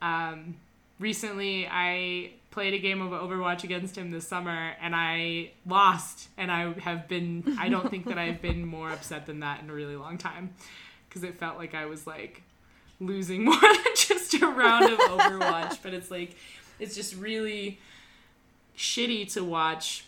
Um, 0.00 0.56
recently 0.98 1.66
I 1.70 2.30
played 2.50 2.72
a 2.72 2.78
game 2.78 3.02
of 3.02 3.10
Overwatch 3.10 3.64
against 3.64 3.98
him 3.98 4.10
this 4.12 4.28
summer 4.28 4.74
and 4.80 4.94
I 4.94 5.50
lost 5.66 6.28
and 6.38 6.52
I 6.52 6.72
have 6.74 7.08
been 7.08 7.56
I 7.58 7.68
don't 7.68 7.90
think 7.90 8.06
that 8.06 8.18
I've 8.18 8.40
been 8.40 8.64
more 8.64 8.90
upset 8.90 9.26
than 9.26 9.40
that 9.40 9.60
in 9.60 9.70
a 9.70 9.74
really 9.74 9.96
long 9.96 10.18
time 10.18 10.54
because 11.08 11.24
it 11.24 11.38
felt 11.38 11.58
like 11.58 11.74
I 11.74 11.86
was 11.86 12.06
like 12.06 12.42
losing 13.00 13.44
more 13.50 13.60
than 13.60 13.93
just 14.34 14.42
a 14.42 14.46
round 14.46 14.84
of 14.92 14.98
Overwatch 14.98 15.78
but 15.82 15.94
it's 15.94 16.10
like 16.10 16.36
it's 16.78 16.94
just 16.94 17.14
really 17.16 17.78
shitty 18.76 19.32
to 19.34 19.44
watch 19.44 20.04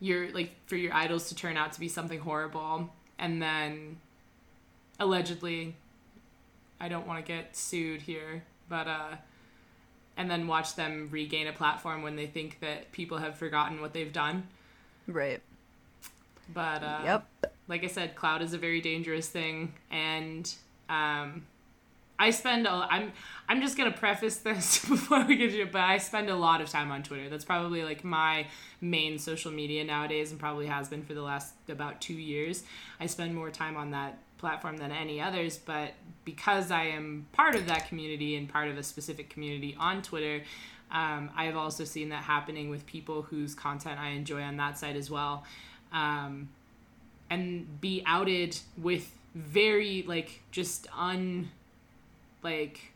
your 0.00 0.30
like 0.32 0.50
for 0.66 0.76
your 0.76 0.92
idols 0.92 1.28
to 1.28 1.34
turn 1.34 1.56
out 1.56 1.72
to 1.72 1.80
be 1.80 1.88
something 1.88 2.20
horrible 2.20 2.90
and 3.18 3.40
then 3.40 3.96
allegedly 5.00 5.74
I 6.80 6.88
don't 6.88 7.06
want 7.06 7.24
to 7.24 7.32
get 7.32 7.56
sued 7.56 8.02
here 8.02 8.42
but 8.68 8.86
uh 8.86 9.16
and 10.16 10.30
then 10.30 10.46
watch 10.46 10.74
them 10.76 11.08
regain 11.10 11.46
a 11.46 11.52
platform 11.52 12.02
when 12.02 12.16
they 12.16 12.26
think 12.26 12.60
that 12.60 12.92
people 12.92 13.18
have 13.18 13.36
forgotten 13.36 13.80
what 13.80 13.92
they've 13.92 14.12
done. 14.12 14.46
Right. 15.08 15.40
But 16.52 16.82
uh, 16.82 17.00
Yep. 17.04 17.52
like 17.68 17.84
I 17.84 17.88
said, 17.88 18.14
cloud 18.14 18.42
is 18.42 18.52
a 18.52 18.58
very 18.58 18.80
dangerous 18.80 19.28
thing, 19.28 19.72
and 19.90 20.52
um, 20.88 21.46
I 22.18 22.30
spend 22.30 22.66
a, 22.66 22.70
I'm 22.70 23.12
I'm 23.48 23.60
just 23.60 23.76
gonna 23.76 23.92
preface 23.92 24.36
this 24.38 24.84
before 24.88 25.24
we 25.24 25.36
get 25.36 25.50
to 25.50 25.62
it, 25.62 25.72
but 25.72 25.82
I 25.82 25.98
spend 25.98 26.30
a 26.30 26.36
lot 26.36 26.60
of 26.60 26.68
time 26.68 26.90
on 26.90 27.02
Twitter. 27.02 27.28
That's 27.28 27.44
probably 27.44 27.82
like 27.82 28.04
my 28.04 28.46
main 28.80 29.18
social 29.18 29.50
media 29.50 29.84
nowadays, 29.84 30.30
and 30.30 30.38
probably 30.38 30.66
has 30.66 30.88
been 30.88 31.02
for 31.02 31.14
the 31.14 31.22
last 31.22 31.54
about 31.68 32.00
two 32.00 32.14
years. 32.14 32.64
I 33.00 33.06
spend 33.06 33.34
more 33.34 33.50
time 33.50 33.76
on 33.76 33.90
that 33.90 34.18
platform 34.38 34.76
than 34.76 34.92
any 34.92 35.20
others, 35.20 35.58
but 35.58 35.92
because 36.24 36.70
I 36.70 36.84
am 36.84 37.26
part 37.32 37.54
of 37.54 37.66
that 37.66 37.88
community 37.88 38.36
and 38.36 38.48
part 38.48 38.68
of 38.68 38.78
a 38.78 38.82
specific 38.82 39.30
community 39.30 39.76
on 39.78 40.02
Twitter. 40.02 40.42
Um, 40.90 41.30
I 41.34 41.46
have 41.46 41.56
also 41.56 41.84
seen 41.84 42.10
that 42.10 42.22
happening 42.22 42.70
with 42.70 42.86
people 42.86 43.22
whose 43.22 43.54
content 43.54 43.98
I 43.98 44.10
enjoy 44.10 44.42
on 44.42 44.58
that 44.58 44.78
side 44.78 44.96
as 44.96 45.10
well. 45.10 45.44
Um, 45.92 46.50
and 47.30 47.80
be 47.80 48.02
outed 48.06 48.56
with 48.76 49.10
very 49.34 50.04
like 50.06 50.42
just 50.52 50.86
un 50.96 51.50
like 52.44 52.92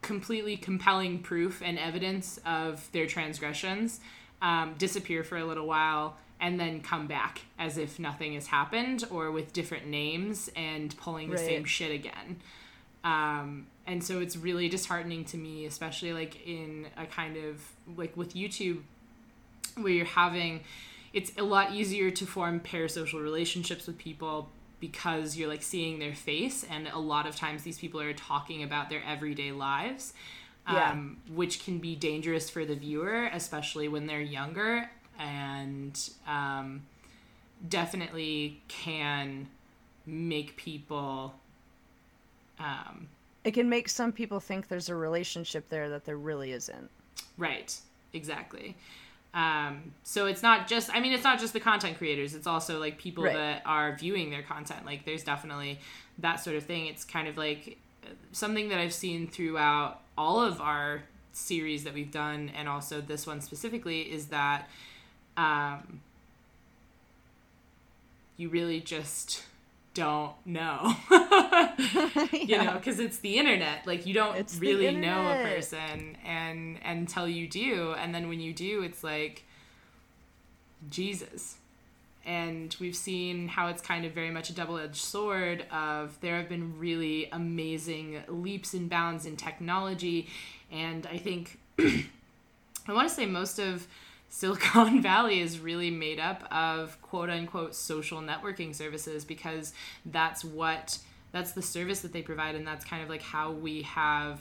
completely 0.00 0.56
compelling 0.56 1.20
proof 1.20 1.62
and 1.64 1.78
evidence 1.78 2.40
of 2.44 2.90
their 2.92 3.06
transgressions 3.06 4.00
um, 4.40 4.74
disappear 4.76 5.22
for 5.22 5.36
a 5.36 5.44
little 5.44 5.66
while 5.66 6.16
and 6.40 6.58
then 6.58 6.80
come 6.80 7.06
back 7.06 7.42
as 7.56 7.78
if 7.78 8.00
nothing 8.00 8.34
has 8.34 8.48
happened 8.48 9.04
or 9.10 9.30
with 9.30 9.52
different 9.52 9.86
names 9.86 10.50
and 10.56 10.96
pulling 10.96 11.28
the 11.30 11.36
Right. 11.36 11.46
same 11.46 11.64
shit 11.64 11.92
again 11.92 12.40
um, 13.04 13.66
and 13.86 14.02
so 14.02 14.18
it's 14.20 14.36
really 14.36 14.68
disheartening 14.68 15.24
to 15.26 15.36
me 15.36 15.66
especially 15.66 16.12
like 16.12 16.44
in 16.46 16.86
a 16.96 17.06
kind 17.06 17.36
of 17.36 17.62
like 17.96 18.16
with 18.16 18.34
youtube 18.34 18.80
where 19.76 19.92
you're 19.92 20.04
having 20.04 20.62
it's 21.12 21.30
a 21.38 21.42
lot 21.44 21.72
easier 21.72 22.10
to 22.10 22.26
form 22.26 22.58
parasocial 22.58 23.22
relationships 23.22 23.86
with 23.86 23.98
people 23.98 24.48
because 24.82 25.36
you're 25.36 25.48
like 25.48 25.62
seeing 25.62 26.00
their 26.00 26.12
face 26.14 26.64
and 26.68 26.88
a 26.88 26.98
lot 26.98 27.24
of 27.26 27.36
times 27.36 27.62
these 27.62 27.78
people 27.78 28.00
are 28.00 28.12
talking 28.12 28.64
about 28.64 28.90
their 28.90 29.00
everyday 29.06 29.52
lives 29.52 30.12
Yeah. 30.68 30.90
um, 30.90 31.18
which 31.32 31.64
can 31.64 31.78
be 31.78 31.94
dangerous 31.94 32.50
for 32.50 32.64
the 32.64 32.74
viewer 32.74 33.30
especially 33.32 33.86
when 33.86 34.06
they're 34.08 34.20
younger 34.38 34.90
and 35.20 35.94
um, 36.26 36.82
definitely 37.68 38.60
can 38.66 39.46
make 40.04 40.56
people 40.56 41.34
um, 42.58 43.06
It 43.44 43.52
can 43.54 43.68
make 43.68 43.88
some 43.88 44.10
people 44.12 44.40
think 44.40 44.66
there's 44.68 44.88
a 44.88 44.94
relationship 44.96 45.68
there 45.68 45.88
that 45.90 46.04
there 46.04 46.16
really 46.16 46.52
isn't. 46.52 46.90
Right. 47.38 47.74
Exactly. 48.12 48.74
Um, 49.34 49.92
so 50.02 50.26
it's 50.26 50.42
not 50.42 50.68
just 50.68 50.94
I 50.94 51.00
mean 51.00 51.12
it's 51.12 51.24
not 51.24 51.40
just 51.40 51.52
the 51.54 51.60
content 51.60 51.96
creators, 51.98 52.34
it's 52.34 52.46
also 52.46 52.78
like 52.78 52.98
people 52.98 53.24
Right. 53.24 53.34
that 53.34 53.62
are 53.64 53.96
viewing 53.96 54.30
their 54.30 54.42
content. 54.42 54.84
Like 54.84 55.04
there's 55.06 55.24
definitely 55.24 55.78
that 56.18 56.36
sort 56.36 56.56
of 56.56 56.64
thing. 56.64 56.86
It's 56.86 57.04
kind 57.04 57.26
of 57.28 57.38
like 57.38 57.78
uh, 58.04 58.08
something 58.32 58.68
that 58.68 58.78
I've 58.78 58.92
seen 58.92 59.26
throughout 59.28 60.00
all 60.18 60.40
of 60.42 60.60
our 60.60 61.02
series 61.32 61.84
that 61.84 61.94
we've 61.94 62.10
done 62.10 62.50
and 62.54 62.68
also 62.68 63.00
this 63.00 63.26
one 63.26 63.40
specifically 63.40 64.02
is 64.02 64.26
that 64.26 64.68
um, 65.38 66.00
you 68.36 68.50
really 68.50 68.80
just 68.80 69.44
don't 69.94 70.34
know. 70.44 70.94
you 72.32 72.56
know 72.56 72.74
because 72.74 72.98
it's 72.98 73.18
the 73.18 73.38
internet. 73.38 73.86
Like 73.86 74.06
you 74.06 74.14
don't 74.14 74.36
It's 74.36 74.58
really 74.58 74.94
know 74.94 75.30
a 75.30 75.44
person 75.44 76.16
and 76.24 76.78
until 76.84 77.28
you 77.28 77.48
do. 77.48 77.94
And 77.98 78.14
then 78.14 78.28
when 78.28 78.40
you 78.40 78.52
do 78.52 78.82
it's 78.82 79.04
like 79.04 79.44
jesus. 80.88 81.56
And 82.24 82.74
we've 82.80 82.96
seen 82.96 83.48
how 83.48 83.66
it's 83.66 83.82
kind 83.82 84.04
of 84.04 84.12
very 84.12 84.30
much 84.30 84.48
a 84.48 84.54
double-edged 84.54 84.94
sword 84.94 85.66
of 85.72 86.20
there 86.20 86.36
have 86.36 86.48
been 86.48 86.78
really 86.78 87.28
amazing 87.32 88.22
leaps 88.28 88.74
and 88.74 88.88
bounds 88.88 89.26
in 89.26 89.36
technology. 89.36 90.28
And 90.70 91.06
i 91.06 91.18
think 91.18 91.58
i 91.78 92.92
want 92.92 93.08
to 93.08 93.14
say 93.14 93.26
most 93.26 93.58
of 93.58 93.86
Silicon 94.32 95.02
Valley 95.02 95.40
is 95.40 95.60
really 95.60 95.90
made 95.90 96.18
up 96.18 96.50
of 96.50 97.00
quote 97.02 97.28
unquote 97.28 97.74
social 97.74 98.20
networking 98.22 98.74
services 98.74 99.26
because 99.26 99.74
that's 100.06 100.42
what 100.42 100.98
that's 101.32 101.52
the 101.52 101.60
service 101.60 102.00
that 102.00 102.14
they 102.14 102.22
provide 102.22 102.54
and 102.54 102.66
that's 102.66 102.84
kind 102.84 103.02
of 103.02 103.10
like 103.10 103.20
how 103.20 103.52
we 103.52 103.82
have 103.82 104.40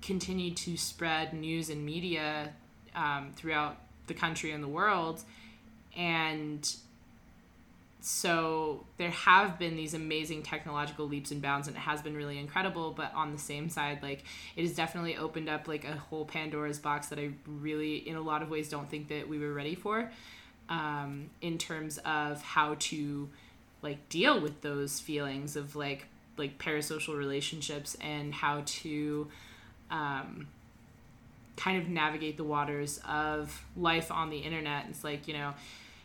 continued 0.00 0.56
to 0.56 0.76
spread 0.76 1.34
news 1.34 1.70
and 1.70 1.84
media 1.84 2.52
um, 2.94 3.32
throughout 3.34 3.78
the 4.06 4.14
country 4.14 4.52
and 4.52 4.62
the 4.62 4.68
world. 4.68 5.22
And 5.96 6.72
so 8.00 8.84
there 8.98 9.10
have 9.10 9.58
been 9.58 9.74
these 9.74 9.94
amazing 9.94 10.42
technological 10.42 11.06
leaps 11.08 11.30
and 11.30 11.42
bounds 11.42 11.66
and 11.66 11.76
it 11.76 11.80
has 11.80 12.02
been 12.02 12.14
really 12.14 12.38
incredible 12.38 12.92
but 12.92 13.12
on 13.14 13.32
the 13.32 13.38
same 13.38 13.68
side 13.68 14.00
like 14.02 14.22
it 14.54 14.62
has 14.62 14.74
definitely 14.74 15.16
opened 15.16 15.48
up 15.48 15.66
like 15.66 15.84
a 15.84 15.92
whole 15.92 16.24
pandora's 16.24 16.78
box 16.78 17.08
that 17.08 17.18
i 17.18 17.30
really 17.46 17.96
in 17.96 18.14
a 18.14 18.20
lot 18.20 18.42
of 18.42 18.50
ways 18.50 18.68
don't 18.68 18.90
think 18.90 19.08
that 19.08 19.28
we 19.28 19.38
were 19.38 19.52
ready 19.52 19.74
for 19.74 20.10
um, 20.68 21.30
in 21.40 21.58
terms 21.58 21.98
of 21.98 22.42
how 22.42 22.76
to 22.78 23.28
like 23.82 24.08
deal 24.08 24.40
with 24.40 24.62
those 24.62 25.00
feelings 25.00 25.56
of 25.56 25.76
like 25.76 26.06
like 26.36 26.58
parasocial 26.58 27.16
relationships 27.16 27.96
and 28.00 28.34
how 28.34 28.62
to 28.66 29.28
um, 29.90 30.48
kind 31.56 31.80
of 31.80 31.88
navigate 31.88 32.36
the 32.36 32.44
waters 32.44 33.00
of 33.08 33.64
life 33.76 34.10
on 34.10 34.30
the 34.30 34.38
internet. 34.38 34.86
It's 34.90 35.04
like 35.04 35.28
you 35.28 35.34
know 35.34 35.54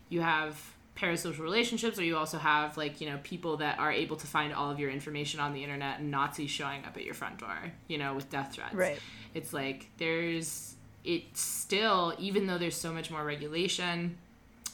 you 0.09 0.21
have 0.21 0.59
parasocial 0.97 1.39
relationships 1.39 1.97
or 1.97 2.03
you 2.03 2.17
also 2.17 2.37
have 2.37 2.75
like 2.77 2.99
you 3.01 3.09
know 3.09 3.17
people 3.23 3.57
that 3.57 3.79
are 3.79 3.91
able 3.91 4.15
to 4.17 4.27
find 4.27 4.53
all 4.53 4.69
of 4.69 4.77
your 4.79 4.89
information 4.89 5.39
on 5.39 5.53
the 5.53 5.63
internet 5.63 5.99
and 5.99 6.11
nazis 6.11 6.51
showing 6.51 6.83
up 6.85 6.95
at 6.97 7.03
your 7.05 7.13
front 7.13 7.37
door 7.39 7.55
you 7.87 7.97
know 7.97 8.13
with 8.13 8.29
death 8.29 8.53
threats 8.53 8.75
Right. 8.75 8.99
it's 9.33 9.53
like 9.53 9.87
there's 9.97 10.75
it's 11.05 11.39
still 11.41 12.13
even 12.19 12.45
though 12.45 12.57
there's 12.57 12.75
so 12.75 12.91
much 12.91 13.09
more 13.09 13.23
regulation 13.23 14.17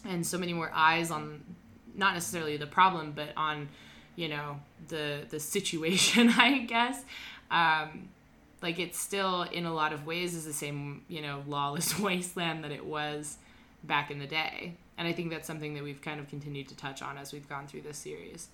and 0.05 0.26
so 0.26 0.38
many 0.38 0.53
more 0.53 0.72
eyes 0.74 1.11
on 1.11 1.43
not 1.95 2.13
necessarily 2.15 2.57
the 2.57 2.68
problem 2.68 3.13
but 3.15 3.30
on 3.38 3.70
you 4.15 4.28
know 4.28 4.59
the 4.88 5.22
the 5.30 5.39
situation 5.39 6.30
i 6.38 6.57
guess 6.59 7.03
um 7.51 8.09
like 8.63 8.80
it's 8.80 8.97
still 8.99 9.43
in 9.43 9.65
a 9.65 9.74
lot 9.74 9.93
of 9.93 10.05
ways 10.07 10.34
is 10.34 10.45
the 10.45 10.51
same 10.53 11.03
you 11.07 11.22
know 11.22 11.43
lawless 11.47 11.97
wasteland 12.07 12.63
that 12.63 12.72
it 12.72 12.84
was 12.86 13.38
back 13.84 14.09
in 14.09 14.18
the 14.18 14.26
day 14.28 14.74
and 14.98 15.08
i 15.08 15.12
think 15.14 15.30
that's 15.30 15.48
something 15.48 15.74
that 15.74 15.84
we've 15.84 16.02
kind 16.02 16.20
of 16.20 16.28
continued 16.28 16.68
to 16.68 16.76
touch 16.76 17.02
on 17.02 17.18
as 17.18 17.32
we've 17.34 17.48
gone 17.50 17.68
through 17.68 17.82
this 17.82 17.98
series 17.98 18.50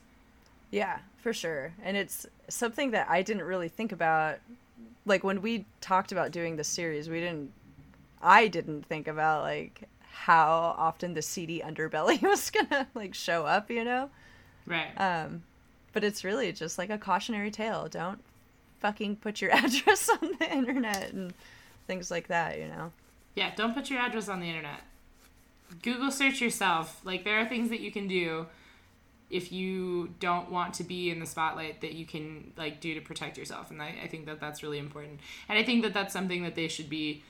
Yeah, 0.72 0.98
for 1.18 1.34
sure. 1.34 1.72
And 1.84 1.96
it's 1.96 2.26
something 2.50 2.92
that 2.92 3.08
I 3.08 3.22
didn't 3.22 3.44
really 3.44 3.70
think 3.70 3.92
about. 3.92 4.40
Like 5.06 5.24
when 5.24 5.42
we 5.44 5.66
talked 5.82 6.12
about 6.12 6.32
doing 6.32 6.56
this 6.56 6.68
series, 6.68 7.08
we 7.10 7.20
didn't, 7.20 7.52
I 8.24 8.48
didn't 8.48 8.84
think 8.88 9.08
about 9.08 9.44
like 9.44 9.84
how 10.10 10.74
often 10.78 11.14
the 11.14 11.22
seedy 11.22 11.60
underbelly 11.66 12.20
was 12.34 12.50
gonna 12.50 12.88
like 12.96 13.14
show 13.14 13.46
up, 13.46 13.70
you 13.70 13.84
know? 13.84 14.10
right 14.66 14.94
Um, 14.98 15.44
but 15.94 16.04
it's 16.04 16.24
really 16.24 16.52
just 16.52 16.80
like 16.80 16.90
a 16.90 16.98
cautionary 16.98 17.52
tale. 17.52 17.88
Don't 17.88 18.20
fucking 18.80 19.18
put 19.18 19.42
your 19.42 19.52
address 19.64 20.10
on 20.10 20.32
the 20.40 20.52
internet 20.52 21.14
and 21.14 21.34
things 21.88 22.10
like 22.10 22.28
that, 22.30 22.58
you 22.60 22.68
know? 22.68 22.92
yeah 23.36 23.54
don't 23.56 23.74
put 23.76 23.90
your 23.92 24.00
address 24.00 24.28
on 24.30 24.40
the 24.40 24.48
internet 24.48 24.82
google 25.82 26.12
search 26.12 26.42
yourself. 26.42 27.02
Like 27.04 27.24
there 27.24 27.40
are 27.40 27.46
things 27.46 27.70
that 27.70 27.80
you 27.80 27.92
can 27.92 28.08
do 28.08 28.48
if 29.34 29.52
you 29.52 30.14
don't 30.20 30.52
want 30.52 30.76
to 30.76 30.84
be 30.84 31.10
in 31.10 31.20
the 31.20 31.26
spotlight 31.26 31.82
that 31.82 31.94
you 31.94 32.06
can 32.06 32.54
like 32.56 32.80
do 32.80 32.94
to 32.94 33.02
protect 33.02 33.38
yourself 33.38 33.72
and 33.72 33.82
I, 33.82 33.96
I 34.04 34.08
think 34.08 34.28
that 34.28 34.40
that's 34.40 34.62
really 34.62 34.78
important. 34.78 35.20
And 35.50 35.58
i 35.58 35.64
think 35.64 35.84
that 35.84 35.94
that's 35.94 36.14
something 36.14 36.44
that 36.44 36.56
they 36.56 36.68
should 36.68 36.90
be 36.90 37.24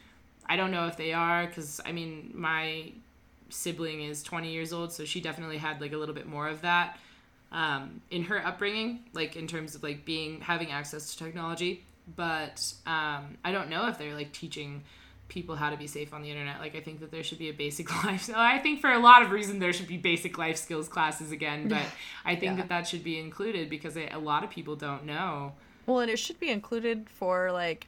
i 0.48 0.58
don't 0.58 0.72
know 0.72 0.88
if 0.88 0.98
they 0.98 1.14
are 1.14 1.48
because 1.48 1.80
i 1.86 1.92
mean 1.94 2.32
my 2.34 2.92
sibling 3.50 4.02
is 4.02 4.22
20 4.22 4.52
years 4.52 4.74
old 4.74 4.92
so 4.92 5.06
she 5.06 5.22
definitely 5.22 5.58
had 5.58 5.80
like 5.80 5.94
a 5.94 5.98
little 5.98 6.16
bit 6.16 6.28
more 6.28 6.48
of 6.48 6.62
that 6.62 6.98
um, 7.52 8.02
in 8.10 8.24
her 8.24 8.46
upbringing 8.46 9.06
like 9.14 9.36
in 9.38 9.48
terms 9.48 9.76
of 9.76 9.84
like 9.84 10.04
being 10.04 10.42
having 10.42 10.72
access 10.72 11.14
to 11.16 11.24
technology. 11.24 11.86
But 12.16 12.74
um, 12.86 13.38
i 13.46 13.52
don't 13.54 13.70
know 13.70 13.88
if 13.88 13.98
they're 13.98 14.16
like 14.16 14.34
teaching 14.34 14.84
people 15.34 15.56
how 15.56 15.70
to 15.72 15.78
be 15.78 15.88
safe 15.88 16.14
on 16.14 16.22
the 16.22 16.30
internet 16.30 16.60
like 16.60 16.76
i 16.76 16.80
think 16.80 17.00
that 17.00 17.10
there 17.10 17.24
should 17.24 17.40
be 17.40 17.50
a 17.50 17.54
basic 17.54 17.88
life 18.06 18.22
So 18.22 18.34
i 18.38 18.60
think 18.60 18.80
for 18.80 18.92
a 18.92 19.00
lot 19.00 19.24
of 19.24 19.32
reasons 19.32 19.60
there 19.60 19.74
should 19.74 19.88
be 19.88 19.98
basic 19.98 20.38
life 20.38 20.58
skills 20.58 20.88
classes 20.88 21.32
again 21.32 21.68
but 21.76 21.86
i 22.24 22.36
think 22.36 22.52
Yeah. 22.52 22.56
that 22.58 22.70
that 22.70 22.88
should 22.88 23.04
be 23.04 23.20
included 23.20 23.70
because 23.70 23.98
a 23.98 24.08
a 24.10 24.20
lot 24.20 24.44
of 24.44 24.50
people 24.52 24.76
don't 24.76 25.06
know 25.06 25.54
Well, 25.88 26.00
and 26.02 26.12
it 26.12 26.18
should 26.20 26.40
be 26.40 26.50
included 26.50 27.10
for 27.10 27.52
like 27.52 27.88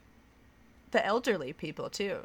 the 0.91 1.05
elderly 1.05 1.53
people 1.53 1.89
too. 1.89 2.17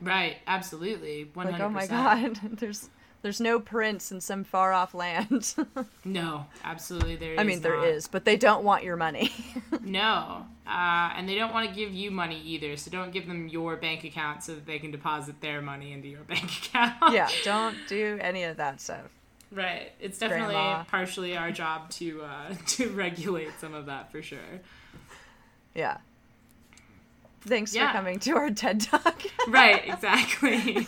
right 0.00 0.36
absolutely 0.46 1.30
100% 1.36 1.52
Like, 1.52 1.60
oh 1.60 1.68
my 1.68 1.86
god, 1.86 2.36
there's 2.60 2.88
there's 3.22 3.40
no 3.40 3.60
prince 3.60 4.10
in 4.12 4.20
some 4.20 4.44
far 4.44 4.72
off 4.72 4.94
land. 4.94 5.54
no 6.04 6.46
absolutely 6.64 7.16
there 7.16 7.38
I 7.38 7.44
mean, 7.44 7.60
there 7.60 7.76
not. 7.76 7.86
is, 7.86 8.08
but 8.08 8.24
they 8.24 8.36
don't 8.36 8.64
want 8.64 8.84
your 8.84 8.96
money. 8.96 9.30
No, 9.82 10.46
uh, 10.66 11.10
and 11.16 11.28
they 11.28 11.34
don't 11.34 11.52
want 11.54 11.68
to 11.68 11.74
give 11.74 11.92
you 11.92 12.10
money 12.10 12.40
either. 12.42 12.76
So 12.76 12.90
don't 12.90 13.12
give 13.12 13.26
them 13.26 13.48
your 13.48 13.76
bank 13.76 14.04
account 14.04 14.42
so 14.44 14.54
that 14.54 14.66
they 14.66 14.78
can 14.78 14.90
deposit 14.90 15.40
their 15.40 15.60
money 15.62 15.92
into 15.92 16.06
your 16.08 16.20
bank 16.28 16.44
account. 16.44 16.94
yeah, 17.12 17.28
don't 17.44 17.76
do 17.88 18.18
any 18.20 18.44
of 18.44 18.58
that 18.58 18.80
stuff. 18.80 19.00
right. 19.50 19.90
It's 19.98 20.18
definitely 20.18 20.54
Grandma. 20.54 20.84
partially 20.84 21.36
our 21.36 21.50
job 21.50 21.90
to 21.92 22.22
uh, 22.22 22.54
to 22.68 22.90
regulate 22.90 23.50
some 23.60 23.74
of 23.74 23.86
that 23.86 24.12
for 24.12 24.22
sure. 24.22 24.38
Yeah. 25.74 25.96
Thanks 27.42 27.74
Yeah. 27.74 27.90
for 27.90 27.96
coming 27.98 28.18
to 28.20 28.32
our 28.36 28.50
TED 28.50 28.82
Talk. 28.82 29.22
Right. 29.48 29.82
Exactly. 29.88 30.86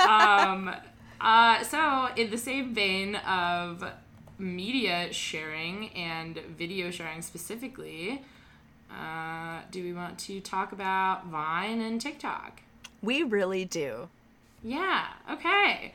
um, 0.00 0.74
uh, 1.20 1.62
so 1.62 2.08
in 2.16 2.30
the 2.30 2.38
same 2.38 2.74
vein 2.74 3.16
of 3.16 3.84
media 4.38 5.12
sharing 5.12 5.88
and 5.90 6.38
video 6.56 6.90
sharing 6.90 7.22
specifically. 7.22 8.22
Uh, 8.90 9.60
do 9.72 9.82
we 9.82 9.92
want 9.92 10.16
to 10.16 10.40
talk 10.40 10.70
about 10.72 11.26
Vine 11.26 11.80
and 11.80 12.00
TikTok? 12.00 12.60
we 13.02 13.22
really 13.22 13.64
do. 13.64 14.08
Yeah, 14.62 15.06
okay. 15.30 15.94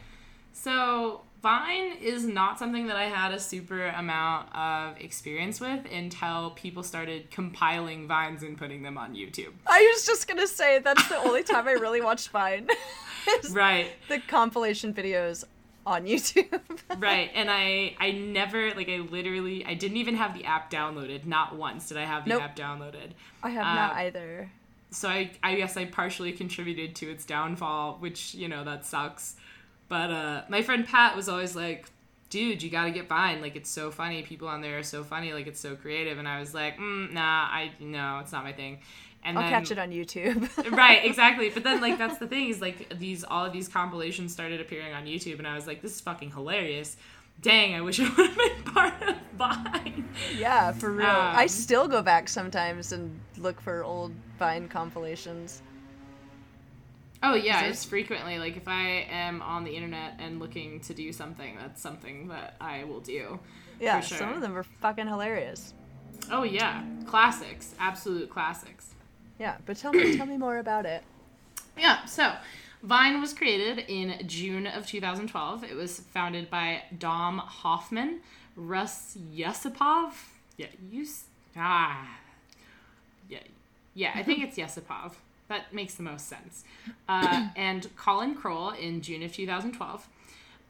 So 0.54 1.22
Vine 1.42 1.98
is 2.02 2.26
not 2.26 2.58
something 2.60 2.88
that 2.88 2.96
I 2.96 3.06
had 3.06 3.34
a 3.34 3.40
super 3.40 3.88
amount 3.88 4.54
of 4.56 5.00
experience 5.00 5.60
with 5.60 5.86
until 5.92 6.52
people 6.52 6.84
started 6.84 7.32
compiling 7.32 8.08
Vines 8.08 8.44
and 8.44 8.58
putting 8.58 8.84
them 8.84 8.98
on 8.98 9.16
YouTube. 9.16 9.52
I 9.68 9.92
was 9.94 10.06
just 10.06 10.28
gonna 10.28 10.48
say 10.48 10.80
that's 10.80 11.08
the 11.10 11.18
only 11.18 11.44
time 11.44 11.68
I 11.68 11.74
really 11.74 12.02
watched 12.02 12.30
Vine. 12.30 12.68
Right, 13.52 13.88
the 14.08 14.20
compilation 14.20 14.94
videos 14.94 15.44
on 15.86 16.06
YouTube. 16.06 16.62
right. 17.00 17.32
And 17.34 17.50
I 17.50 17.96
I 18.00 18.12
never 18.12 18.74
like 18.76 18.88
I 18.90 18.98
literally 18.98 19.66
I 19.66 19.74
didn't 19.74 19.98
even 19.98 20.16
have 20.16 20.34
the 20.34 20.46
app 20.46 20.70
downloaded. 20.72 21.26
Not 21.26 21.56
once 21.56 21.88
did 21.90 21.98
I 21.98 22.06
have 22.06 22.24
the 22.26 22.30
Nope. 22.32 22.44
app 22.44 22.56
downloaded. 22.56 23.12
I 23.44 23.50
have 23.50 23.66
not 23.66 23.94
Uh, 23.94 24.00
either. 24.00 24.52
So 24.92 25.10
I 25.10 25.32
I 25.42 25.56
guess 25.56 25.78
I 25.78 25.86
partially 25.86 26.32
contributed 26.34 26.96
to 26.98 27.10
its 27.10 27.26
downfall, 27.26 27.98
which, 28.00 28.36
you 28.36 28.48
know, 28.48 28.64
that 28.64 28.86
sucks. 28.86 29.36
but 29.90 30.12
uh, 30.12 30.44
my 30.50 30.62
friend 30.62 30.86
Pat 30.88 31.16
was 31.16 31.28
always 31.28 31.56
like, 31.56 31.88
dude, 32.30 32.62
you 32.64 32.70
got 32.70 32.86
to 32.86 32.92
get 32.92 33.08
Vine. 33.10 33.42
Like, 33.42 33.56
it's 33.58 33.70
so 33.70 33.90
funny. 33.92 34.22
People 34.22 34.48
on 34.48 34.62
there 34.62 34.78
are 34.80 34.84
so 34.84 35.04
funny. 35.04 35.34
Like, 35.34 35.48
it's 35.48 35.60
so 35.60 35.76
creative. 35.76 36.18
And 36.18 36.28
I 36.28 36.40
was 36.40 36.54
like, 36.54 36.78
mm, 36.78 37.12
nah, 37.12 37.22
I, 37.22 37.72
no, 37.80 38.20
it's 38.20 38.32
not 38.32 38.44
my 38.46 38.54
thing. 38.54 38.80
And 39.24 39.38
I'll 39.38 39.44
then, 39.44 39.52
catch 39.52 39.72
it 39.72 39.78
on 39.78 39.92
YouTube. 39.92 40.72
right, 40.78 41.06
exactly. 41.06 41.50
But 41.50 41.64
then, 41.64 41.80
like, 41.80 41.98
that's 41.98 42.18
the 42.18 42.28
thing 42.28 42.50
is, 42.50 42.60
like, 42.60 42.98
these, 42.98 43.24
all 43.24 43.46
of 43.46 43.54
these 43.54 43.68
compilations 43.68 44.34
started 44.34 44.60
appearing 44.60 44.94
on 44.94 45.06
YouTube. 45.06 45.38
And 45.38 45.48
I 45.48 45.56
was 45.56 45.68
like, 45.68 45.82
this 45.82 45.94
is 45.94 46.02
fucking 46.02 46.32
hilarious. 46.32 46.98
Dang, 47.42 47.76
I 47.76 47.82
wish 47.82 48.00
I 48.02 48.10
would 48.10 48.30
have 48.30 48.38
been 48.38 48.74
part 48.74 48.94
of 49.04 49.16
Vine. 49.38 50.10
yeah, 50.38 50.72
for 50.72 50.92
real. 50.92 51.08
Um, 51.08 51.36
I 51.36 51.46
still 51.48 51.88
go 51.88 52.02
back 52.02 52.30
sometimes 52.30 52.92
and 52.92 53.20
look 53.38 53.62
for 53.62 53.84
old 53.84 54.14
Vine 54.40 54.68
compilations. 54.68 55.62
Oh 57.24 57.36
yeah, 57.36 57.66
it's 57.66 57.86
frequently 57.86 58.40
like 58.40 58.58
if 58.58 58.68
I 58.68 59.06
am 59.10 59.42
on 59.44 59.64
the 59.64 59.72
internet 59.72 60.16
and 60.18 60.40
looking 60.40 60.80
to 60.82 60.94
do 60.94 61.14
something, 61.14 61.56
that's 61.56 61.80
something 61.80 62.30
that 62.30 62.56
I 62.60 62.84
will 62.86 63.00
do. 63.00 63.40
Yeah, 63.80 64.02
For 64.02 64.16
some 64.16 64.34
of 64.34 64.42
them 64.42 64.58
are 64.58 64.64
fucking 64.64 65.08
hilarious. 65.08 65.74
Oh 66.32 66.44
yeah, 66.44 66.84
classics, 67.06 67.76
absolute 67.80 68.30
classics. 68.30 68.91
Yeah, 69.42 69.56
but 69.66 69.76
tell 69.76 69.92
me, 69.92 70.16
tell 70.18 70.28
me 70.28 70.38
more 70.38 70.60
about 70.60 70.86
it. 70.86 71.04
Yeah, 71.78 72.04
so 72.06 72.34
Vine 72.84 73.22
was 73.22 73.34
created 73.34 73.86
in 73.88 74.28
June 74.28 74.68
of 74.68 74.86
2012. 74.86 75.64
It 75.64 75.74
was 75.74 76.02
founded 76.02 76.50
by 76.50 76.84
Dom 77.00 77.38
Hofmann, 77.40 78.20
Russ 78.58 79.18
Yesipov. 79.34 80.12
Yeah, 80.58 80.68
you 80.92 81.08
ah, 81.56 82.18
yeah, 83.30 83.40
yeah. 83.96 84.12
I 84.14 84.22
think 84.22 84.44
it's 84.44 84.58
Yesipov. 84.58 85.14
That 85.48 85.74
makes 85.74 85.96
the 85.96 86.04
most 86.04 86.28
sense. 86.28 86.66
Uh, 87.08 87.48
and 87.56 87.88
Colin 87.96 88.36
Kroll 88.36 88.72
in 88.72 89.02
June 89.02 89.24
of 89.24 89.34
2012. 89.34 90.08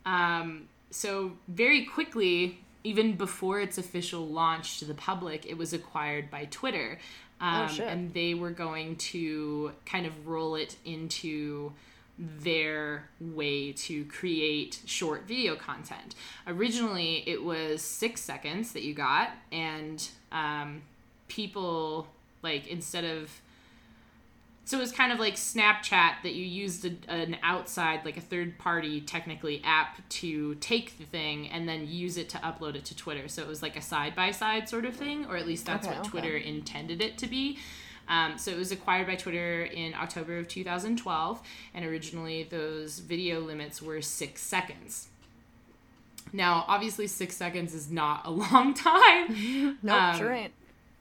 Um, 0.05 0.69
so 0.91 1.31
very 1.47 1.83
quickly, 1.83 2.59
even 2.83 3.15
before 3.15 3.59
its 3.59 3.77
official 3.77 4.27
launch 4.27 4.79
to 4.79 4.85
the 4.85 4.93
public, 4.93 5.45
it 5.45 5.57
was 5.57 5.73
acquired 5.73 6.29
by 6.29 6.45
Twitter. 6.45 6.99
Um, 7.41 7.67
shit. 7.67 7.87
And 7.87 8.13
they 8.13 8.33
were 8.35 8.51
going 8.51 8.95
to 8.97 9.71
kind 9.85 10.05
of 10.05 10.27
roll 10.27 10.55
it 10.55 10.75
into 10.85 11.73
their 12.17 13.09
way 13.19 13.71
to 13.71 14.05
create 14.05 14.79
short 14.85 15.27
video 15.27 15.55
content. 15.55 16.13
Originally, 16.45 17.23
it 17.25 17.43
was 17.43 17.81
six 17.81 18.21
seconds 18.21 18.73
that 18.73 18.83
you 18.83 18.93
got, 18.93 19.31
and 19.51 20.07
um, 20.31 20.83
people 21.27 22.07
like 22.43 22.67
instead 22.67 23.05
of 23.05 23.31
so 24.63 24.77
it 24.77 24.81
was 24.81 24.91
kind 24.91 25.11
of 25.11 25.19
like 25.19 25.35
Snapchat 25.35 26.21
that 26.23 26.33
you 26.33 26.45
used 26.45 26.85
a, 26.85 26.91
an 27.09 27.37
outside, 27.43 28.05
like 28.05 28.15
a 28.17 28.21
third 28.21 28.57
party, 28.57 29.01
technically 29.01 29.61
app 29.65 30.07
to 30.09 30.55
take 30.55 30.97
the 30.97 31.03
thing 31.03 31.49
and 31.49 31.67
then 31.67 31.87
use 31.87 32.15
it 32.17 32.29
to 32.29 32.37
upload 32.37 32.75
it 32.75 32.85
to 32.85 32.95
Twitter. 32.95 33.27
So 33.27 33.41
it 33.41 33.47
was 33.47 33.61
like 33.61 33.75
a 33.75 33.81
side 33.81 34.15
by 34.15 34.31
side 34.31 34.69
sort 34.69 34.85
of 34.85 34.95
thing, 34.95 35.25
or 35.25 35.35
at 35.35 35.45
least 35.47 35.65
that's 35.65 35.85
Okay, 35.87 35.95
what 35.97 36.01
okay. 36.07 36.09
Twitter 36.09 36.37
intended 36.37 37.01
it 37.01 37.17
to 37.17 37.27
be. 37.27 37.57
Um, 38.07 38.37
so 38.37 38.51
it 38.51 38.57
was 38.57 38.71
acquired 38.71 39.07
by 39.07 39.15
Twitter 39.15 39.63
in 39.63 39.93
October 39.93 40.37
of 40.37 40.47
2012, 40.47 41.41
and 41.73 41.85
originally 41.85 42.43
those 42.43 42.99
video 42.99 43.39
limits 43.39 43.81
were 43.81 44.01
six 44.01 44.41
seconds. 44.41 45.07
Now, 46.33 46.65
obviously, 46.67 47.07
six 47.07 47.35
seconds 47.35 47.73
is 47.73 47.89
not 47.91 48.25
a 48.25 48.29
long 48.31 48.73
time 48.73 49.77
Nope, 49.83 50.01
Um, 50.01 50.17
sure 50.17 50.31
ain't. 50.31 50.53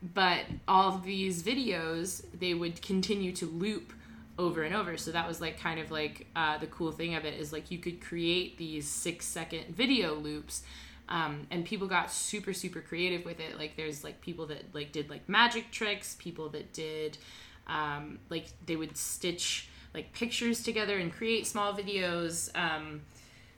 But 0.03 0.45
all 0.67 0.99
these 0.99 1.43
videos 1.43 2.25
they 2.39 2.55
would 2.55 2.81
continue 2.83 3.33
to 3.33 3.47
loop 3.47 3.93
over 4.39 4.63
and 4.63 4.75
over. 4.75 4.97
So 4.97 5.13
that 5.13 5.29
was 5.29 5.41
like 5.41 5.61
kind 5.61 5.79
of 5.79 5.91
like 5.91 6.27
uh, 6.35 6.59
the 6.59 6.67
cool 6.67 6.93
thing 6.93 7.15
of 7.15 7.25
it 7.25 7.39
is 7.39 7.53
like 7.53 7.71
you 7.71 7.79
could 7.79 8.01
create 8.01 8.57
these 8.57 8.89
six 8.89 9.27
second 9.27 9.77
video 9.77 10.15
loops 10.15 10.63
um, 11.11 11.47
and 11.51 11.65
people 11.65 11.87
got 11.87 12.11
super 12.11 12.55
super 12.55 12.81
creative 12.81 13.25
with 13.25 13.39
it. 13.41 13.59
Like 13.59 13.77
there's 13.77 14.03
like 14.03 14.21
people 14.21 14.47
that 14.47 14.75
like 14.75 14.93
did 14.93 15.11
like 15.11 15.29
magic 15.29 15.71
tricks 15.71 16.17
people 16.19 16.49
that 16.51 16.73
did 16.73 17.19
um, 17.67 18.19
like 18.31 18.47
they 18.67 18.77
would 18.77 18.97
stitch 18.97 19.69
like 19.93 20.13
pictures 20.13 20.63
together 20.63 20.97
and 20.99 21.13
create 21.13 21.47
small 21.47 21.75
videos. 21.75 22.49
Um, 22.57 23.03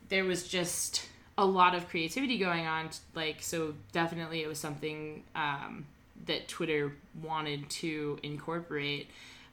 there 0.09 0.25
was 0.25 0.47
just 0.47 1.07
a 1.37 1.45
lot 1.45 1.73
of 1.73 1.89
creativity 1.89 2.37
going 2.37 2.67
on 2.67 2.89
like 3.15 3.41
so 3.41 3.73
definitely 3.91 4.43
it 4.43 4.47
was 4.47 4.59
something 4.59 5.23
um, 5.35 5.85
that 6.25 6.47
twitter 6.47 6.93
wanted 7.21 7.69
to 7.69 8.19
incorporate 8.23 9.09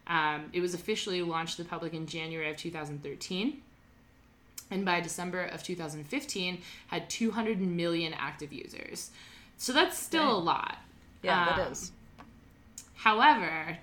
um, 0.06 0.50
it 0.52 0.60
was 0.60 0.74
officially 0.74 1.22
launched 1.22 1.56
to 1.56 1.62
the 1.62 1.68
public 1.68 1.94
in 1.94 2.06
january 2.06 2.50
of 2.50 2.56
2013 2.56 3.62
and 4.70 4.84
by 4.84 5.00
december 5.00 5.44
of 5.44 5.62
2015 5.62 6.60
had 6.88 7.08
200 7.10 7.60
million 7.60 8.14
active 8.14 8.52
users 8.52 9.10
so 9.56 9.72
that's 9.74 9.98
still 9.98 10.30
a 10.30 10.38
lot 10.38 10.78
Yeah, 11.22 11.40
um, 11.40 11.58
that 11.58 11.70
is. 11.72 11.92
However, 12.94 13.78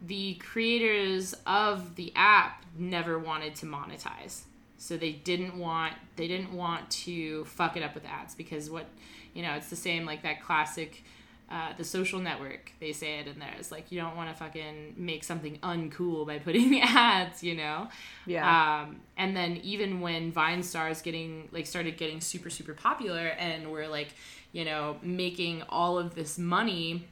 the 0.00 0.34
creators 0.34 1.34
of 1.46 1.96
the 1.96 2.12
app 2.14 2.64
never 2.76 3.18
wanted 3.18 3.54
to 3.56 3.66
monetize. 3.66 4.42
So 4.78 4.96
they 4.96 5.12
didn't 5.12 5.58
want 5.58 5.94
they 6.16 6.28
didn't 6.28 6.52
want 6.52 6.88
to 6.90 7.44
fuck 7.46 7.76
it 7.76 7.82
up 7.82 7.94
with 7.94 8.04
ads 8.06 8.34
because 8.34 8.70
what 8.70 8.86
you 9.34 9.42
know, 9.42 9.54
it's 9.54 9.70
the 9.70 9.76
same 9.76 10.04
like 10.06 10.22
that 10.22 10.42
classic 10.42 11.02
uh, 11.50 11.72
the 11.78 11.84
social 11.84 12.20
network, 12.20 12.72
they 12.78 12.92
say 12.92 13.20
it 13.20 13.26
in 13.26 13.38
there. 13.38 13.54
It's 13.58 13.72
like 13.72 13.90
you 13.90 14.00
don't 14.00 14.16
want 14.16 14.28
to 14.30 14.34
fucking 14.34 14.94
make 14.96 15.24
something 15.24 15.58
uncool 15.62 16.26
by 16.26 16.38
putting 16.44 16.80
ads, 16.80 17.42
you 17.42 17.54
know? 17.54 17.88
Yeah. 18.26 18.82
Um, 18.82 19.00
and 19.16 19.36
then 19.36 19.56
even 19.62 20.00
when 20.00 20.30
Vine 20.30 20.62
stars 20.62 21.00
getting 21.00 21.48
like 21.50 21.66
started 21.66 21.96
getting 21.96 22.20
super 22.20 22.50
super 22.50 22.74
popular 22.74 23.28
and 23.28 23.72
we're 23.72 23.88
like, 23.88 24.08
you 24.52 24.64
know, 24.64 24.96
making 25.02 25.62
all 25.68 25.98
of 25.98 26.14
this 26.14 26.38
money 26.38 27.06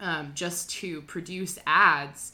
um, 0.00 0.32
just 0.34 0.70
to 0.70 1.02
produce 1.02 1.58
ads 1.66 2.32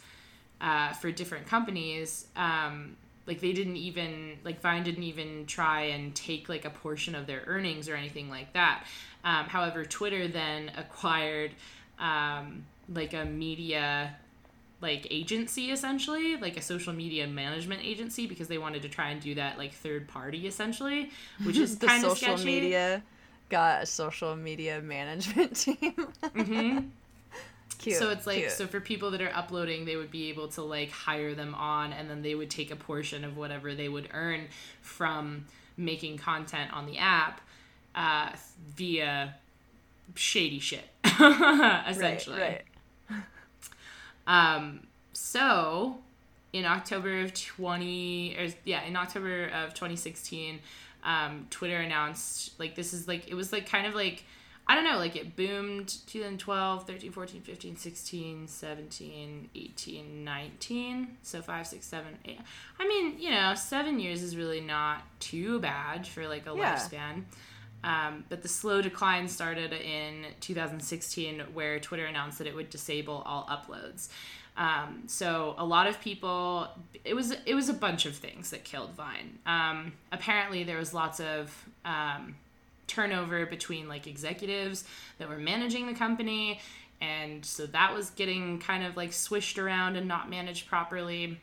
uh, 0.61 0.93
for 0.95 1.11
different 1.11 1.47
companies. 1.47 2.27
Um, 2.37 2.97
like 3.27 3.41
they 3.41 3.53
didn't 3.53 3.77
even 3.77 4.39
like 4.45 4.61
Vine 4.61 4.83
didn't 4.83 5.03
even 5.03 5.47
try 5.47 5.83
and 5.83 6.15
take 6.15 6.49
like 6.49 6.65
a 6.65 6.71
portion 6.71 7.15
of 7.15 7.27
their 7.27 7.43
earnings 7.47 7.89
or 7.89 7.97
anything 7.97 8.31
like 8.31 8.53
that. 8.53 8.87
Um, 9.25 9.47
however, 9.47 9.85
Twitter 9.85 10.29
then 10.29 10.71
acquired 10.77 11.53
um, 11.99 12.67
like 12.93 13.15
a 13.15 13.25
media 13.25 14.17
like 14.83 15.07
agency 15.11 15.71
essentially 15.71 16.37
like 16.37 16.59
a 16.59 16.63
social 16.63 16.93
media 16.93 17.27
management 17.27 17.83
agency 17.83 18.27
because 18.27 18.47
they 18.47 18.59
wanted 18.59 18.83
to 18.83 18.91
try 18.91 19.09
and 19.09 19.23
do 19.23 19.35
that 19.35 19.57
like 19.57 19.73
third 19.73 20.07
party 20.07 20.47
essentially 20.47 21.11
which 21.45 21.57
is 21.57 21.79
the 21.79 21.87
kind 21.87 22.05
of 22.05 22.11
social 22.11 22.37
sketchy 22.37 22.61
media 22.61 23.03
got 23.49 23.83
a 23.83 23.87
social 23.87 24.37
media 24.37 24.81
management 24.83 25.57
team. 25.57 25.95
hmm 26.35 26.81
cute. 27.79 27.97
so 27.97 28.11
it's 28.11 28.27
like 28.27 28.39
cute. 28.39 28.53
so 28.53 28.67
for 28.67 28.81
people 28.81 29.11
that 29.11 29.21
are 29.21 29.35
uploading 29.35 29.85
they 29.85 29.97
would 29.97 30.11
be 30.11 30.29
able 30.29 30.49
to 30.49 30.63
like 30.63 30.91
hire 30.91 31.35
them 31.35 31.55
on 31.55 31.93
and 31.93 32.09
then 32.09 32.23
they 32.23 32.35
would 32.35 32.51
take 32.51 32.71
a 32.71 32.77
portion 32.77 33.25
of 33.25 33.37
whatever 33.37 33.75
they 33.75 33.89
would 33.89 34.09
earn 34.13 34.49
from 34.81 35.45
making 35.77 36.17
content 36.19 36.73
on 36.73 36.87
the 36.87 36.99
app 36.99 37.41
uh, 37.95 38.31
via 38.75 39.35
shady 40.15 40.59
shit 40.59 40.89
essentially 41.05 42.41
Right, 42.41 42.63
right. 43.11 43.23
Um, 44.29 44.81
so 45.13 45.99
in 46.53 46.65
October 46.65 47.21
of 47.21 47.35
20 47.35 48.37
or 48.39 48.49
yeah, 48.65 48.83
in 48.85 48.97
October 48.97 49.47
of 49.47 49.75
2016, 49.75 50.61
um, 51.05 51.47
Twitter 51.51 51.77
announced 51.77 52.59
like 52.59 52.75
this 52.75 52.93
is 52.93 53.07
like 53.07 53.29
it 53.29 53.35
was 53.35 53.53
like 53.53 53.69
kind 53.69 53.87
of 53.87 53.95
like 53.95 54.25
I 54.69 54.75
don't 54.75 54.85
know, 54.85 54.99
like 54.99 55.15
it 55.15 55.37
boomed 55.37 55.89
2012, 56.09 56.87
13, 56.87 57.13
14, 57.13 57.41
15, 57.43 57.77
16, 57.77 58.49
17, 58.49 59.51
18, 59.55 60.25
19. 60.25 61.09
So 61.23 61.41
5, 61.41 61.67
6, 61.69 61.87
7, 61.87 62.19
8. 62.25 62.39
I 62.81 62.89
mean, 62.89 63.19
you 63.21 63.31
know, 63.31 63.55
7 63.55 64.01
years 64.01 64.23
is 64.23 64.37
really 64.37 64.61
not 64.61 65.03
too 65.21 65.61
bad 65.61 66.07
for 66.07 66.27
like 66.27 66.47
a 66.49 66.55
Yeah. 66.57 66.75
lifespan. 66.75 67.25
Um, 67.85 68.25
but 68.29 68.43
the 68.43 68.49
slow 68.49 68.83
decline 68.83 69.29
started 69.29 69.73
in 69.73 70.27
2016, 70.41 71.41
where 71.55 71.79
Twitter 71.79 72.07
announced 72.07 72.39
that 72.39 72.49
it 72.49 72.55
would 72.57 72.71
disable 72.71 73.23
all 73.25 73.47
uploads. 73.47 74.09
Um, 74.57 75.03
so 75.07 75.55
a 75.59 75.65
lot 75.65 75.87
of 75.87 76.01
people, 76.01 76.67
it 77.05 77.15
was 77.15 77.31
it 77.45 77.55
was 77.55 77.69
a 77.69 77.75
bunch 77.75 78.07
of 78.07 78.17
things 78.17 78.51
that 78.51 78.65
killed 78.65 78.95
Vine. 78.95 79.39
Um, 79.47 79.93
apparently, 80.11 80.65
there 80.65 80.79
was 80.79 80.95
lots 80.95 81.21
of 81.21 81.55
um, 81.85 82.35
turnover 82.87 83.47
between 83.47 83.89
like 83.89 84.07
executives 84.07 84.85
that 85.19 85.29
were 85.29 85.39
managing 85.39 85.87
the 85.87 85.95
company, 85.95 86.61
and 87.01 87.45
so 87.45 87.67
that 87.67 87.95
was 87.95 88.11
getting 88.11 88.59
kind 88.59 88.85
of 88.85 88.97
like 88.97 89.13
swished 89.13 89.59
around 89.59 89.97
and 89.97 90.09
not 90.09 90.31
managed 90.31 90.67
properly. 90.69 91.41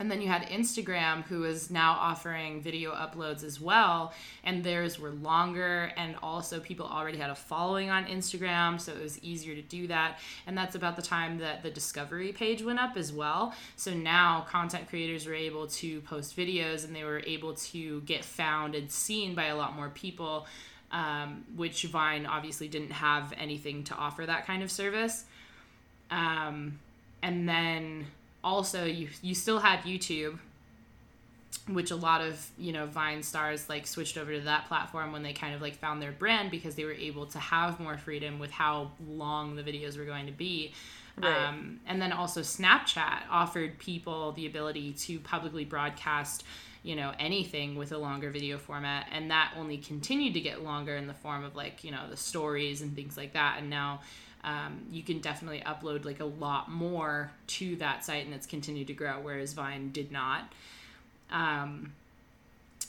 And 0.00 0.08
then 0.10 0.22
you 0.22 0.28
had 0.28 0.42
Instagram, 0.42 1.24
who 1.24 1.42
is 1.42 1.70
now 1.70 1.92
offering 1.92 2.60
video 2.60 2.92
uploads 2.92 3.42
as 3.42 3.60
well, 3.60 4.12
and 4.44 4.62
theirs 4.62 4.98
were 4.98 5.10
longer, 5.10 5.90
and 5.96 6.14
also 6.22 6.60
people 6.60 6.86
already 6.86 7.18
had 7.18 7.30
a 7.30 7.34
following 7.34 7.90
on 7.90 8.06
Instagram, 8.06 8.80
so 8.80 8.92
it 8.92 9.02
was 9.02 9.20
easier 9.24 9.56
to 9.56 9.62
do 9.62 9.88
that. 9.88 10.20
And 10.46 10.56
that's 10.56 10.76
about 10.76 10.94
the 10.94 11.02
time 11.02 11.38
that 11.38 11.64
the 11.64 11.70
discovery 11.70 12.32
page 12.32 12.62
went 12.62 12.78
up 12.78 12.96
as 12.96 13.12
well. 13.12 13.54
So 13.74 13.92
now 13.92 14.46
content 14.48 14.88
creators 14.88 15.26
were 15.26 15.34
able 15.34 15.66
to 15.66 16.00
post 16.02 16.36
videos, 16.36 16.84
and 16.84 16.94
they 16.94 17.02
were 17.02 17.22
able 17.26 17.54
to 17.54 18.00
get 18.02 18.24
found 18.24 18.76
and 18.76 18.88
seen 18.90 19.34
by 19.34 19.46
a 19.46 19.56
lot 19.56 19.74
more 19.74 19.88
people, 19.88 20.46
um, 20.92 21.44
which 21.56 21.82
Vine 21.84 22.24
obviously 22.24 22.68
didn't 22.68 22.92
have 22.92 23.32
anything 23.36 23.82
to 23.84 23.94
offer 23.94 24.24
that 24.24 24.46
kind 24.46 24.62
of 24.62 24.70
service. 24.70 25.24
Um, 26.12 26.78
and 27.20 27.48
then 27.48 28.06
also 28.42 28.84
you 28.84 29.08
you 29.22 29.34
still 29.34 29.58
had 29.58 29.80
YouTube, 29.80 30.38
which 31.68 31.90
a 31.90 31.96
lot 31.96 32.20
of 32.20 32.50
you 32.58 32.72
know 32.72 32.86
Vine 32.86 33.22
stars 33.22 33.68
like 33.68 33.86
switched 33.86 34.16
over 34.16 34.32
to 34.32 34.40
that 34.42 34.66
platform 34.66 35.12
when 35.12 35.22
they 35.22 35.32
kind 35.32 35.54
of 35.54 35.60
like 35.60 35.76
found 35.76 36.00
their 36.00 36.12
brand 36.12 36.50
because 36.50 36.74
they 36.74 36.84
were 36.84 36.92
able 36.92 37.26
to 37.26 37.38
have 37.38 37.80
more 37.80 37.98
freedom 37.98 38.38
with 38.38 38.50
how 38.50 38.92
long 39.08 39.56
the 39.56 39.62
videos 39.62 39.98
were 39.98 40.04
going 40.04 40.26
to 40.26 40.32
be. 40.32 40.72
Right. 41.16 41.48
Um, 41.48 41.80
and 41.86 42.00
then 42.00 42.12
also 42.12 42.42
Snapchat 42.42 43.22
offered 43.28 43.78
people 43.78 44.32
the 44.32 44.46
ability 44.46 44.92
to 44.92 45.18
publicly 45.18 45.64
broadcast 45.64 46.44
you 46.82 46.94
know 46.94 47.12
anything 47.18 47.74
with 47.74 47.92
a 47.92 47.98
longer 47.98 48.30
video 48.30 48.56
format 48.56 49.06
and 49.12 49.30
that 49.30 49.52
only 49.56 49.78
continued 49.78 50.34
to 50.34 50.40
get 50.40 50.62
longer 50.62 50.96
in 50.96 51.06
the 51.06 51.14
form 51.14 51.44
of 51.44 51.56
like 51.56 51.82
you 51.82 51.90
know 51.90 52.08
the 52.08 52.16
stories 52.16 52.82
and 52.82 52.94
things 52.94 53.16
like 53.16 53.32
that 53.32 53.56
and 53.58 53.68
now 53.68 54.00
um, 54.48 54.80
you 54.90 55.02
can 55.02 55.18
definitely 55.18 55.62
upload 55.66 56.04
like 56.04 56.20
a 56.20 56.24
lot 56.24 56.70
more 56.70 57.30
to 57.46 57.76
that 57.76 58.04
site 58.04 58.24
and 58.24 58.34
it's 58.34 58.46
continued 58.46 58.86
to 58.86 58.94
grow 58.94 59.20
whereas 59.20 59.52
vine 59.52 59.90
did 59.90 60.10
not 60.10 60.52
um, 61.30 61.92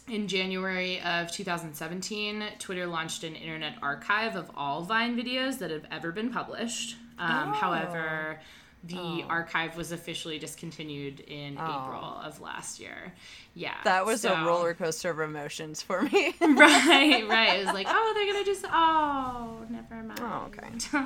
in 0.07 0.27
january 0.27 1.01
of 1.01 1.29
2017 1.31 2.43
twitter 2.59 2.87
launched 2.87 3.23
an 3.23 3.35
internet 3.35 3.75
archive 3.81 4.35
of 4.35 4.49
all 4.55 4.83
vine 4.83 5.17
videos 5.17 5.59
that 5.59 5.69
have 5.69 5.85
ever 5.91 6.11
been 6.11 6.31
published 6.31 6.95
um, 7.17 7.49
oh. 7.49 7.51
however 7.53 8.39
the 8.85 8.97
oh. 8.97 9.25
archive 9.27 9.75
was 9.75 9.91
officially 9.91 10.39
discontinued 10.39 11.19
in 11.21 11.57
oh. 11.57 11.63
April 11.63 12.21
of 12.23 12.39
last 12.39 12.79
year. 12.79 13.13
Yeah. 13.53 13.75
That 13.83 14.05
was 14.05 14.21
so, 14.21 14.33
a 14.33 14.45
roller 14.45 14.73
coaster 14.73 15.09
of 15.09 15.19
emotions 15.19 15.81
for 15.81 16.03
me. 16.03 16.33
right, 16.41 17.27
right. 17.27 17.59
It 17.59 17.65
was 17.65 17.73
like, 17.73 17.87
oh, 17.89 18.11
they're 18.15 18.31
going 18.31 18.43
to 18.43 18.49
just, 18.49 18.65
oh, 18.71 19.65
never 19.69 20.01
mind. 20.01 20.19
Oh, 20.21 20.47
okay. 20.47 21.05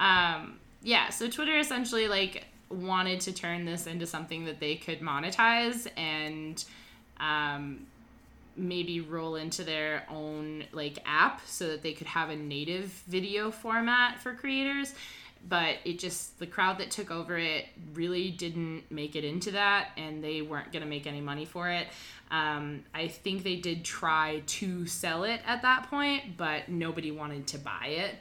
um, 0.00 0.58
yeah, 0.82 1.10
so 1.10 1.28
Twitter 1.28 1.56
essentially 1.58 2.08
like 2.08 2.46
wanted 2.70 3.20
to 3.20 3.32
turn 3.32 3.64
this 3.66 3.86
into 3.86 4.06
something 4.06 4.46
that 4.46 4.58
they 4.58 4.76
could 4.76 5.00
monetize 5.00 5.86
and 5.96 6.64
um, 7.20 7.86
maybe 8.56 9.00
roll 9.00 9.36
into 9.36 9.62
their 9.62 10.04
own 10.08 10.64
like 10.72 10.98
app 11.04 11.42
so 11.46 11.68
that 11.68 11.82
they 11.82 11.92
could 11.92 12.06
have 12.06 12.30
a 12.30 12.36
native 12.36 12.86
video 13.06 13.50
format 13.50 14.18
for 14.20 14.34
creators. 14.34 14.94
But 15.46 15.76
it 15.84 15.98
just 15.98 16.38
the 16.38 16.46
crowd 16.46 16.78
that 16.78 16.90
took 16.90 17.10
over 17.10 17.36
it 17.38 17.66
really 17.94 18.30
didn't 18.30 18.90
make 18.90 19.16
it 19.16 19.24
into 19.24 19.50
that 19.52 19.90
and 19.96 20.24
they 20.24 20.42
weren't 20.42 20.72
going 20.72 20.82
to 20.82 20.88
make 20.88 21.06
any 21.06 21.20
money 21.20 21.44
for 21.44 21.68
it. 21.68 21.88
Um, 22.30 22.84
i 22.94 23.08
think 23.08 23.42
they 23.42 23.56
did 23.56 23.84
try 23.84 24.40
to 24.46 24.86
sell 24.86 25.24
it 25.24 25.40
at 25.44 25.62
that 25.62 25.90
point 25.90 26.36
but 26.36 26.68
nobody 26.68 27.10
wanted 27.10 27.48
to 27.48 27.58
buy 27.58 27.86
it 27.86 28.14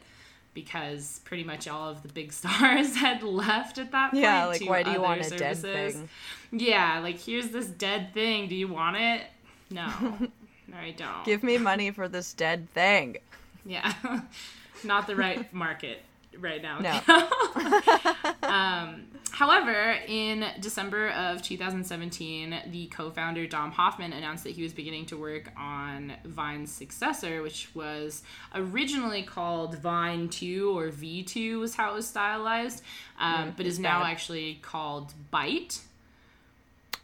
because 0.53 1.21
pretty 1.23 1.43
much 1.43 1.67
all 1.67 1.89
of 1.89 2.01
the 2.01 2.09
big 2.09 2.31
stars 2.39 2.95
had 2.95 3.23
left 3.23 3.77
at 3.77 3.91
that 3.91 4.11
point 4.11 4.23
yeah 4.23 4.45
like 4.45 4.61
why 4.67 4.83
do 4.83 4.91
you 4.91 5.01
want 5.01 5.21
a 5.21 5.23
services. 5.23 5.61
dead 5.61 5.93
thing 5.93 6.09
yeah 6.51 6.99
like 6.99 7.19
here's 7.19 7.49
this 7.49 7.67
dead 7.67 8.13
thing 8.13 8.47
do 8.47 8.55
you 8.55 8.67
want 8.67 8.97
it 8.97 9.23
no 9.69 9.87
no 10.67 10.77
i 10.77 10.91
don't 10.91 11.25
give 11.25 11.43
me 11.43 11.57
money 11.57 11.91
for 11.91 12.07
this 12.07 12.33
dead 12.33 12.69
thing 12.71 13.17
yeah 13.65 13.93
not 14.83 15.07
the 15.07 15.15
right 15.15 15.53
market 15.53 16.01
right 16.37 16.61
now. 16.61 16.79
No. 16.79 18.47
um, 18.47 19.05
however, 19.39 19.95
in 20.05 20.45
December 20.59 21.11
of 21.11 21.41
2017, 21.41 22.55
the 22.71 22.87
co-founder 22.87 23.47
Dom 23.47 23.71
Hofmann 23.71 24.11
announced 24.11 24.43
that 24.43 24.49
he 24.49 24.63
was 24.63 24.73
beginning 24.73 25.05
to 25.05 25.17
work 25.17 25.49
on 25.55 26.11
Vine's 26.25 26.69
successor, 26.69 27.41
which 27.41 27.69
was 27.73 28.21
originally 28.53 29.23
called 29.23 29.77
Vine 29.77 30.27
2 30.27 30.77
or 30.77 30.89
V2 30.89 31.57
was 31.57 31.75
how 31.75 31.93
it 31.93 31.95
was 31.95 32.05
stylized, 32.05 32.83
um, 33.17 33.53
mm, 33.53 33.55
but 33.55 33.65
is 33.65 33.79
now 33.79 34.03
actually 34.03 34.59
called 34.61 35.13
Byte. 35.31 35.79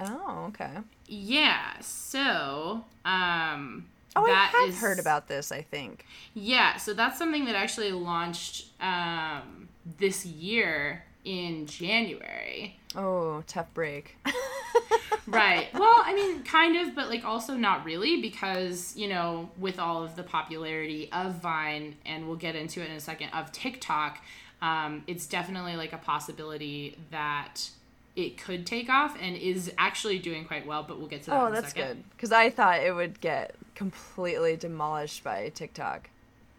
Oh, 0.01 0.47
okay. 0.49 0.73
Yeah. 1.07 1.79
So, 1.79 2.83
um, 3.05 3.85
Oh, 4.17 4.25
that 4.25 4.51
I 4.53 4.59
have 4.59 4.69
is, 4.71 4.81
heard 4.81 4.99
about 4.99 5.29
this. 5.29 5.53
I 5.53 5.61
think. 5.61 6.05
Yeah, 6.33 6.75
so 6.75 6.93
that's 6.93 7.17
something 7.17 7.45
that 7.45 7.55
actually 7.55 7.93
launched 7.93 8.65
um, 8.81 9.69
this 9.97 10.25
year 10.25 11.04
in 11.25 11.65
January. 11.65 12.77
Oh, 12.95 13.43
tough 13.47 13.73
break. 13.73 14.17
right. 15.27 15.67
Well, 15.73 16.01
I 16.05 16.13
mean, 16.13 16.43
kind 16.43 16.77
of, 16.77 16.95
but 16.95 17.09
like 17.09 17.25
also 17.25 17.55
not 17.55 17.83
really 17.83 18.21
because, 18.21 18.95
you 18.95 19.07
know, 19.07 19.49
with 19.57 19.79
all 19.79 20.03
of 20.03 20.15
the 20.15 20.23
popularity 20.23 21.09
of 21.11 21.35
Vine, 21.35 21.95
and 22.05 22.27
we'll 22.27 22.37
get 22.37 22.55
into 22.55 22.81
it 22.81 22.89
in 22.89 22.95
a 22.95 22.99
second, 22.99 23.29
of 23.33 23.51
TikTok, 23.51 24.19
um, 24.61 25.03
it's 25.07 25.25
definitely 25.25 25.75
like 25.75 25.93
a 25.93 25.97
possibility 25.97 26.97
that 27.11 27.69
it 28.15 28.37
could 28.37 28.65
take 28.65 28.89
off 28.89 29.17
and 29.21 29.35
is 29.35 29.71
actually 29.77 30.19
doing 30.19 30.45
quite 30.45 30.65
well, 30.65 30.83
but 30.83 30.97
we'll 30.97 31.07
get 31.07 31.23
to 31.23 31.31
that 31.31 31.41
oh, 31.41 31.51
that's 31.51 31.73
good. 31.73 32.03
Because 32.11 32.31
I 32.31 32.49
thought 32.49 32.81
it 32.81 32.93
would 32.93 33.19
get 33.19 33.55
completely 33.75 34.55
demolished 34.55 35.23
by 35.23 35.49
TikTok. 35.53 36.09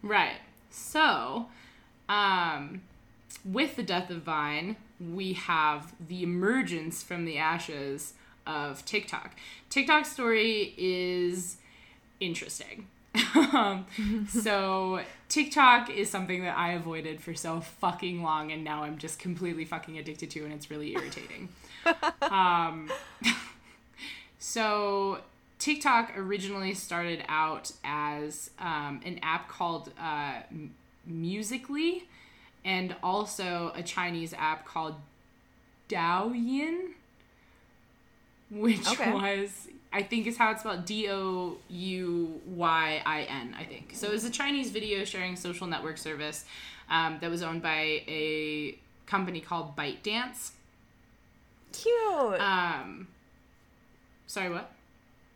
Right. 0.03 0.37
So, 0.69 1.47
um, 2.07 2.81
with 3.43 3.75
the 3.75 3.83
death 3.83 4.09
of 4.09 4.23
Vine, 4.23 4.77
we 4.99 5.33
have 5.33 5.93
the 6.05 6.23
emergence 6.23 7.03
from 7.03 7.25
the 7.25 7.37
ashes 7.37 8.13
of 8.45 8.85
TikTok. 8.85 9.35
TikTok's 9.69 10.11
story 10.11 10.73
is 10.77 11.57
interesting. 12.19 12.87
um, 13.35 13.85
so 14.29 15.01
TikTok 15.29 15.89
is 15.89 16.09
something 16.09 16.43
that 16.43 16.57
I 16.57 16.73
avoided 16.73 17.21
for 17.21 17.33
so 17.33 17.61
fucking 17.61 18.23
long, 18.23 18.51
and 18.51 18.63
now 18.63 18.83
I'm 18.83 18.97
just 18.97 19.19
completely 19.19 19.65
fucking 19.65 19.97
addicted 19.97 20.31
to, 20.31 20.43
and 20.43 20.53
it's 20.53 20.71
really 20.71 20.93
irritating. 20.93 21.49
um, 22.21 22.91
so 24.39 25.19
TikTok 25.59 26.17
originally 26.17 26.73
started 26.73 27.23
out 27.27 27.71
as 27.83 28.51
um, 28.59 29.01
an 29.05 29.19
app 29.21 29.49
called 29.49 29.91
uh, 29.99 30.41
Musical.ly, 31.05 32.03
and 32.67 32.93
also 33.01 33.71
a 33.75 33.81
Chinese 33.81 34.33
app 34.37 34.65
called 34.65 34.95
Douyin, 35.89 36.89
which 38.51 38.87
okay. 38.91 39.11
was 39.13 39.69
I 39.91 40.03
think 40.03 40.27
is 40.27 40.37
how 40.37 40.51
it's 40.51 40.59
spelled 40.59 40.83
D 40.85 41.09
O 41.09 41.57
U 41.69 42.41
Y 42.45 43.01
I 43.05 43.21
N, 43.23 43.55
I 43.57 43.63
think. 43.63 43.91
So 43.93 44.11
it's 44.11 44.25
a 44.25 44.29
Chinese 44.29 44.69
video 44.69 45.05
sharing 45.05 45.37
social 45.37 45.65
network 45.65 45.97
service 45.97 46.43
um, 46.89 47.17
that 47.21 47.31
was 47.31 47.41
owned 47.41 47.61
by 47.61 48.03
a 48.07 48.77
company 49.05 49.39
called 49.39 49.75
ByteDance. 49.77 50.51
Cute. 51.71 52.41
Um, 52.41 53.07
sorry, 54.27 54.49
what? 54.49 54.69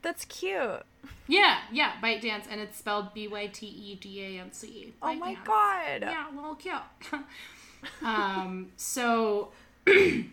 That's 0.01 0.25
cute. 0.25 0.83
Yeah, 1.27 1.59
yeah, 1.71 1.93
ByteDance, 2.03 2.45
and 2.49 2.59
it's 2.59 2.77
spelled 2.77 3.13
B 3.13 3.27
Y 3.27 3.47
T 3.47 3.65
E 3.67 3.95
D 3.95 4.21
A 4.23 4.41
N 4.41 4.51
C. 4.51 4.93
Oh 5.01 5.13
my 5.13 5.35
god. 5.45 6.01
Yeah, 6.01 6.25
well, 6.35 6.55
cute. 6.55 6.75
um, 8.03 8.71
so 8.75 9.49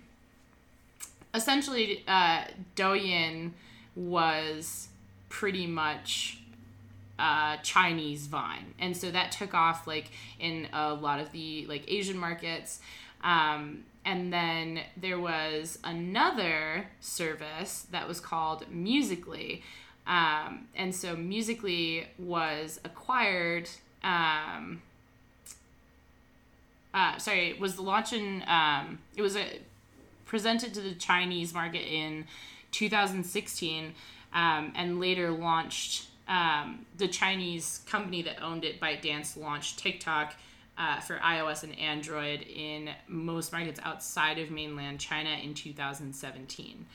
essentially, 1.35 2.05
uh, 2.09 2.45
Douyin 2.77 3.53
was 3.95 4.89
pretty 5.29 5.67
much 5.67 6.41
uh, 7.19 7.59
Chinese 7.59 8.27
Vine, 8.27 8.75
and 8.79 8.97
so 8.97 9.11
that 9.11 9.33
took 9.33 9.55
off 9.55 9.87
like 9.87 10.11
in 10.39 10.69
a 10.73 10.95
lot 10.95 11.21
of 11.21 11.33
the 11.33 11.67
like 11.69 11.85
Asian 11.91 12.19
markets. 12.19 12.81
Um, 13.23 13.85
and 14.09 14.33
then 14.33 14.81
there 14.97 15.21
was 15.21 15.79
another 15.85 16.87
service 16.99 17.87
that 17.91 18.09
was 18.09 18.21
called 18.21 18.65
Musical.ly, 18.71 19.61
um, 20.07 20.67
and 20.75 20.95
so 20.95 21.15
Musical.ly 21.15 22.09
was 22.19 22.81
acquired. 22.87 23.69
Um, 24.03 24.81
uh, 26.95 27.19
sorry, 27.19 27.51
it 27.51 27.61
was 27.61 27.79
launched 27.79 28.15
in. 28.15 28.43
Um, 28.49 28.99
it 29.15 29.21
was 29.21 29.37
a, 29.37 29.61
presented 30.25 30.73
to 30.73 30.81
the 30.81 30.95
Chinese 30.95 31.53
market 31.53 31.83
in 31.83 32.25
2016 32.71 33.93
um, 34.33 34.73
and 34.75 35.01
later 35.01 35.31
launched 35.31 36.07
um, 36.29 36.87
the 36.97 37.09
Chinese 37.09 37.83
company 37.87 38.23
that 38.23 38.43
owned 38.43 38.65
it, 38.65 38.81
ByteDance, 38.81 39.37
launched 39.37 39.79
TikTok 39.79 40.35
uh, 40.79 41.01
for 41.01 41.17
iOS 41.17 41.65
and 41.65 41.77
Android 41.79 42.43
in 42.43 42.91
most 43.09 43.53
markets 43.53 43.81
outside 43.83 44.39
of 44.39 44.51
mainland 44.51 45.01
China 45.01 45.31
in 45.43 45.53
2017. 45.53 46.87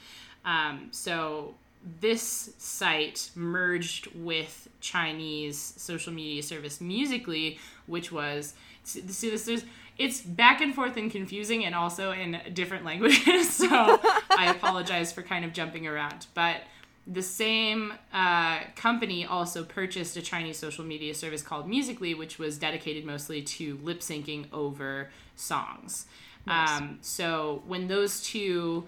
Um, 0.45 0.87
so 0.91 1.55
this 1.99 2.53
site 2.57 3.29
merged 3.35 4.07
with 4.15 4.69
Chinese 4.79 5.73
social 5.77 6.13
media 6.13 6.41
service 6.41 6.79
Musically, 6.79 7.59
which 7.85 8.11
was 8.11 8.53
see 8.83 9.01
this 9.01 9.45
there's 9.45 9.65
it's 9.97 10.21
back 10.21 10.59
and 10.61 10.73
forth 10.73 10.97
and 10.97 11.11
confusing 11.11 11.65
and 11.65 11.75
also 11.75 12.11
in 12.11 12.39
different 12.53 12.85
languages. 12.85 13.49
So 13.63 13.67
I 13.69 14.47
apologize 14.49 15.11
for 15.11 15.21
kind 15.21 15.45
of 15.45 15.53
jumping 15.53 15.87
around, 15.87 16.27
but 16.33 16.61
the 17.05 17.21
same 17.21 17.93
uh, 18.13 18.59
company 18.75 19.25
also 19.25 19.63
purchased 19.63 20.15
a 20.15 20.21
Chinese 20.21 20.57
social 20.57 20.85
media 20.85 21.13
service 21.13 21.41
called 21.41 21.67
Musically, 21.67 22.13
which 22.13 22.39
was 22.39 22.57
dedicated 22.57 23.05
mostly 23.05 23.41
to 23.41 23.77
lip 23.83 23.99
syncing 23.99 24.45
over 24.53 25.09
songs. 25.35 26.05
Nice. 26.45 26.69
Um, 26.69 26.99
so 27.01 27.61
when 27.67 27.87
those 27.87 28.23
two, 28.23 28.85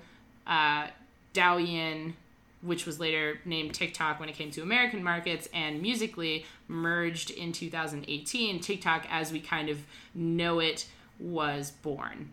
uh, 0.47 0.88
Douyin, 1.34 2.13
which 2.61 2.86
was 2.86 2.99
later 2.99 3.39
named 3.43 3.74
TikTok 3.74 4.20
when 4.20 4.30
it 4.30 4.36
came 4.36 4.49
to 4.51 4.61
American 4.61 5.03
markets, 5.03 5.49
and 5.53 5.82
Musically 5.82 6.45
merged 6.70 7.32
in 7.32 7.51
2018, 7.51 8.61
TikTok, 8.61 9.05
as 9.09 9.32
we 9.34 9.41
kind 9.41 9.70
of 9.70 9.80
know 10.13 10.59
it, 10.59 10.88
was 11.20 11.72
born. 11.72 12.30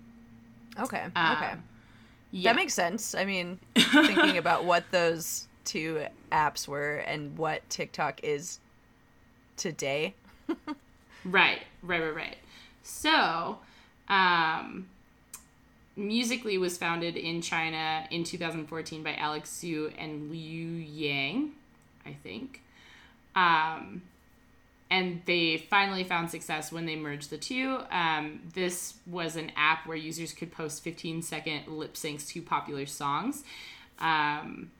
Okay. 0.78 1.06
Um, 1.16 1.36
okay. 1.36 1.52
Yeah. 2.30 2.52
That 2.52 2.56
makes 2.56 2.72
sense. 2.72 3.14
I 3.14 3.24
mean, 3.24 3.58
thinking 3.76 4.38
about 4.38 4.64
what 4.64 4.84
those 4.90 5.48
two 5.64 6.04
apps 6.30 6.66
were 6.68 6.96
and 6.96 7.36
what 7.36 7.68
TikTok 7.70 8.20
is 8.22 8.58
today. 9.56 10.14
right, 11.24 11.60
right, 11.82 12.02
right, 12.02 12.14
right. 12.14 12.36
So, 12.82 13.58
um, 14.08 14.86
Musically 15.94 16.56
was 16.56 16.78
founded 16.78 17.16
in 17.16 17.42
China 17.42 18.06
in 18.10 18.24
2014 18.24 19.02
by 19.02 19.14
Alex 19.14 19.60
Zhu 19.62 19.92
and 19.98 20.30
Liu 20.30 20.66
Yang, 20.66 21.50
I 22.06 22.14
think. 22.22 22.62
Um, 23.36 24.00
and 24.90 25.20
they 25.26 25.58
finally 25.58 26.02
found 26.04 26.30
success 26.30 26.72
when 26.72 26.86
they 26.86 26.96
merged 26.96 27.28
the 27.28 27.36
two. 27.36 27.78
Um, 27.90 28.40
this 28.54 28.94
was 29.06 29.36
an 29.36 29.52
app 29.54 29.86
where 29.86 29.96
users 29.96 30.32
could 30.32 30.50
post 30.50 30.82
15 30.82 31.20
second 31.20 31.66
lip 31.68 31.92
syncs 31.92 32.26
to 32.28 32.40
popular 32.40 32.86
songs. 32.86 33.44
Um, 33.98 34.70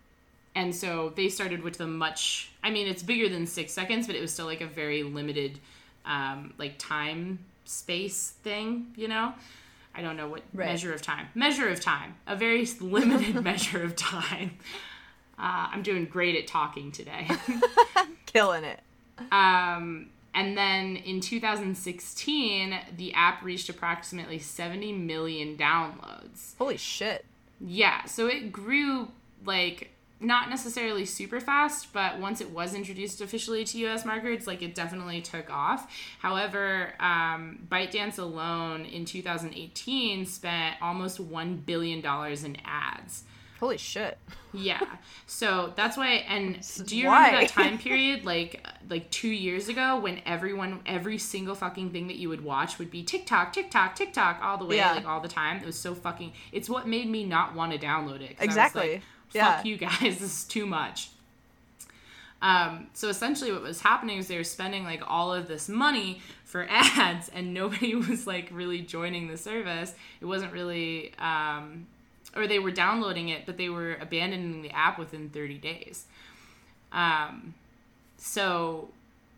and 0.54 0.74
so 0.74 1.12
they 1.16 1.28
started 1.28 1.62
with 1.62 1.78
the 1.78 1.86
much 1.86 2.50
i 2.62 2.70
mean 2.70 2.86
it's 2.86 3.02
bigger 3.02 3.28
than 3.28 3.46
six 3.46 3.72
seconds 3.72 4.06
but 4.06 4.16
it 4.16 4.20
was 4.20 4.32
still 4.32 4.46
like 4.46 4.60
a 4.60 4.66
very 4.66 5.02
limited 5.02 5.58
um, 6.04 6.52
like 6.58 6.74
time 6.78 7.38
space 7.64 8.30
thing 8.42 8.92
you 8.96 9.08
know? 9.08 9.32
I 9.94 10.00
don't 10.00 10.16
know 10.16 10.28
what 10.28 10.42
right. 10.54 10.68
measure 10.68 10.92
of 10.92 11.02
time. 11.02 11.28
Measure 11.34 11.68
of 11.68 11.80
time. 11.80 12.14
A 12.26 12.34
very 12.36 12.66
limited 12.80 13.34
measure 13.44 13.82
of 13.82 13.96
time. 13.96 14.58
Uh, 15.38 15.68
i'm 15.72 15.82
doing 15.82 16.04
great 16.04 16.36
at 16.36 16.46
talking 16.46 16.92
today. 16.92 17.28
Killing 18.26 18.64
it. 18.64 18.80
Um, 19.30 20.10
and 20.34 20.56
then 20.56 20.96
in 20.96 21.20
2016 21.20 22.78
the 22.96 23.12
app 23.14 23.42
reached 23.42 23.68
approximately 23.68 24.38
70 24.38 24.92
million 24.92 25.56
downloads. 25.56 26.56
Holy 26.58 26.76
shit. 26.76 27.24
Yeah 27.60 28.04
so 28.04 28.26
it 28.26 28.52
grew 28.52 29.08
like 29.44 29.91
not 30.22 30.48
necessarily 30.48 31.04
super 31.04 31.40
fast, 31.40 31.92
but 31.92 32.18
once 32.18 32.40
it 32.40 32.50
was 32.50 32.74
introduced 32.74 33.20
officially 33.20 33.64
to 33.64 33.86
US 33.86 34.04
markets, 34.04 34.46
like 34.46 34.62
it 34.62 34.74
definitely 34.74 35.20
took 35.20 35.50
off. 35.50 35.90
However, 36.20 36.94
um, 37.00 37.66
ByteDance 37.70 38.18
alone 38.18 38.84
in 38.84 39.04
2018 39.04 40.26
spent 40.26 40.76
almost 40.80 41.18
$1 41.18 41.66
billion 41.66 41.98
in 42.44 42.56
ads. 42.64 43.24
Holy 43.62 43.78
shit. 43.78 44.18
Yeah. 44.52 44.80
So 45.26 45.72
that's 45.76 45.96
why 45.96 46.24
and 46.28 46.58
do 46.84 46.96
you 46.96 47.06
why? 47.06 47.26
remember 47.26 47.46
that 47.46 47.50
time 47.50 47.78
period 47.88 48.24
like 48.24 48.66
like 48.90 49.08
2 49.12 49.28
years 49.28 49.68
ago 49.68 50.00
when 50.00 50.20
everyone 50.26 50.80
every 50.84 51.16
single 51.16 51.54
fucking 51.54 51.90
thing 51.90 52.08
that 52.08 52.16
you 52.16 52.28
would 52.28 52.42
watch 52.42 52.80
would 52.80 52.90
be 52.90 53.04
TikTok, 53.04 53.52
TikTok, 53.52 53.94
TikTok 53.94 54.40
all 54.42 54.58
the 54.58 54.64
way 54.64 54.78
yeah. 54.78 54.94
like 54.94 55.06
all 55.06 55.20
the 55.20 55.28
time. 55.28 55.58
It 55.58 55.66
was 55.66 55.78
so 55.78 55.94
fucking 55.94 56.32
it's 56.50 56.68
what 56.68 56.88
made 56.88 57.08
me 57.08 57.24
not 57.24 57.54
want 57.54 57.72
to 57.72 57.78
download 57.78 58.20
it. 58.20 58.34
Exactly. 58.40 59.00
Yeah. 59.32 59.56
fuck 59.56 59.66
you 59.66 59.76
guys, 59.76 59.98
this 60.00 60.22
is 60.22 60.44
too 60.44 60.66
much. 60.66 61.10
Um, 62.42 62.88
so 62.92 63.08
essentially, 63.08 63.52
what 63.52 63.62
was 63.62 63.80
happening 63.80 64.18
is 64.18 64.26
they 64.26 64.36
were 64.36 64.44
spending 64.44 64.84
like 64.84 65.02
all 65.06 65.32
of 65.32 65.46
this 65.46 65.68
money 65.68 66.20
for 66.44 66.66
ads, 66.70 67.28
and 67.28 67.54
nobody 67.54 67.94
was 68.08 68.26
like 68.26 68.48
really 68.50 68.80
joining 68.80 69.28
the 69.28 69.36
service. 69.36 69.94
It 70.20 70.26
wasn't 70.26 70.52
really, 70.52 71.14
um, 71.18 71.86
or 72.34 72.46
they 72.48 72.58
were 72.58 72.72
downloading 72.72 73.28
it, 73.28 73.46
but 73.46 73.56
they 73.56 73.68
were 73.68 73.94
abandoning 74.00 74.62
the 74.62 74.70
app 74.70 74.98
within 74.98 75.30
30 75.30 75.58
days. 75.58 76.06
Um, 76.90 77.54
so 78.16 78.88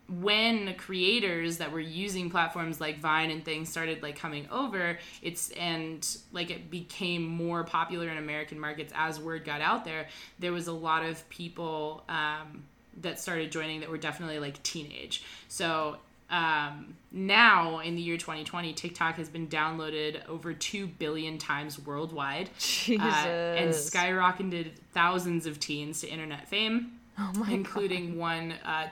when 0.07 0.75
creators 0.75 1.57
that 1.57 1.71
were 1.71 1.79
using 1.79 2.29
platforms 2.29 2.79
like 2.79 2.99
Vine 2.99 3.31
and 3.31 3.43
things 3.43 3.69
started 3.69 4.03
like 4.03 4.17
coming 4.17 4.47
over, 4.51 4.99
it's 5.21 5.49
and 5.51 6.05
like 6.31 6.51
it 6.51 6.69
became 6.69 7.23
more 7.23 7.63
popular 7.63 8.09
in 8.09 8.17
American 8.17 8.59
markets 8.59 8.93
as 8.95 9.19
word 9.19 9.43
got 9.43 9.61
out 9.61 9.83
there. 9.83 10.07
There 10.39 10.51
was 10.51 10.67
a 10.67 10.73
lot 10.73 11.03
of 11.03 11.27
people 11.29 12.03
um, 12.07 12.65
that 13.01 13.19
started 13.19 13.51
joining 13.51 13.79
that 13.79 13.89
were 13.89 13.97
definitely 13.97 14.39
like 14.39 14.61
teenage. 14.61 15.23
So 15.47 15.97
um, 16.29 16.95
now 17.11 17.79
in 17.79 17.95
the 17.95 18.01
year 18.01 18.17
2020, 18.17 18.73
TikTok 18.73 19.17
has 19.17 19.29
been 19.29 19.47
downloaded 19.47 20.27
over 20.27 20.53
2 20.53 20.87
billion 20.87 21.37
times 21.37 21.79
worldwide. 21.79 22.49
Uh, 22.87 23.27
and 23.57 23.71
skyrocketed 23.71 24.71
thousands 24.93 25.45
of 25.45 25.59
teens 25.59 26.01
to 26.01 26.07
internet 26.07 26.47
fame. 26.47 26.91
Oh 27.19 27.47
including 27.49 28.11
God. 28.11 28.17
one 28.17 28.53
uh, 28.65 28.87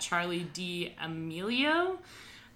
D. 0.53 0.93
D'Amelio. 1.01 1.97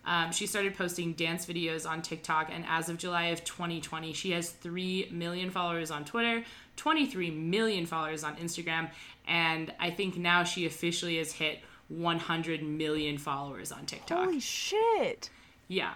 Um, 0.05 0.31
she 0.31 0.47
started 0.47 0.75
posting 0.77 1.11
dance 1.13 1.45
videos 1.45 1.85
on 1.89 2.01
TikTok, 2.01 2.49
and 2.49 2.63
as 2.69 2.87
of 2.87 2.97
July 2.97 3.25
of 3.25 3.43
2020, 3.43 4.13
she 4.13 4.31
has 4.31 4.51
3 4.51 5.09
million 5.11 5.49
followers 5.51 5.91
on 5.91 6.05
Twitter, 6.05 6.45
23 6.77 7.31
million 7.31 7.85
followers 7.85 8.23
on 8.23 8.37
Instagram, 8.37 8.89
and 9.27 9.73
I 9.81 9.89
think 9.89 10.15
now 10.15 10.45
she 10.45 10.65
officially 10.65 11.17
has 11.17 11.33
hit 11.33 11.59
100 11.89 12.63
million 12.63 13.17
followers 13.17 13.73
on 13.73 13.85
TikTok. 13.85 14.25
Holy 14.25 14.39
shit! 14.39 15.29
Yeah. 15.67 15.95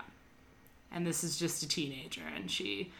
And 0.91 1.07
this 1.07 1.23
is 1.23 1.39
just 1.39 1.63
a 1.63 1.67
teenager, 1.69 2.23
and 2.35 2.51
she 2.51 2.91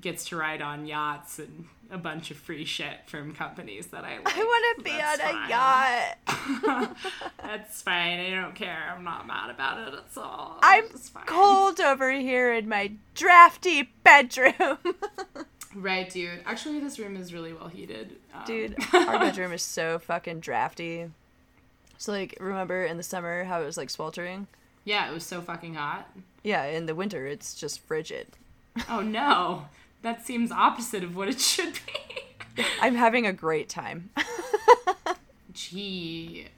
gets 0.00 0.24
to 0.26 0.36
ride 0.36 0.62
on 0.62 0.86
yachts 0.86 1.38
and 1.38 1.66
a 1.90 1.98
bunch 1.98 2.30
of 2.30 2.38
free 2.38 2.64
shit 2.64 3.00
from 3.06 3.34
companies 3.34 3.88
that 3.88 4.04
I 4.04 4.16
like. 4.24 4.36
I 4.36 4.42
want 4.42 4.78
to 4.78 4.84
be 4.84 4.90
That's 4.90 5.20
on 5.22 5.32
fine. 5.32 5.46
a 5.46 6.86
yacht. 6.88 6.96
That's 7.42 7.82
fine. 7.82 8.18
I 8.20 8.30
don't 8.30 8.54
care. 8.54 8.92
I'm 8.96 9.04
not 9.04 9.26
mad 9.26 9.50
about 9.50 9.78
it 9.78 9.94
at 9.94 10.04
all. 10.22 10.58
I'm 10.62 10.84
cold 11.26 11.80
over 11.80 12.10
here 12.12 12.52
in 12.54 12.68
my 12.68 12.92
drafty 13.14 13.90
bedroom. 14.02 14.78
right, 15.74 16.08
dude. 16.08 16.40
Actually, 16.46 16.80
this 16.80 16.98
room 16.98 17.16
is 17.16 17.32
really 17.32 17.52
well 17.52 17.68
heated. 17.68 18.16
Um. 18.34 18.42
Dude, 18.46 18.76
our 18.94 19.18
bedroom 19.18 19.52
is 19.52 19.62
so 19.62 19.98
fucking 19.98 20.40
drafty. 20.40 21.10
So, 21.98 22.10
like, 22.10 22.36
remember 22.40 22.84
in 22.84 22.96
the 22.96 23.02
summer 23.02 23.44
how 23.44 23.60
it 23.62 23.66
was 23.66 23.76
like 23.76 23.90
sweltering? 23.90 24.46
Yeah, 24.84 25.08
it 25.08 25.14
was 25.14 25.24
so 25.24 25.40
fucking 25.40 25.74
hot. 25.74 26.10
Yeah, 26.42 26.64
in 26.64 26.86
the 26.86 26.94
winter 26.94 27.26
it's 27.26 27.54
just 27.54 27.80
frigid. 27.80 28.26
Oh 28.88 29.00
no 29.00 29.66
that 30.02 30.26
seems 30.26 30.52
opposite 30.52 31.02
of 31.02 31.16
what 31.16 31.28
it 31.28 31.40
should 31.40 31.74
be. 31.74 32.64
I'm 32.80 32.94
having 32.94 33.26
a 33.26 33.32
great 33.32 33.68
time. 33.68 34.10
Gee. 35.52 36.48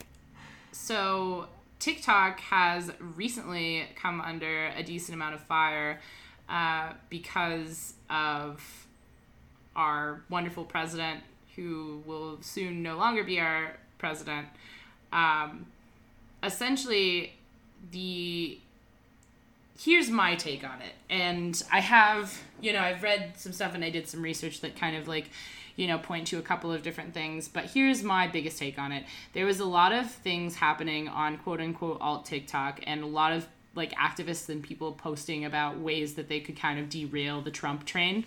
So, 0.73 1.47
TikTok 1.79 2.41
has 2.41 2.91
recently 2.99 3.85
come 3.97 4.21
under 4.21 4.67
a 4.77 4.83
decent 4.83 5.15
amount 5.15 5.35
of 5.35 5.41
fire 5.41 6.01
uh, 6.49 6.93
because 7.11 7.95
of 8.11 8.87
our 9.77 10.23
wonderful 10.29 10.65
president, 10.65 11.21
who 11.57 12.03
will 12.07 12.39
soon 12.41 12.83
no 12.83 12.97
longer 12.97 13.23
be 13.25 13.39
our 13.39 13.77
president. 13.99 14.49
Um, 15.13 15.67
essentially, 16.43 17.35
the 17.91 18.59
here's 19.79 20.11
my 20.11 20.35
take 20.35 20.65
on 20.65 20.81
it. 20.81 20.95
And 21.11 21.61
I 21.73 21.81
have, 21.81 22.41
you 22.61 22.73
know, 22.73 22.81
I've 22.81 23.03
read 23.03 23.35
some 23.37 23.53
stuff 23.53 23.75
and 23.75 23.85
I 23.85 23.91
did 23.91 24.09
some 24.09 24.23
research 24.23 24.61
that 24.61 24.79
kind 24.79 24.97
of 24.97 25.09
like, 25.09 25.31
you 25.77 25.87
know, 25.87 25.99
point 25.99 26.29
to 26.29 26.39
a 26.39 26.43
couple 26.43 26.73
of 26.73 26.83
different 26.83 27.15
things. 27.15 27.49
But 27.49 27.67
here's 27.67 28.03
my 28.03 28.29
biggest 28.29 28.59
take 28.59 28.79
on 28.79 28.93
it. 28.93 29.05
There 29.33 29.47
was 29.47 29.61
a 29.61 29.65
lot 29.65 29.93
of 29.93 30.11
things 30.11 30.57
happening 30.57 31.09
on 31.09 31.39
quote 31.39 31.61
unquote 31.61 31.99
alt 32.01 32.25
TikTok 32.25 32.81
and 32.87 33.03
a 33.03 33.07
lot 33.07 33.33
of 33.33 33.47
like 33.75 33.93
activists 33.95 34.49
and 34.49 34.63
people 34.63 34.93
posting 34.93 35.45
about 35.45 35.79
ways 35.79 36.15
that 36.15 36.29
they 36.29 36.39
could 36.39 36.57
kind 36.57 36.79
of 36.79 36.89
derail 36.89 37.41
the 37.41 37.51
Trump 37.51 37.85
train. 37.85 38.25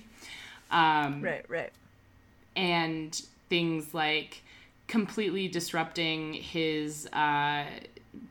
Um, 0.72 1.22
right, 1.22 1.46
right. 1.48 1.72
And 2.58 3.20
things 3.50 3.94
like 3.94 4.44
completely 4.88 5.48
disrupting 5.48 6.34
his 6.34 7.08
uh, 7.14 7.66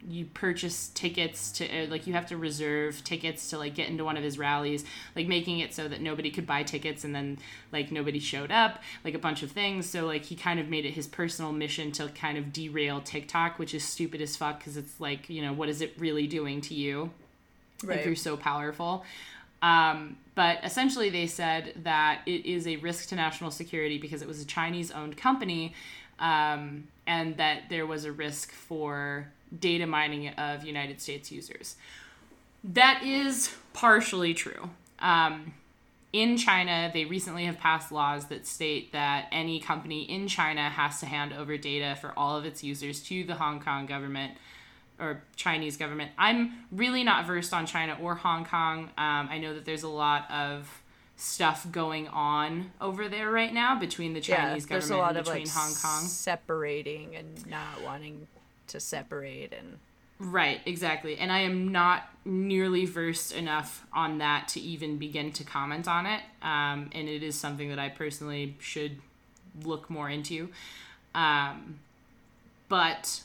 you 0.09 0.24
purchase 0.26 0.89
tickets 0.89 1.51
to 1.53 1.66
uh, 1.68 1.87
like 1.89 2.07
you 2.07 2.12
have 2.12 2.26
to 2.26 2.37
reserve 2.37 3.03
tickets 3.05 3.51
to 3.51 3.59
like 3.59 3.74
get 3.74 3.89
into 3.89 4.05
one 4.05 4.16
of 4.16 4.22
his 4.22 4.39
rallies 4.39 4.84
like 5.14 5.26
making 5.26 5.59
it 5.61 5.74
so 5.74 5.89
that 5.89 6.01
nobody 6.01 6.30
could 6.30 6.47
buy 6.47 6.62
tickets 6.62 7.05
and 7.05 7.14
then 7.14 7.39
like 7.72 7.91
nobody 7.91 8.18
showed 8.18 8.51
up 8.51 8.82
like 9.05 9.14
a 9.14 9.18
bunch 9.18 9.43
of 9.43 9.51
things. 9.51 9.89
So 9.89 10.07
like 10.07 10.24
he 10.24 10.37
kind 10.37 10.61
of 10.61 10.68
made 10.68 10.84
it 10.84 10.93
his 10.93 11.07
personal 11.07 11.53
mission 11.53 11.93
to 11.93 12.09
kind 12.09 12.39
of 12.39 12.53
derail 12.53 13.01
tiktok 13.01 13.59
which 13.59 13.74
is 13.74 13.84
stupid 13.84 14.20
as 14.20 14.37
fuck 14.37 14.59
because 14.59 14.76
it's 14.76 15.01
like 15.01 15.28
you 15.28 15.43
know 15.43 15.53
what 15.53 15.68
is 15.68 15.80
it 15.80 15.95
really 15.99 16.26
doing 16.26 16.61
to 16.62 16.74
you? 16.74 17.11
Right. 17.84 17.99
if 17.99 18.07
you're 18.07 18.16
so 18.16 18.37
powerful. 18.37 19.05
Um, 19.62 20.16
but 20.34 20.59
essentially 20.64 21.11
they 21.11 21.26
said 21.26 21.72
that 21.82 22.22
it 22.26 22.47
is 22.47 22.66
a 22.66 22.76
risk 22.76 23.09
to 23.09 23.16
national 23.16 23.51
security 23.51 23.99
because 23.99 24.22
it 24.22 24.28
was 24.28 24.41
a 24.41 24.45
chinese 24.45 24.91
owned 24.91 25.16
company 25.16 25.74
um, 26.18 26.89
and 27.07 27.37
that 27.37 27.68
there 27.68 27.87
was 27.87 28.05
a 28.05 28.12
risk 28.12 28.53
for 28.53 29.28
data 29.59 29.86
mining 29.86 30.28
of 30.28 30.64
United 30.64 31.01
States 31.01 31.30
users. 31.30 31.76
That 32.64 33.03
is 33.05 33.55
partially 33.72 34.34
true. 34.34 34.70
Um, 34.99 35.55
in 36.12 36.36
China, 36.36 36.90
they 36.92 37.05
recently 37.05 37.44
have 37.44 37.59
passed 37.59 37.92
laws 37.92 38.26
that 38.26 38.47
state 38.47 38.92
that 38.92 39.26
any 39.30 39.61
company 39.61 40.03
in 40.03 40.28
China 40.28 40.70
has 40.70 41.01
to 41.01 41.07
hand 41.07 41.32
over 41.32 41.57
data 41.57 41.97
for 42.01 42.12
all 42.16 42.36
of 42.36 42.44
its 42.44 42.64
users 42.64 43.03
to 43.05 43.24
the 43.24 43.34
Hong 43.34 43.61
Kong 43.61 43.86
government 43.86 44.32
or 44.99 45.22
Chinese 45.36 45.76
government. 45.76 46.11
I'm 46.16 46.64
really 46.72 47.05
not 47.05 47.26
versed 47.26 47.53
on 47.53 47.66
China 47.66 47.99
or 48.01 48.14
Hong 48.14 48.47
Kong. 48.47 48.84
Um, 48.97 49.28
I 49.30 49.38
know 49.38 49.53
that 49.55 49.66
there's 49.66 49.82
a 49.82 49.88
lot 49.88 50.30
of 50.30 50.82
stuff 51.16 51.66
going 51.70 52.09
on 52.09 52.72
over 52.80 53.09
there 53.09 53.30
right 53.30 53.53
now 53.53 53.78
between 53.78 54.14
the 54.14 54.20
Chinese 54.20 54.66
yeah, 54.68 54.78
government 54.78 55.16
and 55.16 55.24
between 55.24 55.42
of, 55.42 55.55
like, 55.55 55.64
Hong 55.64 55.74
Kong. 55.74 56.05
Separating 56.07 57.16
and 57.16 57.47
not 57.47 57.82
wanting 57.84 58.26
to 58.69 58.81
separate 58.81 59.53
and 59.53 59.79
Right, 60.19 60.61
exactly. 60.64 61.19
And 61.19 61.31
I 61.31 61.41
am 61.41 61.73
not 61.73 62.09
nearly 62.25 62.87
versed 62.87 63.33
enough 63.35 63.87
on 63.93 64.19
that 64.19 64.49
to 64.49 64.61
even 64.61 64.97
begin 64.97 65.31
to 65.33 65.45
comment 65.45 65.87
on 65.87 66.07
it. 66.07 66.23
Um, 66.41 66.89
and 66.93 67.07
it 67.09 67.23
is 67.23 67.35
something 67.35 67.69
that 67.69 67.79
I 67.79 67.91
personally 67.91 68.57
should 68.59 68.99
look 69.62 69.91
more 69.91 70.09
into. 70.09 70.49
Um, 71.14 71.81
but 72.69 73.21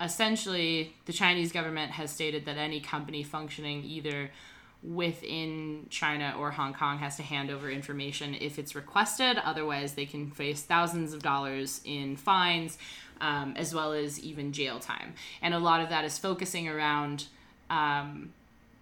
essentially, 0.00 0.94
the 1.06 1.12
Chinese 1.12 1.50
government 1.50 1.92
has 1.92 2.12
stated 2.12 2.44
that 2.44 2.58
any 2.58 2.80
company 2.80 3.24
functioning 3.24 3.82
either 3.84 4.30
within 4.84 5.86
China 5.90 6.34
or 6.38 6.52
Hong 6.52 6.74
Kong 6.74 6.98
has 6.98 7.16
to 7.16 7.22
hand 7.24 7.50
over 7.50 7.68
information 7.68 8.36
if 8.40 8.56
it's 8.56 8.76
requested. 8.76 9.36
Otherwise, 9.38 9.94
they 9.94 10.06
can 10.06 10.30
face 10.30 10.62
thousands 10.62 11.12
of 11.12 11.22
dollars 11.22 11.80
in 11.84 12.14
fines 12.14 12.78
um, 13.20 13.54
as 13.56 13.74
well 13.74 13.92
as 13.92 14.20
even 14.20 14.52
jail 14.52 14.78
time. 14.78 15.14
And 15.42 15.54
a 15.54 15.58
lot 15.58 15.80
of 15.80 15.88
that 15.88 16.04
is 16.04 16.18
focusing 16.18 16.68
around 16.68 17.26
um, 17.70 18.32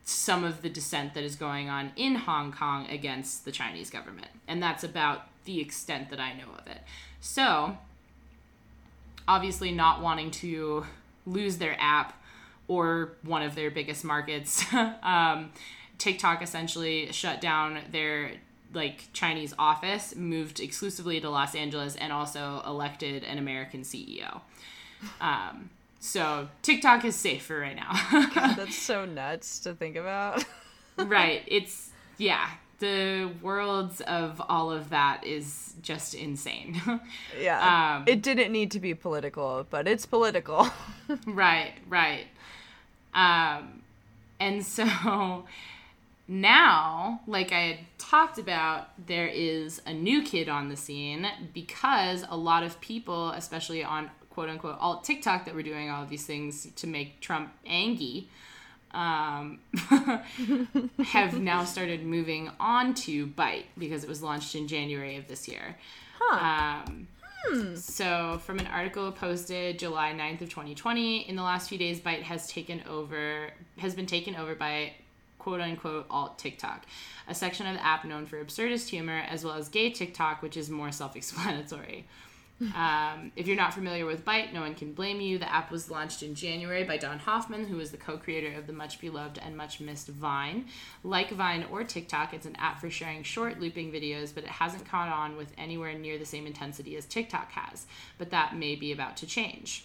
some 0.04 0.44
of 0.44 0.62
the 0.62 0.68
dissent 0.68 1.14
that 1.14 1.24
is 1.24 1.36
going 1.36 1.68
on 1.68 1.92
in 1.96 2.14
Hong 2.14 2.52
Kong 2.52 2.86
against 2.88 3.44
the 3.44 3.52
Chinese 3.52 3.90
government. 3.90 4.28
And 4.46 4.62
that's 4.62 4.84
about 4.84 5.22
the 5.44 5.60
extent 5.60 6.10
that 6.10 6.20
I 6.20 6.32
know 6.32 6.52
of 6.58 6.66
it. 6.66 6.80
So, 7.20 7.78
obviously, 9.26 9.72
not 9.72 10.02
wanting 10.02 10.30
to 10.32 10.84
lose 11.26 11.56
their 11.56 11.76
app 11.80 12.20
or 12.68 13.12
one 13.22 13.42
of 13.42 13.54
their 13.54 13.70
biggest 13.70 14.04
markets, 14.04 14.64
um, 15.02 15.52
TikTok 15.98 16.42
essentially 16.42 17.12
shut 17.12 17.40
down 17.40 17.78
their 17.90 18.32
like 18.74 19.12
Chinese 19.12 19.54
office, 19.58 20.14
moved 20.16 20.60
exclusively 20.60 21.20
to 21.20 21.30
Los 21.30 21.54
Angeles, 21.54 21.96
and 21.96 22.12
also 22.12 22.62
elected 22.66 23.24
an 23.24 23.38
American 23.38 23.82
CEO. 23.82 24.40
Um, 25.20 25.70
so 26.00 26.48
TikTok 26.62 27.04
is 27.06 27.16
safe 27.16 27.44
for 27.44 27.58
right 27.58 27.74
now. 27.76 27.92
God, 28.34 28.54
that's 28.56 28.76
so 28.76 29.06
nuts 29.06 29.60
to 29.60 29.74
think 29.74 29.96
about. 29.96 30.44
right. 30.96 31.42
It's 31.46 31.90
yeah. 32.18 32.50
The 32.80 33.30
worlds 33.40 34.02
of 34.02 34.42
all 34.48 34.70
of 34.70 34.90
that 34.90 35.24
is 35.24 35.74
just 35.80 36.14
insane. 36.14 36.82
yeah. 37.40 37.96
Um, 37.96 38.04
it 38.06 38.20
didn't 38.20 38.52
need 38.52 38.72
to 38.72 38.80
be 38.80 38.94
political, 38.94 39.66
but 39.70 39.88
it's 39.88 40.04
political. 40.04 40.68
right. 41.26 41.72
Right. 41.88 42.26
Um, 43.14 43.82
and 44.40 44.64
so 44.66 45.44
now, 46.26 47.20
like 47.26 47.52
I 47.52 47.60
had 47.60 47.78
talked 47.98 48.38
about, 48.38 48.88
there 49.06 49.26
is 49.26 49.82
a 49.86 49.92
new 49.92 50.22
kid 50.22 50.48
on 50.48 50.68
the 50.68 50.76
scene 50.76 51.26
because 51.52 52.24
a 52.28 52.36
lot 52.36 52.62
of 52.62 52.80
people, 52.80 53.30
especially 53.30 53.84
on 53.84 54.10
quote 54.30 54.48
unquote 54.48 54.78
alt 54.80 55.04
TikTok, 55.04 55.44
that 55.44 55.54
were 55.54 55.62
doing 55.62 55.90
all 55.90 56.02
of 56.02 56.08
these 56.08 56.24
things 56.24 56.66
to 56.76 56.86
make 56.86 57.20
Trump 57.20 57.52
angry, 57.66 58.28
um, 58.92 59.58
have 61.04 61.38
now 61.38 61.64
started 61.64 62.04
moving 62.04 62.50
on 62.58 62.94
to 62.94 63.26
Byte 63.26 63.64
because 63.76 64.02
it 64.02 64.08
was 64.08 64.22
launched 64.22 64.54
in 64.54 64.66
January 64.66 65.16
of 65.16 65.28
this 65.28 65.46
year. 65.46 65.76
Huh. 66.18 66.82
Um, 66.86 67.08
Hmm. 67.46 67.76
So, 67.76 68.40
from 68.42 68.58
an 68.58 68.66
article 68.68 69.12
posted 69.12 69.78
July 69.78 70.14
9th 70.14 70.40
of 70.42 70.48
2020, 70.48 71.28
in 71.28 71.36
the 71.36 71.42
last 71.42 71.68
few 71.68 71.76
days, 71.76 72.00
Byte 72.00 72.22
has 72.22 72.46
taken 72.46 72.82
over, 72.88 73.50
has 73.76 73.94
been 73.94 74.06
taken 74.06 74.34
over 74.34 74.54
by 74.54 74.94
quote 75.44 75.60
unquote 75.60 76.06
alt 76.08 76.38
TikTok, 76.38 76.86
a 77.28 77.34
section 77.34 77.66
of 77.66 77.74
the 77.74 77.84
app 77.84 78.06
known 78.06 78.24
for 78.24 78.42
absurdist 78.42 78.88
humor, 78.88 79.22
as 79.28 79.44
well 79.44 79.54
as 79.54 79.68
gay 79.68 79.90
TikTok, 79.90 80.40
which 80.40 80.56
is 80.56 80.70
more 80.70 80.90
self 81.00 81.14
explanatory. 81.14 82.06
Um, 82.74 83.32
if 83.36 83.46
you're 83.46 83.56
not 83.56 83.74
familiar 83.74 84.06
with 84.06 84.24
Byte, 84.24 84.54
no 84.54 84.60
one 84.60 84.74
can 84.74 84.94
blame 84.94 85.20
you. 85.20 85.38
The 85.38 85.52
app 85.52 85.70
was 85.70 85.90
launched 85.90 86.22
in 86.22 86.34
January 86.34 86.84
by 86.84 86.96
Dom 86.96 87.18
Hofmann, 87.18 87.66
who 87.66 87.78
is 87.78 87.90
the 87.90 87.98
co 87.98 88.16
creator 88.16 88.56
of 88.56 88.66
the 88.66 88.72
much 88.72 89.00
beloved 89.02 89.38
and 89.38 89.54
much 89.54 89.80
missed 89.80 90.08
Vine. 90.08 90.66
Like 91.02 91.30
Vine 91.30 91.66
or 91.70 91.84
TikTok, 91.84 92.32
it's 92.32 92.46
an 92.46 92.56
app 92.56 92.80
for 92.80 92.88
sharing 92.88 93.22
short 93.22 93.60
looping 93.60 93.92
videos, 93.92 94.34
but 94.34 94.44
it 94.44 94.50
hasn't 94.50 94.88
caught 94.88 95.10
on 95.10 95.36
with 95.36 95.52
anywhere 95.58 95.92
near 95.92 96.16
the 96.16 96.24
same 96.24 96.46
intensity 96.46 96.96
as 96.96 97.04
TikTok 97.04 97.50
has. 97.52 97.86
But 98.16 98.30
that 98.30 98.56
may 98.56 98.76
be 98.76 98.92
about 98.92 99.18
to 99.18 99.26
change. 99.26 99.84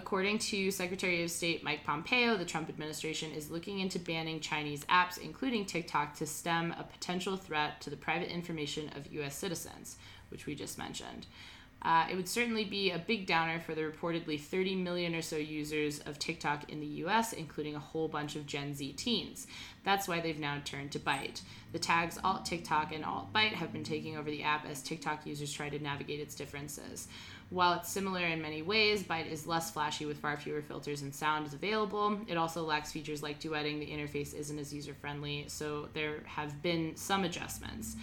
According 0.00 0.38
to 0.38 0.70
Secretary 0.70 1.22
of 1.22 1.30
State 1.30 1.62
Mike 1.62 1.84
Pompeo, 1.84 2.38
the 2.38 2.46
Trump 2.46 2.70
administration 2.70 3.32
is 3.32 3.50
looking 3.50 3.80
into 3.80 3.98
banning 3.98 4.40
Chinese 4.40 4.82
apps, 4.86 5.18
including 5.18 5.66
TikTok, 5.66 6.14
to 6.14 6.26
stem 6.26 6.74
a 6.78 6.84
potential 6.84 7.36
threat 7.36 7.82
to 7.82 7.90
the 7.90 7.98
private 7.98 8.32
information 8.32 8.90
of 8.96 9.12
U.S. 9.12 9.36
citizens, 9.36 9.98
which 10.30 10.46
we 10.46 10.54
just 10.54 10.78
mentioned. 10.78 11.26
Uh, 11.82 12.06
it 12.10 12.16
would 12.16 12.28
certainly 12.28 12.64
be 12.64 12.90
a 12.90 12.98
big 12.98 13.26
downer 13.26 13.60
for 13.60 13.74
the 13.74 13.82
reportedly 13.82 14.40
30 14.40 14.74
million 14.76 15.14
or 15.14 15.22
so 15.22 15.36
users 15.36 15.98
of 16.00 16.18
TikTok 16.18 16.70
in 16.70 16.80
the 16.80 16.86
US, 17.04 17.34
including 17.34 17.74
a 17.74 17.78
whole 17.78 18.08
bunch 18.08 18.36
of 18.36 18.46
Gen 18.46 18.74
Z 18.74 18.94
teens. 18.94 19.46
That's 19.84 20.08
why 20.08 20.20
they've 20.20 20.38
now 20.38 20.60
turned 20.64 20.92
to 20.92 20.98
Byte. 20.98 21.42
The 21.72 21.78
tags 21.78 22.18
alt 22.24 22.46
TikTok 22.46 22.92
and 22.94 23.04
alt 23.04 23.32
Byte 23.34 23.52
have 23.52 23.72
been 23.72 23.84
taking 23.84 24.16
over 24.16 24.30
the 24.30 24.42
app 24.42 24.66
as 24.66 24.82
TikTok 24.82 25.26
users 25.26 25.52
try 25.52 25.68
to 25.68 25.78
navigate 25.78 26.20
its 26.20 26.34
differences. 26.34 27.08
While 27.50 27.74
it's 27.74 27.90
similar 27.90 28.24
in 28.24 28.40
many 28.40 28.62
ways, 28.62 29.02
Byte 29.02 29.28
is 29.28 29.44
less 29.44 29.72
flashy 29.72 30.06
with 30.06 30.18
far 30.18 30.36
fewer 30.36 30.62
filters 30.62 31.02
and 31.02 31.12
sound 31.12 31.48
is 31.48 31.52
available. 31.52 32.20
It 32.28 32.36
also 32.36 32.62
lacks 32.62 32.92
features 32.92 33.24
like 33.24 33.40
duetting. 33.40 33.80
The 33.80 33.90
interface 33.90 34.34
isn't 34.34 34.56
as 34.56 34.72
user 34.72 34.94
friendly, 34.94 35.46
so 35.48 35.88
there 35.92 36.20
have 36.26 36.62
been 36.62 36.94
some 36.94 37.24
adjustments. 37.24 37.96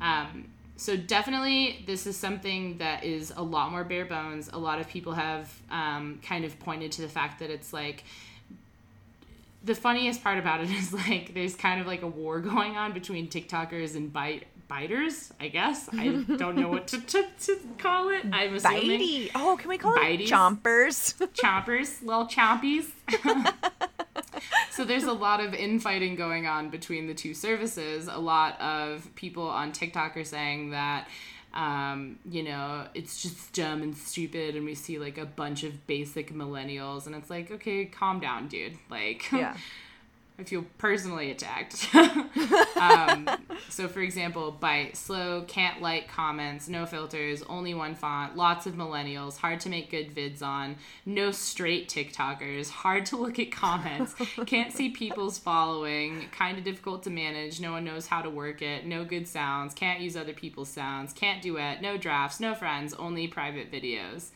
Um, 0.00 0.48
so 0.76 0.96
definitely, 0.96 1.82
this 1.86 2.06
is 2.06 2.16
something 2.16 2.78
that 2.78 3.02
is 3.02 3.32
a 3.36 3.42
lot 3.42 3.72
more 3.72 3.82
bare 3.82 4.04
bones. 4.04 4.48
A 4.52 4.58
lot 4.58 4.80
of 4.80 4.88
people 4.88 5.12
have 5.12 5.52
um, 5.72 6.20
kind 6.22 6.44
of 6.44 6.56
pointed 6.60 6.92
to 6.92 7.02
the 7.02 7.08
fact 7.08 7.40
that 7.40 7.50
it's 7.50 7.72
like 7.72 8.04
the 9.64 9.74
funniest 9.74 10.22
part 10.22 10.38
about 10.38 10.60
it 10.60 10.70
is 10.70 10.92
like 10.92 11.34
there's 11.34 11.56
kind 11.56 11.80
of 11.80 11.86
like 11.86 12.02
a 12.02 12.06
war 12.06 12.40
going 12.52 12.76
on 12.76 12.92
between 12.92 13.28
TikTokers 13.28 13.96
and 13.96 14.12
Byte 14.12 14.42
biters, 14.68 15.32
I 15.40 15.48
guess. 15.48 15.88
I 15.92 16.08
don't 16.36 16.56
know 16.56 16.68
what 16.68 16.88
to, 16.88 17.00
to, 17.00 17.24
to 17.40 17.56
call 17.78 18.08
it. 18.10 18.24
I'm 18.32 18.54
assuming. 18.54 19.00
Bitey. 19.00 19.30
Oh, 19.34 19.56
can 19.58 19.68
we 19.68 19.78
call 19.78 19.94
Bites. 19.94 20.22
it 20.22 20.32
chompers? 20.32 21.28
chompers, 21.34 22.02
little 22.02 22.26
chompies. 22.26 22.86
so 24.70 24.84
there's 24.84 25.04
a 25.04 25.12
lot 25.12 25.40
of 25.40 25.54
infighting 25.54 26.16
going 26.16 26.46
on 26.46 26.70
between 26.70 27.06
the 27.06 27.14
two 27.14 27.34
services. 27.34 28.08
A 28.08 28.18
lot 28.18 28.60
of 28.60 29.14
people 29.14 29.48
on 29.48 29.72
TikTok 29.72 30.16
are 30.16 30.24
saying 30.24 30.70
that 30.70 31.08
um, 31.54 32.18
you 32.28 32.42
know, 32.42 32.86
it's 32.94 33.22
just 33.22 33.52
dumb 33.52 33.82
and 33.82 33.96
stupid, 33.96 34.56
and 34.56 34.64
we 34.64 34.74
see 34.74 34.98
like 34.98 35.18
a 35.18 35.24
bunch 35.24 35.62
of 35.62 35.86
basic 35.86 36.34
millennials, 36.34 37.06
and 37.06 37.14
it's 37.14 37.30
like, 37.30 37.50
okay, 37.52 37.84
calm 37.84 38.18
down, 38.18 38.48
dude. 38.48 38.76
Like, 38.90 39.30
yeah. 39.30 39.56
I 40.36 40.42
feel 40.42 40.64
personally 40.78 41.30
attacked. 41.30 41.94
um, 42.76 43.28
so, 43.68 43.86
for 43.86 44.00
example, 44.00 44.50
by 44.50 44.90
slow, 44.92 45.44
can't 45.46 45.80
like 45.80 46.08
comments, 46.08 46.68
no 46.68 46.86
filters, 46.86 47.44
only 47.44 47.72
one 47.72 47.94
font, 47.94 48.36
lots 48.36 48.66
of 48.66 48.74
millennials, 48.74 49.36
hard 49.36 49.60
to 49.60 49.68
make 49.68 49.92
good 49.92 50.12
vids 50.12 50.42
on, 50.42 50.74
no 51.06 51.30
straight 51.30 51.88
TikTokers, 51.88 52.68
hard 52.68 53.06
to 53.06 53.16
look 53.16 53.38
at 53.38 53.52
comments, 53.52 54.16
can't 54.46 54.72
see 54.72 54.90
people's 54.90 55.38
following, 55.38 56.26
kind 56.32 56.58
of 56.58 56.64
difficult 56.64 57.04
to 57.04 57.10
manage, 57.10 57.60
no 57.60 57.70
one 57.70 57.84
knows 57.84 58.08
how 58.08 58.20
to 58.20 58.28
work 58.28 58.60
it, 58.60 58.84
no 58.84 59.04
good 59.04 59.28
sounds, 59.28 59.72
can't 59.72 60.00
use 60.00 60.16
other 60.16 60.32
people's 60.32 60.68
sounds, 60.68 61.12
can't 61.12 61.42
duet, 61.42 61.80
no 61.80 61.96
drafts, 61.96 62.40
no 62.40 62.56
friends, 62.56 62.92
only 62.94 63.28
private 63.28 63.70
videos. 63.70 64.30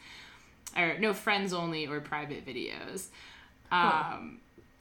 or 0.77 0.97
no 1.01 1.13
friends 1.13 1.53
only 1.53 1.89
or 1.89 2.01
private 2.01 2.47
videos. 2.47 3.09
Um, 3.73 4.39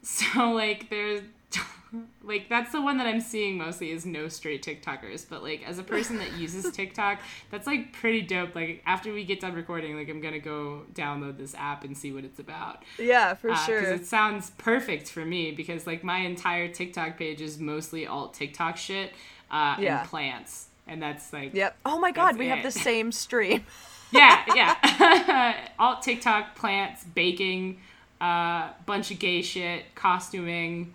so 0.08 0.52
like 0.52 0.90
there's 0.90 1.22
like 2.24 2.48
that's 2.50 2.72
the 2.72 2.82
one 2.82 2.98
that 2.98 3.08
I'm 3.08 3.22
seeing 3.22 3.58
mostly 3.58 3.92
is 3.92 4.06
no 4.06 4.28
straight 4.30 4.64
TikTokers. 4.64 5.26
But 5.30 5.44
like 5.44 5.68
as 5.68 5.80
a 5.80 5.84
person 5.84 6.18
that 6.20 6.34
uses 6.38 6.72
TikTok, 6.74 7.20
that's 7.52 7.68
like 7.68 7.94
pretty 7.94 8.22
dope. 8.22 8.56
Like 8.56 8.84
after 8.86 9.14
we 9.14 9.24
get 9.26 9.40
done 9.42 9.54
recording, 9.54 9.98
like 9.98 10.10
I'm 10.10 10.22
gonna 10.22 10.40
go 10.40 10.84
download 10.94 11.38
this 11.38 11.54
app 11.56 11.84
and 11.84 11.98
see 11.98 12.12
what 12.12 12.24
it's 12.24 12.40
about. 12.40 12.84
Yeah, 12.98 13.34
for 13.34 13.52
Uh, 13.52 13.56
sure. 13.58 13.80
Because 13.82 14.02
it 14.02 14.06
sounds 14.06 14.52
perfect 14.58 15.10
for 15.10 15.26
me 15.26 15.52
because 15.52 15.86
like 15.88 16.04
my 16.04 16.20
entire 16.20 16.68
TikTok 16.68 17.18
page 17.18 17.42
is 17.42 17.60
mostly 17.60 18.08
alt 18.08 18.34
TikTok 18.34 18.78
shit 18.78 19.12
uh, 19.52 19.76
Yeah. 19.80 20.02
and 20.02 20.10
plants, 20.10 20.68
and 20.88 21.02
that's 21.02 21.32
like 21.34 21.54
Yep. 21.54 21.78
Oh 21.86 22.00
my 22.00 22.12
god, 22.12 22.38
we 22.38 22.48
have 22.48 22.64
the 22.64 22.72
same 22.72 23.12
stream. 23.12 23.66
yeah, 24.12 24.44
yeah. 24.56 25.68
alt 25.80 26.02
TikTok, 26.02 26.56
plants, 26.56 27.04
baking, 27.04 27.80
uh, 28.22 28.70
bunch 28.86 29.12
of 29.12 29.20
gay 29.20 29.42
shit, 29.42 29.94
costuming, 29.96 30.94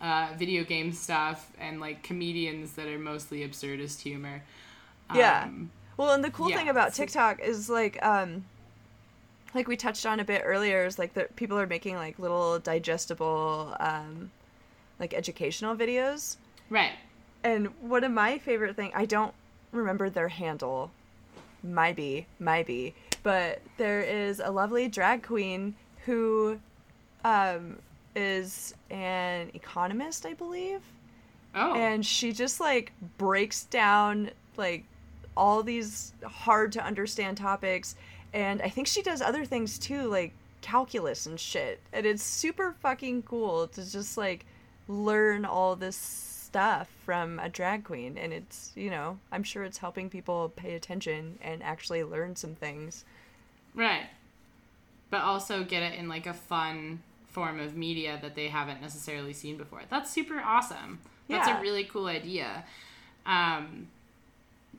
uh, 0.00 0.28
video 0.36 0.64
game 0.64 0.92
stuff, 0.92 1.50
and 1.58 1.80
like 1.80 2.02
comedians 2.02 2.72
that 2.72 2.86
are 2.88 2.98
mostly 2.98 3.40
absurdist 3.46 4.00
humor. 4.02 4.42
Yeah. 5.10 5.44
Um, 5.44 5.70
Well, 5.96 6.12
and 6.12 6.22
the 6.24 6.30
cool 6.30 6.50
Yeah, 6.50 6.56
thing 6.56 6.68
about 6.68 6.94
TikTok 6.94 7.40
is 7.40 7.68
like 7.68 8.02
um 8.04 8.44
like 9.54 9.66
we 9.68 9.76
touched 9.76 10.04
on 10.06 10.20
a 10.20 10.24
bit 10.24 10.42
earlier 10.44 10.84
is 10.84 10.98
like 10.98 11.14
that 11.14 11.34
people 11.36 11.58
are 11.58 11.66
making 11.66 11.96
like 11.96 12.18
little 12.18 12.58
digestible 12.58 13.74
um 13.80 14.30
like 15.00 15.14
educational 15.14 15.76
videos. 15.76 16.36
right. 16.70 16.92
And 17.42 17.68
one 17.80 18.04
of 18.04 18.12
my 18.12 18.38
favorite 18.38 18.76
thing, 18.76 18.92
I 18.94 19.04
don't 19.04 19.34
remember 19.72 20.10
their 20.10 20.28
handle. 20.28 20.92
Might 21.62 21.96
be, 21.96 22.26
might 22.38 22.66
be, 22.66 22.94
but 23.22 23.62
there 23.76 24.00
is 24.02 24.40
a 24.40 24.50
lovely 24.50 24.88
drag 24.88 25.22
queen 25.24 25.74
who 26.08 26.58
um 27.22 27.76
is 28.16 28.74
an 28.90 29.50
economist, 29.54 30.24
I 30.24 30.32
believe. 30.34 30.80
Oh. 31.54 31.74
and 31.74 32.04
she 32.04 32.32
just 32.32 32.60
like 32.60 32.92
breaks 33.16 33.64
down 33.64 34.30
like 34.56 34.84
all 35.36 35.62
these 35.62 36.12
hard 36.24 36.72
to 36.72 36.84
understand 36.84 37.36
topics. 37.36 37.94
And 38.32 38.60
i 38.62 38.68
think 38.68 38.86
she 38.86 39.02
does 39.02 39.20
other 39.22 39.44
things 39.44 39.78
too 39.78 40.08
like 40.08 40.32
calculus 40.62 41.26
and 41.26 41.38
shit. 41.38 41.80
And 41.92 42.06
it's 42.06 42.22
super 42.22 42.74
fucking 42.80 43.22
cool 43.22 43.68
to 43.68 43.90
just 43.90 44.16
like 44.16 44.46
learn 44.88 45.44
all 45.44 45.76
this 45.76 45.96
stuff 45.96 46.88
from 47.04 47.38
a 47.38 47.48
drag 47.50 47.84
queen. 47.84 48.16
And 48.16 48.32
it's 48.32 48.72
you 48.74 48.90
know 48.90 49.18
i'm 49.30 49.42
sure 49.42 49.64
it's 49.64 49.78
helping 49.78 50.08
people 50.08 50.52
pay 50.56 50.74
attention 50.74 51.38
and 51.42 51.62
actually 51.62 52.02
learn 52.02 52.34
some 52.36 52.54
things. 52.54 53.04
Right. 53.74 54.06
But 55.10 55.22
also 55.22 55.64
get 55.64 55.82
it 55.82 55.98
in 55.98 56.08
like 56.08 56.26
a 56.26 56.34
fun 56.34 57.02
form 57.28 57.60
of 57.60 57.76
media 57.76 58.18
that 58.22 58.34
they 58.34 58.48
haven't 58.48 58.80
necessarily 58.80 59.32
seen 59.32 59.56
before. 59.56 59.82
That's 59.88 60.10
super 60.10 60.40
awesome. 60.40 60.98
That's 61.28 61.48
a 61.48 61.60
really 61.60 61.84
cool 61.84 62.06
idea. 62.06 62.64
Um, 63.26 63.88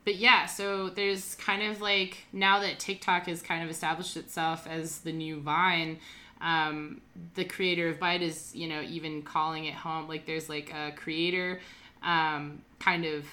but 0.04 0.16
yeah, 0.16 0.46
so 0.46 0.88
there's 0.88 1.34
kind 1.36 1.62
of 1.62 1.80
like 1.80 2.24
now 2.32 2.60
that 2.60 2.78
TikTok 2.78 3.26
has 3.26 3.42
kind 3.42 3.62
of 3.62 3.70
established 3.70 4.16
itself 4.16 4.66
as 4.66 5.00
the 5.00 5.12
new 5.12 5.40
Vine, 5.40 5.98
um, 6.40 7.00
the 7.34 7.44
creator 7.44 7.88
of 7.88 7.98
Byte 7.98 8.22
is, 8.22 8.54
you 8.54 8.66
know, 8.66 8.80
even 8.82 9.22
calling 9.22 9.66
it 9.66 9.74
home. 9.74 10.08
Like 10.08 10.26
there's 10.26 10.48
like 10.48 10.72
a 10.72 10.92
creator 10.92 11.60
um, 12.02 12.62
kind 12.78 13.04
of 13.04 13.24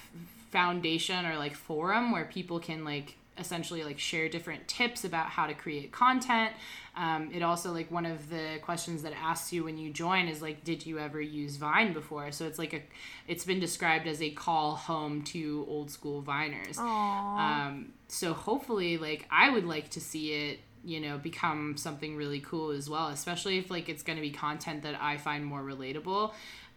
foundation 0.50 1.26
or 1.26 1.36
like 1.36 1.54
forum 1.54 2.12
where 2.12 2.24
people 2.24 2.60
can 2.60 2.84
like 2.84 3.16
essentially 3.38 3.84
like 3.84 3.98
share 3.98 4.28
different 4.28 4.66
tips 4.68 5.04
about 5.04 5.26
how 5.26 5.46
to 5.46 5.54
create 5.54 5.92
content. 5.92 6.52
Um, 6.96 7.30
it 7.32 7.42
also 7.42 7.72
like 7.72 7.90
one 7.92 8.06
of 8.06 8.28
the 8.28 8.58
questions 8.60 9.02
that 9.02 9.12
asks 9.12 9.52
you 9.52 9.62
when 9.64 9.78
you 9.78 9.92
join 9.92 10.26
is 10.26 10.42
like, 10.42 10.64
did 10.64 10.84
you 10.84 10.98
ever 10.98 11.20
use 11.20 11.56
Vine 11.56 11.92
before? 11.92 12.32
So 12.32 12.46
it's 12.46 12.58
like 12.58 12.72
a, 12.74 12.82
it's 13.28 13.44
been 13.44 13.60
described 13.60 14.06
as 14.08 14.20
a 14.20 14.30
call 14.30 14.74
home 14.74 15.22
to 15.24 15.64
old 15.68 15.90
school 15.90 16.22
Viners. 16.22 16.76
Um, 16.78 17.92
so 18.08 18.34
hopefully, 18.34 18.98
like 18.98 19.26
I 19.30 19.50
would 19.50 19.64
like 19.64 19.90
to 19.90 20.00
see 20.00 20.32
it, 20.32 20.60
you 20.84 21.00
know, 21.00 21.18
become 21.18 21.76
something 21.76 22.16
really 22.16 22.40
cool 22.40 22.70
as 22.70 22.90
well, 22.90 23.08
especially 23.08 23.58
if 23.58 23.70
like 23.70 23.88
it's 23.88 24.02
going 24.02 24.16
to 24.16 24.22
be 24.22 24.30
content 24.30 24.82
that 24.82 25.00
I 25.00 25.18
find 25.18 25.44
more 25.44 25.62
relatable. 25.62 26.32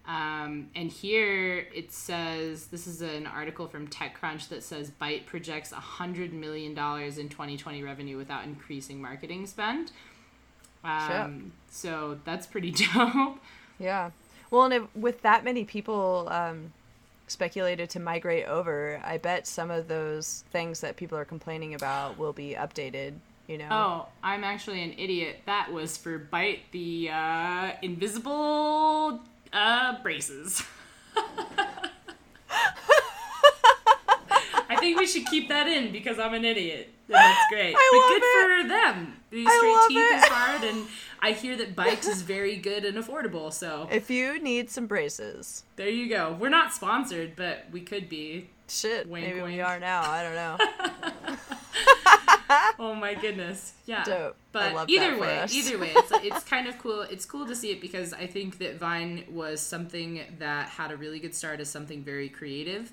Um, 0.08 0.70
and 0.76 0.89
here 0.89 1.68
it 1.74 1.91
says 1.91 2.68
this 2.68 2.88
is 2.88 3.02
an 3.02 3.28
article 3.28 3.68
from 3.68 3.88
TechCrunch 3.88 4.49
that 4.49 4.64
says 4.64 4.91
Byte 4.99 5.26
projects 5.26 5.72
$100 5.72 6.34
million 6.34 6.72
in 6.72 6.76
2020 7.30 7.84
revenue 7.84 8.18
without 8.18 8.43
increasing 8.43 9.02
marketing 9.02 9.45
spend. 9.45 9.91
Um, 10.84 11.52
so 11.70 12.20
that's 12.26 12.47
pretty 12.47 12.72
dope. 12.93 13.39
Yeah. 13.80 14.12
Well, 14.49 14.66
and 14.66 14.74
if, 14.74 14.95
with 14.95 15.22
that 15.22 15.43
many 15.43 15.64
people 15.64 16.28
um, 16.30 16.74
speculated 17.28 17.89
to 17.91 17.99
migrate 17.99 18.45
over, 18.45 19.02
I 19.04 19.18
bet 19.18 19.47
some 19.47 19.72
of 19.72 19.88
those 19.88 20.43
things 20.52 20.82
that 20.82 20.97
people 20.97 21.18
are 21.18 21.26
complaining 21.26 21.76
about 21.76 22.18
will 22.18 22.34
be 22.34 22.56
updated. 22.56 23.14
You 23.47 23.58
know. 23.58 23.68
Oh, 23.70 24.08
I'm 24.24 24.43
actually 24.43 24.82
an 24.84 24.93
idiot. 24.97 25.41
That 25.45 25.72
was 25.72 25.97
for 25.97 26.20
Byte 26.32 26.60
the 26.72 27.10
uh, 27.10 27.72
invisible 27.82 29.20
uh, 29.54 30.02
braces. 30.02 30.64
I 34.70 34.78
think 34.80 34.97
we 34.99 35.06
should 35.06 35.26
keep 35.26 35.49
that 35.49 35.68
in 35.68 35.91
because 35.91 36.18
I'm 36.18 36.34
an 36.34 36.45
idiot. 36.45 36.89
And 37.08 37.16
that's 37.16 37.49
great. 37.52 37.76
I 37.78 37.89
but 37.91 38.08
good 38.14 38.24
it. 38.24 38.64
for 38.64 38.68
them. 38.70 39.14
These 39.30 39.47
straight 39.52 39.78
teeth 39.89 39.97
it. 39.97 40.16
is 40.16 40.24
hard, 40.26 40.64
and 40.64 40.88
I 41.22 41.34
hear 41.34 41.58
that 41.58 41.76
bikes 41.76 42.08
is 42.08 42.22
very 42.22 42.56
good 42.56 42.86
and 42.86 42.97
affordable. 42.97 43.52
So 43.52 43.88
If 43.91 44.10
you 44.10 44.39
need 44.41 44.70
some 44.70 44.88
braces, 44.88 45.64
there 45.76 45.89
you 45.89 46.08
go. 46.10 46.36
We're 46.39 46.49
not 46.49 46.74
sponsored, 46.74 47.36
but 47.36 47.66
we 47.72 47.82
could 47.82 48.08
be. 48.08 48.47
shit, 48.70 49.08
Wink, 49.10 49.28
maybe 49.28 49.41
we 49.41 49.60
are 49.60 49.80
now. 49.80 50.10
I 50.10 50.24
don't 50.24 50.36
know. 50.36 50.58
Oh 52.80 52.95
my 52.95 53.14
goodness. 53.14 53.74
Yeah. 53.86 54.04
Dope. 54.04 54.36
I 54.54 54.72
But 54.72 54.74
love 54.74 54.89
either 54.89 55.18
way, 55.20 55.45
either 55.52 55.78
way, 55.80 55.91
it's 55.95 56.12
it's 56.24 56.43
kind 56.43 56.68
of 56.68 56.78
cool. 56.78 57.02
It's 57.02 57.26
cool 57.26 57.45
to 57.45 57.56
see 57.56 57.72
it 57.72 57.82
because 57.82 58.14
I 58.14 58.28
think 58.28 58.58
that 58.60 58.78
Vine 58.78 59.26
was 59.30 59.62
something 59.62 60.22
that 60.39 60.70
had 60.70 60.91
a 60.91 60.97
really 60.97 61.20
good 61.20 61.36
start 61.36 61.60
as 61.60 61.70
something 61.70 62.04
very 62.04 62.30
creative 62.30 62.91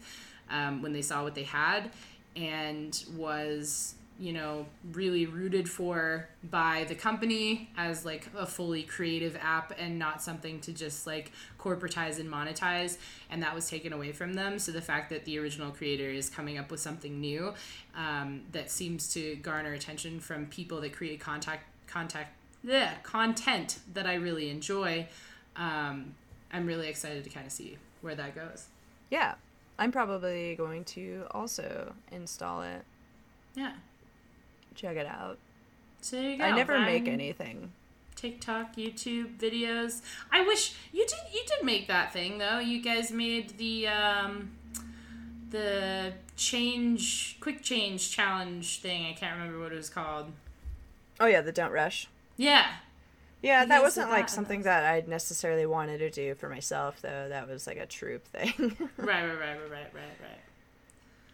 um, 0.51 0.83
when 0.83 0.93
they 0.93 1.03
saw 1.03 1.23
what 1.23 1.35
they 1.35 1.45
had, 1.45 1.91
and 2.37 3.03
was 3.17 3.95
you 4.19 4.33
know 4.33 4.67
really 4.93 5.27
rooted 5.27 5.71
for 5.71 6.29
by 6.51 6.85
the 6.89 6.95
company 6.95 7.71
as 7.77 8.05
like 8.05 8.29
a 8.37 8.45
fully 8.45 8.83
creative 8.83 9.37
app 9.41 9.73
and 9.79 9.99
not 9.99 10.21
something 10.21 10.61
to 10.61 10.73
just 10.73 11.07
like 11.07 11.31
corporatize 11.59 12.19
and 12.19 12.29
monetize 12.29 12.99
and 13.31 13.43
that 13.43 13.55
was 13.55 13.71
taken 13.71 13.93
away 13.93 14.11
from 14.11 14.35
them 14.35 14.59
so 14.59 14.73
the 14.73 14.81
fact 14.83 15.09
that 15.11 15.25
the 15.25 15.39
original 15.39 15.71
creator 15.71 16.11
is 16.11 16.29
coming 16.29 16.59
up 16.59 16.71
with 16.71 16.81
something 16.81 17.21
new 17.21 17.55
um, 17.97 18.43
that 18.53 18.71
seems 18.71 19.09
to 19.13 19.37
garner 19.37 19.73
attention 19.73 20.19
from 20.19 20.47
people 20.47 20.81
that 20.81 20.93
create 20.93 21.21
contact 21.21 21.65
contact 21.87 22.35
yeah, 22.65 22.95
content 23.05 23.79
that 23.95 24.05
I 24.07 24.15
really 24.15 24.51
enjoy 24.51 25.07
um, 25.57 26.15
I'm 26.53 26.67
really 26.67 26.89
excited 26.89 27.23
to 27.23 27.31
kind 27.31 27.47
of 27.47 27.53
see 27.53 27.79
where 28.01 28.15
that 28.17 28.35
goes 28.35 28.67
Yeah. 29.11 29.35
I'm 29.81 29.93
probably 29.93 30.57
going 30.57 30.83
to 30.87 31.25
also 31.31 31.93
install 32.11 32.63
it. 32.63 32.83
yeah 33.55 33.75
Check 34.79 34.97
it 34.97 35.07
out. 35.07 35.39
so 36.01 36.17
there 36.17 36.31
you 36.31 36.39
go 36.39 36.45
I 36.45 36.53
never 36.53 36.79
make 36.79 37.09
anything. 37.09 37.73
TikTok, 38.15 38.77
YouTube 38.77 39.37
videos. 39.39 40.01
I 40.33 40.43
wish 40.45 40.75
you 40.93 41.05
did. 41.07 41.19
You 41.33 41.43
did 41.47 41.65
make 41.65 41.87
that 41.89 42.13
thing 42.13 42.39
though. 42.39 42.59
You 42.59 42.81
guys 42.83 43.11
made 43.13 43.59
the 43.59 43.89
um, 43.89 44.53
the 45.51 46.13
change, 46.37 47.37
quick 47.41 47.63
change 47.63 48.11
challenge 48.11 48.81
thing. 48.81 49.07
I 49.07 49.13
can't 49.13 49.37
remember 49.37 49.61
what 49.61 49.73
it 49.73 49.77
was 49.77 49.91
called. 49.91 50.33
Oh 51.21 51.27
yeah, 51.27 51.41
the 51.41 51.53
don't 51.53 51.73
rush. 51.73 52.07
Yeah, 52.37 52.67
Yeah, 53.43 53.63
You 53.63 53.69
that 53.69 53.83
wasn't 53.83 54.09
did 54.09 54.13
like 54.15 54.29
something 54.29 54.63
that 54.63 54.83
that 54.83 54.95
I 54.95 55.09
necessarily 55.09 55.67
wanted 55.67 55.99
to 55.99 56.11
do 56.11 56.35
for 56.37 56.49
myself 56.49 57.01
though. 57.03 57.29
That 57.29 57.49
was 57.49 57.67
like 57.67 57.79
a 57.79 57.87
troop 57.87 58.25
thing. 58.27 58.53
right, 58.97 59.27
right, 59.27 59.27
right, 59.27 59.39
right, 59.39 59.71
right, 59.71 59.93
right, 59.95 60.19
right. 60.23 60.41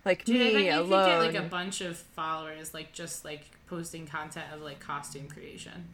Like 0.05 0.25
Dude, 0.25 0.37
I 0.41 0.45
me 0.45 0.67
you 0.67 0.73
could 0.73 0.81
alone. 0.81 1.09
get 1.09 1.35
like 1.35 1.45
a 1.47 1.49
bunch 1.49 1.81
of 1.81 1.97
followers, 1.97 2.75
like 2.75 2.93
just 2.93 3.25
like 3.25 3.45
posting 3.67 4.07
content 4.07 4.47
of 4.53 4.61
like 4.63 4.81
costume 4.81 5.29
creation. 5.29 5.87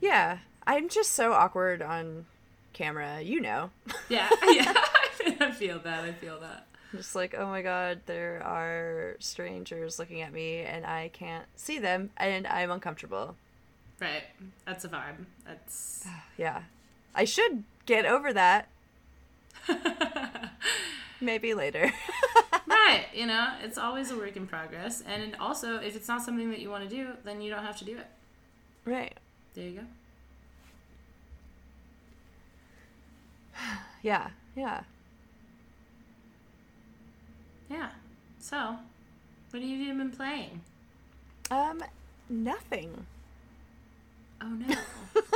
Yeah, 0.00 0.38
I'm 0.66 0.88
just 0.88 1.12
so 1.12 1.32
awkward 1.32 1.80
on 1.82 2.26
camera. 2.72 3.20
You 3.20 3.40
know, 3.40 3.70
Yeah, 4.08 4.28
yeah. 4.48 4.74
I 5.40 5.50
feel 5.52 5.78
that. 5.80 6.04
I 6.04 6.12
feel 6.12 6.38
that. 6.40 6.66
just 6.92 7.14
like 7.14 7.34
oh 7.36 7.46
my 7.46 7.62
god, 7.62 8.00
there 8.06 8.42
are 8.44 9.16
strangers 9.20 9.98
looking 9.98 10.20
at 10.22 10.32
me 10.32 10.58
and 10.60 10.84
I 10.84 11.08
can't 11.12 11.46
see 11.56 11.78
them 11.78 12.10
and 12.16 12.46
I'm 12.46 12.70
uncomfortable. 12.70 13.36
Right. 14.00 14.24
That's 14.66 14.84
a 14.84 14.88
vibe. 14.90 15.24
That's. 15.46 16.06
Yeah, 16.36 16.62
I 17.14 17.24
should 17.24 17.64
get 17.86 18.04
over 18.04 18.30
that. 18.34 18.68
Maybe 21.20 21.54
later. 21.54 21.92
Right. 22.66 23.06
You 23.14 23.26
know, 23.26 23.54
it's 23.62 23.78
always 23.78 24.10
a 24.10 24.16
work 24.16 24.36
in 24.36 24.46
progress. 24.46 25.02
And 25.06 25.36
also, 25.36 25.78
if 25.78 25.96
it's 25.96 26.08
not 26.08 26.22
something 26.22 26.50
that 26.50 26.60
you 26.60 26.70
want 26.70 26.88
to 26.88 26.94
do, 26.94 27.08
then 27.24 27.40
you 27.40 27.50
don't 27.50 27.64
have 27.64 27.78
to 27.78 27.84
do 27.84 27.96
it. 27.96 28.06
Right. 28.84 29.14
There 29.54 29.64
you 29.64 29.80
go. 29.80 29.82
Yeah. 34.02 34.28
Yeah. 34.54 34.82
Yeah. 37.68 37.88
So, 38.38 38.76
what 39.50 39.62
have 39.62 39.68
you 39.68 39.94
been 39.94 40.10
playing? 40.12 40.60
Um, 41.50 41.82
nothing. 42.28 43.06
Oh 44.40 44.48
no. 44.48 44.76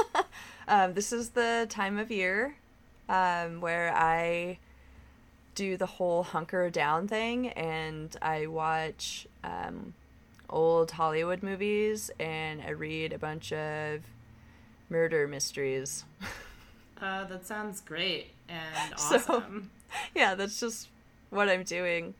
um, 0.69 0.94
this 0.94 1.12
is 1.12 1.31
the 1.31 1.66
time 1.69 1.98
of 1.98 2.11
year 2.11 2.55
um, 3.09 3.61
where 3.61 3.93
I 3.94 4.59
do 5.55 5.77
the 5.77 5.86
whole 5.86 6.22
hunker 6.22 6.70
down 6.70 7.09
thing 7.09 7.48
and 7.48 8.16
I 8.22 8.47
watch 8.47 9.27
um, 9.44 9.94
old 10.48 10.93
Hollywood 10.93 11.43
movies 11.43 12.10
and 12.18 12.62
I 12.62 12.70
read 12.70 13.12
a 13.12 13.18
bunch 13.18 13.52
of 13.52 14.01
murder 14.89 15.27
mysteries. 15.28 16.05
uh, 17.02 17.24
that 17.24 17.47
sounds 17.47 17.81
great 17.81 18.28
and 18.48 18.98
So- 18.98 19.16
awesome. 19.16 19.70
yeah, 20.14 20.35
that's 20.35 20.60
just 20.60 20.89
what 21.31 21.48
I'm 21.48 21.64
doing. 21.64 22.14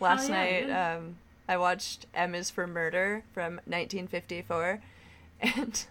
Last 0.00 0.28
yeah, 0.28 0.34
night, 0.34 0.96
um, 0.96 1.16
I 1.48 1.56
watched 1.56 2.06
M 2.12 2.34
is 2.34 2.50
for 2.50 2.66
Murder 2.66 3.22
from 3.32 3.54
1954, 3.66 4.80
and 5.40 5.84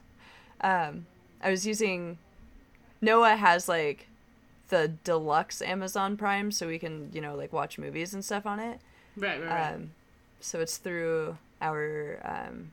um, 0.60 1.06
I 1.42 1.50
was 1.50 1.66
using. 1.66 2.18
Noah 3.00 3.38
has 3.38 3.70
like 3.70 4.08
the 4.72 4.88
deluxe 5.04 5.62
Amazon 5.62 6.18
Prime, 6.18 6.52
so 6.52 6.66
we 6.68 6.80
can 6.80 7.12
you 7.14 7.22
know 7.22 7.36
like 7.36 7.54
watch 7.54 7.78
movies 7.78 8.16
and 8.16 8.26
stuff 8.26 8.48
on 8.48 8.60
it. 8.60 8.80
right, 9.16 9.40
right, 9.40 9.50
right. 9.50 9.74
Um, 9.74 9.92
so 10.40 10.60
it's 10.60 10.78
through 10.78 11.38
our. 11.62 12.20
Um, 12.24 12.72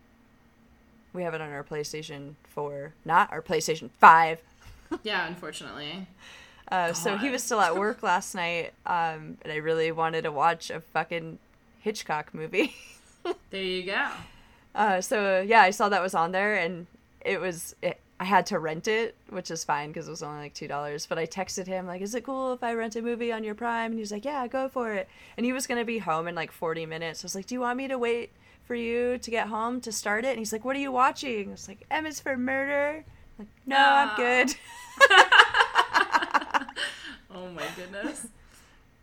we 1.13 1.23
have 1.23 1.35
it 1.35 1.41
on 1.41 1.51
our 1.51 1.65
PlayStation 1.65 2.35
4, 2.51 2.93
not 3.05 3.33
our 3.33 3.43
PlayStation 3.43 3.91
5. 3.99 4.41
yeah, 5.03 5.27
unfortunately. 5.27 6.07
Uh, 6.71 6.93
so 6.93 7.17
he 7.17 7.31
was 7.31 7.43
still 7.43 7.61
at 7.61 7.77
work 7.79 8.03
last 8.03 8.35
night, 8.35 8.73
um, 8.87 9.39
and 9.43 9.51
I 9.51 9.57
really 9.57 9.91
wanted 9.91 10.23
to 10.23 10.33
watch 10.33 10.71
a 10.71 10.81
fucking 10.81 11.39
Hitchcock 11.81 12.33
movie. 12.33 12.75
There 13.51 13.63
you 13.63 13.83
go. 13.83 14.09
Uh, 14.75 15.03
so 15.03 15.43
yeah, 15.43 15.61
I 15.61 15.69
saw 15.69 15.91
that 15.91 16.01
was 16.01 16.15
on 16.15 16.33
there, 16.33 16.55
and 16.55 16.87
it 17.21 17.41
was. 17.41 17.75
It, 17.83 18.01
I 18.21 18.25
had 18.25 18.47
to 18.47 18.59
rent 18.59 18.89
it, 18.89 19.15
which 19.31 19.51
is 19.51 19.63
fine 19.63 19.91
because 19.91 20.09
it 20.09 20.11
was 20.11 20.23
only 20.23 20.41
like 20.41 20.55
two 20.55 20.67
dollars. 20.69 21.07
But 21.07 21.19
I 21.19 21.27
texted 21.27 21.67
him 21.67 21.87
like, 21.87 22.03
"Is 22.03 22.15
it 22.15 22.25
cool 22.25 22.53
if 22.53 22.63
I 22.63 22.75
rent 22.75 22.97
a 22.97 23.03
movie 23.03 23.31
on 23.33 23.45
your 23.45 23.55
Prime?" 23.55 23.93
And 23.93 23.95
he 23.95 24.01
was 24.01 24.11
like, 24.11 24.25
"Yeah, 24.25 24.47
go 24.49 24.69
for 24.69 24.93
it." 24.93 25.09
And 25.37 25.47
he 25.47 25.53
was 25.53 25.67
gonna 25.67 25.85
be 25.85 25.99
home 25.99 26.27
in 26.27 26.35
like 26.35 26.51
forty 26.51 26.85
minutes. 26.87 27.23
I 27.23 27.27
was 27.27 27.35
like, 27.35 27.47
"Do 27.47 27.55
you 27.55 27.61
want 27.61 27.77
me 27.77 27.87
to 27.89 27.99
wait 27.99 28.33
for 28.65 28.75
you 28.75 29.19
to 29.19 29.31
get 29.31 29.49
home 29.49 29.81
to 29.83 29.93
start 29.93 30.25
it?" 30.25 30.31
And 30.31 30.39
he's 30.39 30.53
like, 30.53 30.65
"What 30.65 30.75
are 30.77 30.81
you 30.81 30.93
watching?" 30.93 31.49
I 31.49 31.53
was 31.53 31.69
like, 31.69 31.87
"M 31.91 32.07
is 32.07 32.19
for 32.21 32.37
Murder." 32.37 33.05
I'm 33.39 33.47
like, 33.47 33.49
no, 33.67 33.77
I'm 33.79 34.17
good. 34.17 34.55
Oh 37.31 37.51
my 37.51 37.67
goodness. 37.77 38.27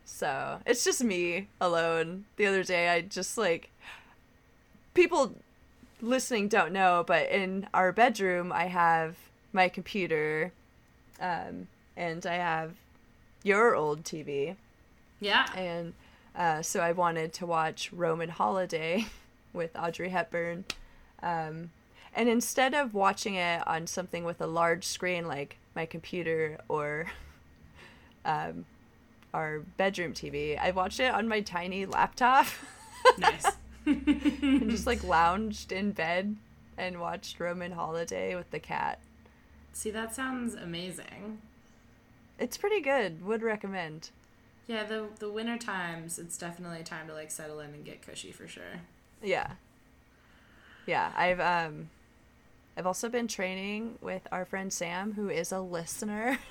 So 0.04 0.58
it's 0.66 0.84
just 0.84 1.02
me 1.02 1.48
alone. 1.60 2.24
The 2.36 2.46
other 2.46 2.62
day, 2.64 2.88
I 2.88 3.00
just 3.00 3.38
like 3.38 3.70
people 4.94 5.36
listening 6.00 6.48
don't 6.48 6.72
know, 6.72 7.04
but 7.06 7.28
in 7.30 7.66
our 7.74 7.92
bedroom, 7.92 8.52
I 8.52 8.66
have 8.66 9.16
my 9.52 9.68
computer, 9.68 10.52
um, 11.20 11.68
and 11.96 12.24
I 12.26 12.34
have 12.34 12.74
your 13.42 13.74
old 13.74 14.04
TV, 14.04 14.56
Yeah. 15.20 15.46
and 15.56 15.94
uh, 16.34 16.60
so 16.62 16.80
I 16.80 16.92
wanted 16.92 17.32
to 17.34 17.46
watch 17.46 17.90
Roman 17.92 18.28
Holiday 18.28 19.06
with 19.52 19.70
Audrey 19.76 20.10
Hepburn. 20.10 20.64
Um, 21.22 21.70
and 22.14 22.28
instead 22.28 22.74
of 22.74 22.92
watching 22.94 23.34
it 23.34 23.66
on 23.66 23.86
something 23.86 24.24
with 24.24 24.40
a 24.40 24.46
large 24.46 24.84
screen 24.84 25.26
like 25.26 25.56
my 25.74 25.86
computer 25.86 26.58
or 26.68 27.06
um, 28.24 28.64
our 29.32 29.60
bedroom 29.76 30.12
TV, 30.12 30.58
I 30.58 30.70
watched 30.72 31.00
it 31.00 31.12
on 31.12 31.28
my 31.28 31.40
tiny 31.40 31.86
laptop 31.86 32.46
Nice. 33.18 33.46
And 33.86 34.70
just 34.70 34.86
like 34.86 35.02
lounged 35.04 35.72
in 35.72 35.92
bed 35.92 36.36
and 36.76 37.00
watched 37.00 37.40
Roman 37.40 37.72
Holiday 37.72 38.34
with 38.34 38.50
the 38.50 38.58
cat. 38.58 38.98
See, 39.72 39.90
that 39.90 40.14
sounds 40.14 40.54
amazing. 40.54 41.40
It's 42.38 42.56
pretty 42.56 42.80
good. 42.80 43.24
Would 43.24 43.42
recommend. 43.42 44.10
Yeah, 44.66 44.84
the 44.84 45.06
the 45.18 45.30
winter 45.30 45.56
times, 45.58 46.18
it's 46.18 46.36
definitely 46.36 46.82
time 46.82 47.06
to 47.06 47.14
like 47.14 47.30
settle 47.30 47.60
in 47.60 47.70
and 47.72 47.84
get 47.84 48.02
cushy 48.02 48.32
for 48.32 48.48
sure. 48.48 48.80
Yeah. 49.22 49.52
Yeah, 50.86 51.12
I've 51.16 51.40
um 51.40 51.88
I've 52.76 52.86
also 52.86 53.08
been 53.08 53.28
training 53.28 53.98
with 54.02 54.26
our 54.32 54.44
friend 54.44 54.72
Sam 54.72 55.12
who 55.12 55.28
is 55.30 55.52
a 55.52 55.60
listener. 55.60 56.38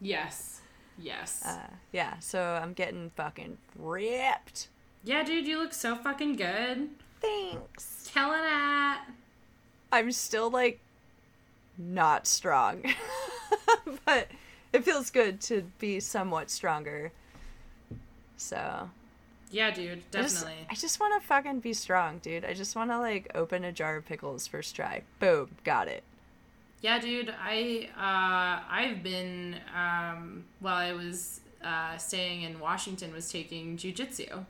Yes. 0.00 0.60
Yes. 0.98 1.44
Uh 1.46 1.68
yeah, 1.92 2.18
so 2.18 2.58
I'm 2.60 2.72
getting 2.72 3.10
fucking 3.14 3.56
ripped. 3.78 4.66
Yeah, 5.04 5.22
dude, 5.24 5.46
you 5.46 5.58
look 5.58 5.72
so 5.74 5.96
fucking 5.96 6.36
good. 6.36 6.88
Thanks. 7.20 8.10
Killing 8.12 8.40
it. 8.44 8.98
I'm 9.92 10.12
still 10.12 10.50
like 10.50 10.80
not 11.78 12.26
strong. 12.26 12.84
but 14.06 14.28
it 14.72 14.84
feels 14.84 15.10
good 15.10 15.40
to 15.42 15.64
be 15.78 16.00
somewhat 16.00 16.50
stronger. 16.50 17.12
So, 18.36 18.90
Yeah, 19.50 19.70
dude, 19.70 20.02
I 20.14 20.22
just, 20.22 20.36
definitely. 20.36 20.66
I 20.70 20.74
just 20.74 21.00
want 21.00 21.20
to 21.20 21.26
fucking 21.26 21.60
be 21.60 21.72
strong, 21.72 22.18
dude. 22.18 22.44
I 22.44 22.54
just 22.54 22.74
want 22.74 22.90
to 22.90 22.98
like 22.98 23.30
open 23.34 23.64
a 23.64 23.72
jar 23.72 23.96
of 23.96 24.06
pickles 24.06 24.46
first 24.46 24.74
try. 24.74 25.02
Boom, 25.20 25.50
got 25.64 25.88
it. 25.88 26.02
Yeah, 26.80 26.98
dude, 26.98 27.32
I 27.40 27.88
uh, 27.96 28.62
I've 28.70 29.02
been 29.02 29.56
um, 29.74 30.44
while 30.60 30.76
I 30.76 30.92
was 30.92 31.40
uh, 31.64 31.96
staying 31.96 32.42
in 32.42 32.60
Washington 32.60 33.12
was 33.12 33.30
taking 33.30 33.76
jujitsu. 33.78 34.44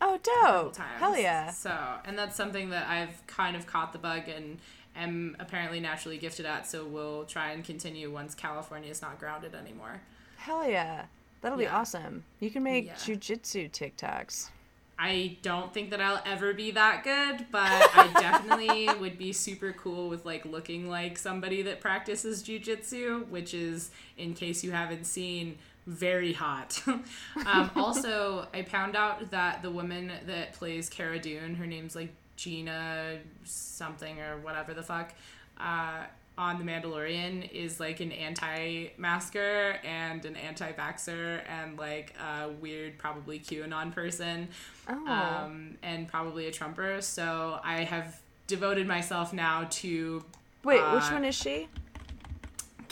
Oh, 0.00 0.18
dope. 0.22 0.74
times. 0.74 0.98
Hell 1.00 1.16
yeah. 1.16 1.50
So, 1.50 1.76
and 2.04 2.18
that's 2.18 2.36
something 2.36 2.70
that 2.70 2.88
I've 2.88 3.26
kind 3.26 3.56
of 3.56 3.66
caught 3.66 3.92
the 3.92 3.98
bug 3.98 4.28
and 4.28 4.58
am 4.96 5.36
apparently 5.40 5.80
naturally 5.80 6.18
gifted 6.18 6.46
at. 6.46 6.66
So 6.66 6.84
we'll 6.84 7.24
try 7.24 7.50
and 7.52 7.64
continue 7.64 8.10
once 8.10 8.34
California 8.34 8.90
is 8.90 9.02
not 9.02 9.18
grounded 9.18 9.54
anymore. 9.54 10.00
Hell 10.36 10.68
yeah. 10.68 11.06
That'll 11.40 11.58
be 11.58 11.66
awesome. 11.66 12.24
You 12.40 12.50
can 12.50 12.62
make 12.62 12.86
Yeah. 12.86 12.94
jujitsu 12.94 13.70
TikToks. 13.70 14.50
I 14.98 15.36
don't 15.42 15.74
think 15.74 15.90
that 15.90 16.00
I'll 16.00 16.22
ever 16.24 16.54
be 16.54 16.70
that 16.70 17.02
good, 17.02 17.46
but 17.50 17.60
I 17.66 18.08
definitely 18.20 18.88
would 19.00 19.18
be 19.18 19.32
super 19.32 19.72
cool 19.72 20.08
with 20.08 20.24
like 20.24 20.44
looking 20.44 20.88
like 20.88 21.18
somebody 21.18 21.62
that 21.62 21.80
practices 21.80 22.42
jujitsu, 22.44 23.26
which 23.28 23.52
is, 23.52 23.90
in 24.16 24.34
case 24.34 24.62
you 24.62 24.70
haven't 24.70 25.04
seen, 25.04 25.58
very 25.86 26.32
hot. 26.32 26.80
um, 27.46 27.70
also, 27.76 28.46
I 28.54 28.62
found 28.62 28.96
out 28.96 29.30
that 29.30 29.62
the 29.62 29.70
woman 29.70 30.12
that 30.26 30.54
plays 30.54 30.88
Cara 30.88 31.18
Dune, 31.18 31.54
her 31.56 31.66
name's 31.66 31.94
like 31.94 32.12
Gina 32.36 33.18
something 33.44 34.20
or 34.20 34.38
whatever 34.38 34.74
the 34.74 34.82
fuck, 34.82 35.12
uh, 35.58 36.04
on 36.36 36.58
The 36.58 36.64
Mandalorian 36.64 37.48
is 37.52 37.78
like 37.78 38.00
an 38.00 38.10
anti-masker 38.10 39.78
and 39.84 40.24
an 40.24 40.34
anti-vaxxer 40.36 41.42
and 41.48 41.78
like 41.78 42.12
a 42.18 42.48
weird, 42.48 42.98
probably 42.98 43.38
QAnon 43.38 43.94
person 43.94 44.48
Oh. 44.88 45.06
um, 45.06 45.78
and 45.82 46.08
probably 46.08 46.46
a 46.46 46.50
Trumper. 46.50 47.00
So 47.00 47.60
I 47.62 47.84
have 47.84 48.20
devoted 48.46 48.86
myself 48.86 49.32
now 49.32 49.66
to 49.70 50.24
Wait, 50.64 50.80
uh, 50.80 50.94
which 50.94 51.10
one 51.10 51.24
is 51.24 51.34
she? 51.34 51.68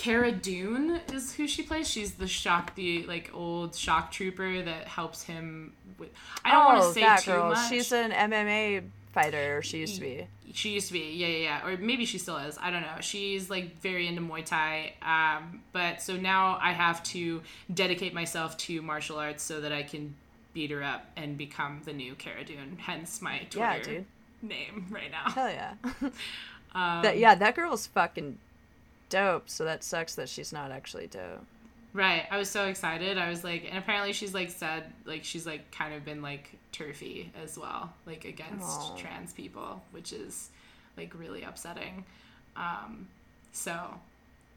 Cara 0.03 0.33
Dune 0.33 1.01
is 1.12 1.33
who 1.35 1.47
she 1.47 1.62
plays. 1.62 1.89
She's 1.89 2.15
the 2.15 2.27
shock, 2.27 2.74
the 2.74 3.05
like 3.07 3.31
old 3.33 3.73
shock 3.77 4.11
trooper 4.11 4.61
that 4.61 4.89
helps 4.89 5.23
him 5.23 5.74
with. 5.97 6.11
I 6.45 6.51
don't 6.51 6.65
want 6.65 6.83
to 6.83 6.93
say 6.93 7.03
Oh, 7.03 7.05
that 7.07 7.20
too 7.23 7.31
girl. 7.31 7.51
much. 7.51 7.69
She's 7.69 7.93
an 7.93 8.11
MMA 8.11 8.83
fighter, 9.12 9.59
or 9.59 9.62
she 9.62 9.79
used 9.79 9.95
to 9.95 10.01
be. 10.01 10.27
She 10.55 10.70
used 10.70 10.89
to 10.89 10.93
be, 10.93 11.12
yeah, 11.15 11.29
yeah, 11.29 11.37
yeah, 11.62 11.66
or 11.66 11.77
maybe 11.77 12.05
she 12.05 12.19
still 12.19 12.37
is. 12.39 12.59
I 12.61 12.73
don't 12.73 12.83
know. 12.83 12.97
She's 13.01 13.49
like 13.49 13.81
very 13.81 14.09
into 14.09 14.23
Muay 14.23 14.45
Thai, 14.45 14.95
um, 15.03 15.62
but 15.73 16.03
so 16.03 16.16
now 16.16 16.59
I 16.61 16.73
have 16.73 17.01
to 17.05 17.41
dedicate 17.73 18.12
myself 18.12 18.57
to 18.59 18.83
martial 18.83 19.19
arts 19.19 19.45
so 19.45 19.61
that 19.61 19.70
I 19.73 19.85
can 19.85 20.16
beat 20.53 20.73
her 20.73 20.83
up 20.83 21.07
and 21.16 21.39
become 21.39 21.81
the 21.85 21.93
new 21.93 22.16
Cara 22.16 22.45
Dune. 22.45 22.77
Hence 22.81 23.23
my 23.23 23.39
Twitter 23.51 23.93
Yeah, 23.93 24.01
name 24.43 24.87
right 24.91 25.12
now. 25.12 25.31
Hell 25.31 25.49
yeah. 25.49 25.74
Um, 26.74 27.03
that 27.03 27.19
yeah, 27.19 27.35
that 27.35 27.55
girl's 27.55 27.87
fucking 27.87 28.39
dope. 29.13 29.49
So 29.51 29.65
that 29.65 29.85
sucks 29.85 30.15
that 30.17 30.29
she's 30.29 30.53
not 30.53 30.71
actually 30.73 31.07
dope. 31.07 31.45
Right. 31.95 32.25
I 32.31 32.39
was 32.39 32.49
so 32.49 32.67
excited. 32.67 33.19
I 33.19 33.29
was 33.29 33.45
like, 33.45 33.67
and 33.69 33.77
apparently 33.77 34.15
she's 34.15 34.33
like 34.33 34.51
said, 34.51 34.85
like 35.05 35.25
she's 35.25 35.45
like 35.47 35.71
kind 35.71 35.93
of 35.95 36.05
been 36.05 36.23
like 36.23 36.59
turfy 36.73 37.31
as 37.43 37.59
well, 37.59 37.93
like 38.07 38.25
against 38.25 38.65
Aw. 38.65 38.97
trans 38.97 39.33
people, 39.35 39.83
which 39.91 40.13
is 40.13 40.49
like 40.97 41.13
really 41.19 41.43
upsetting. 41.43 42.05
Um, 42.57 43.09
so 43.53 43.75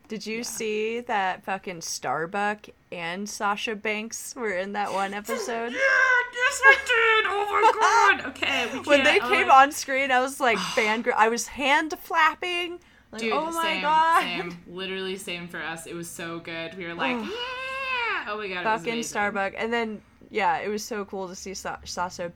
Did 0.08 0.26
you 0.26 0.38
Yeah. 0.38 0.44
see 0.44 1.00
that 1.02 1.44
fucking 1.44 1.82
Starbuck 1.82 2.68
and 2.92 3.28
Sasha 3.28 3.76
Banks 3.76 4.34
were 4.36 4.54
in 4.54 4.72
that 4.74 4.94
one 4.94 5.14
episode? 5.14 5.74
Yeah, 5.86 6.42
yes, 6.42 6.62
I 6.64 6.78
did. 6.86 7.26
Oh 7.28 7.46
my 7.52 8.20
god. 8.22 8.30
Okay, 8.32 8.68
we 8.74 8.80
when 8.80 9.04
they 9.04 9.20
came 9.20 9.50
oh. 9.50 9.56
on 9.62 9.72
screen, 9.74 10.10
I 10.12 10.22
was 10.22 10.40
like 10.40 10.58
fangirl. 10.78 11.14
I 11.18 11.28
was 11.28 11.48
hand 11.48 11.94
flapping. 12.02 12.80
Like, 13.16 13.22
Dude, 13.24 13.34
oh 13.34 13.50
my 13.52 13.64
same, 13.64 13.82
god. 13.82 14.22
same. 14.24 14.58
Literally 14.68 15.16
same 15.16 15.48
for 15.48 15.62
us. 15.62 15.86
It 15.88 15.94
was 15.96 16.10
so 16.10 16.40
good. 16.40 16.78
We 16.78 16.86
were 16.86 16.94
like, 16.94 17.16
yeah. 17.16 18.26
Oh 18.28 18.36
my 18.38 18.48
god. 18.50 18.64
Fucking. 18.64 19.04
Starbuck. 19.04 19.54
And 19.58 19.72
then, 19.72 20.02
yeah, 20.30 20.58
it 20.58 20.68
was 20.68 20.84
so 20.84 21.06
cool 21.06 21.30
to 21.30 21.36
see 21.36 21.54
Sa- 21.54 21.78
Sasha, 21.86 22.34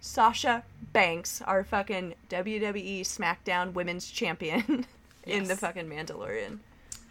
Sasha 0.00 0.64
Banks, 0.92 1.40
our 1.42 1.62
fucking 1.62 2.14
WWE 2.30 3.02
SmackDown 3.02 3.72
Women's 3.74 4.10
Champion, 4.10 4.84
in 5.24 5.44
the 5.44 5.54
fucking 5.56 5.88
Mandalorian. 5.88 6.58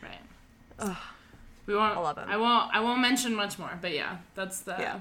Right. 0.03 0.19
Ugh. 0.80 0.97
We 1.68 1.76
won't. 1.76 1.95
I 1.95 1.99
love 2.01 2.18
'em. 2.18 2.27
I 2.27 2.35
won't. 2.38 2.76
I 2.76 2.81
won't 2.81 2.99
mention 2.99 3.34
much 3.35 3.57
more. 3.57 3.77
But 3.81 3.93
yeah, 3.93 4.18
that's 4.35 4.59
the. 4.61 4.76
Yeah. 4.77 4.99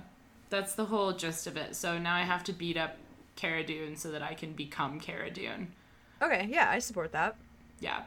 That's 0.50 0.74
the 0.74 0.84
whole 0.84 1.12
gist 1.12 1.46
of 1.48 1.56
it. 1.56 1.74
So 1.74 1.98
now 1.98 2.14
I 2.14 2.22
have 2.22 2.44
to 2.44 2.52
beat 2.52 2.76
up 2.76 2.96
Cara 3.36 3.64
Dune 3.64 3.96
so 3.96 4.10
that 4.10 4.22
I 4.22 4.34
can 4.34 4.52
become 4.52 5.00
Cara 5.00 5.30
Dune. 5.30 5.72
Okay, 6.20 6.48
yeah, 6.50 6.68
I 6.70 6.80
support 6.80 7.12
that. 7.12 7.36
Yeah. 7.80 8.02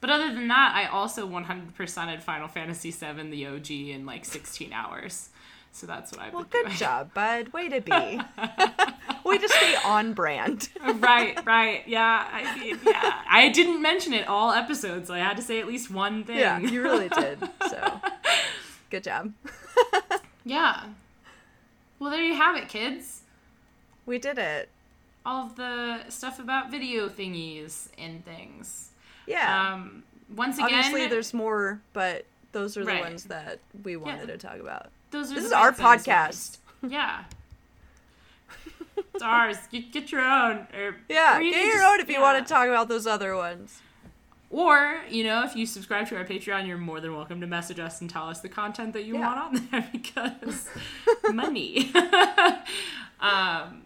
But 0.00 0.10
other 0.10 0.32
than 0.32 0.48
that, 0.48 0.72
I 0.74 0.86
also 0.86 1.26
100%ed 1.28 2.22
Final 2.22 2.48
Fantasy 2.48 2.90
VII, 2.90 3.30
the 3.30 3.46
OG, 3.46 3.70
in 3.70 4.06
like 4.06 4.24
16 4.24 4.72
hours. 4.72 5.30
So 5.72 5.86
that's 5.86 6.10
what 6.12 6.20
I've 6.20 6.32
Well, 6.32 6.44
good 6.44 6.66
doing. 6.66 6.76
job, 6.76 7.12
bud. 7.12 7.48
Way 7.52 7.68
to 7.68 7.80
be. 7.80 7.90
Way 9.24 9.38
to 9.38 9.48
stay 9.48 9.74
on 9.84 10.12
brand. 10.14 10.68
right, 11.00 11.38
right. 11.44 11.82
Yeah. 11.86 12.26
I 12.32 12.58
mean, 12.58 12.78
yeah. 12.84 13.22
I 13.28 13.48
didn't 13.50 13.82
mention 13.82 14.12
it 14.14 14.26
all 14.28 14.52
episodes, 14.52 15.08
so 15.08 15.14
I 15.14 15.18
had 15.18 15.36
to 15.36 15.42
say 15.42 15.58
at 15.60 15.66
least 15.66 15.90
one 15.90 16.24
thing. 16.24 16.38
Yeah, 16.38 16.58
you 16.58 16.82
really 16.82 17.08
did. 17.08 17.38
So, 17.68 18.00
good 18.90 19.02
job. 19.04 19.32
yeah. 20.44 20.84
Well, 21.98 22.10
there 22.10 22.22
you 22.22 22.34
have 22.34 22.56
it, 22.56 22.68
kids. 22.68 23.22
We 24.06 24.18
did 24.18 24.38
it. 24.38 24.68
All 25.26 25.46
of 25.46 25.56
the 25.56 26.08
stuff 26.08 26.38
about 26.38 26.70
video 26.70 27.08
thingies 27.08 27.88
and 27.98 28.24
things. 28.24 28.90
Yeah. 29.26 29.72
Um, 29.74 30.02
once 30.34 30.56
again, 30.58 30.72
Obviously, 30.74 31.06
there's 31.08 31.32
more, 31.34 31.80
but 31.92 32.24
those 32.52 32.76
are 32.76 32.80
the 32.84 32.92
Right. 32.92 33.02
ones 33.02 33.24
that 33.24 33.58
we 33.84 33.96
wanted 33.96 34.26
to 34.28 34.38
talk 34.38 34.58
about. 34.58 34.90
those 35.10 35.30
are 35.32 35.36
This 35.36 35.44
is 35.44 35.52
our 35.52 35.72
podcast. 35.72 36.58
ones. 36.82 36.92
Yeah. 36.92 37.24
it's 39.14 39.22
ours. 39.22 39.56
Get, 39.70 39.92
get 39.92 40.12
your 40.12 40.20
own. 40.22 40.66
Or, 40.74 40.96
Yeah, 41.08 41.38
or 41.38 41.42
you 41.42 41.52
get 41.52 41.64
your 41.64 41.74
just- 41.76 41.84
own 41.84 42.00
if 42.00 42.08
you 42.08 42.14
yeah. 42.14 42.20
want 42.22 42.46
to 42.46 42.52
talk 42.52 42.68
about 42.68 42.88
those 42.88 43.06
other 43.06 43.34
ones. 43.36 43.80
Or, 44.50 45.00
you 45.10 45.24
know, 45.24 45.42
if 45.44 45.56
you 45.56 45.66
subscribe 45.66 46.06
to 46.08 46.16
our 46.16 46.24
Patreon, 46.24 46.66
you're 46.68 46.78
more 46.78 47.00
than 47.00 47.14
welcome 47.16 47.40
to 47.40 47.46
message 47.48 47.80
us 47.80 48.00
and 48.00 48.08
tell 48.08 48.28
us 48.28 48.40
the 48.40 48.48
content 48.48 48.92
that 48.92 49.04
you 49.04 49.14
Yeah. 49.14 49.20
want 49.34 49.38
on 49.56 49.68
there 49.70 49.88
because 49.92 50.68
money. 51.32 51.92
um, 53.20 53.82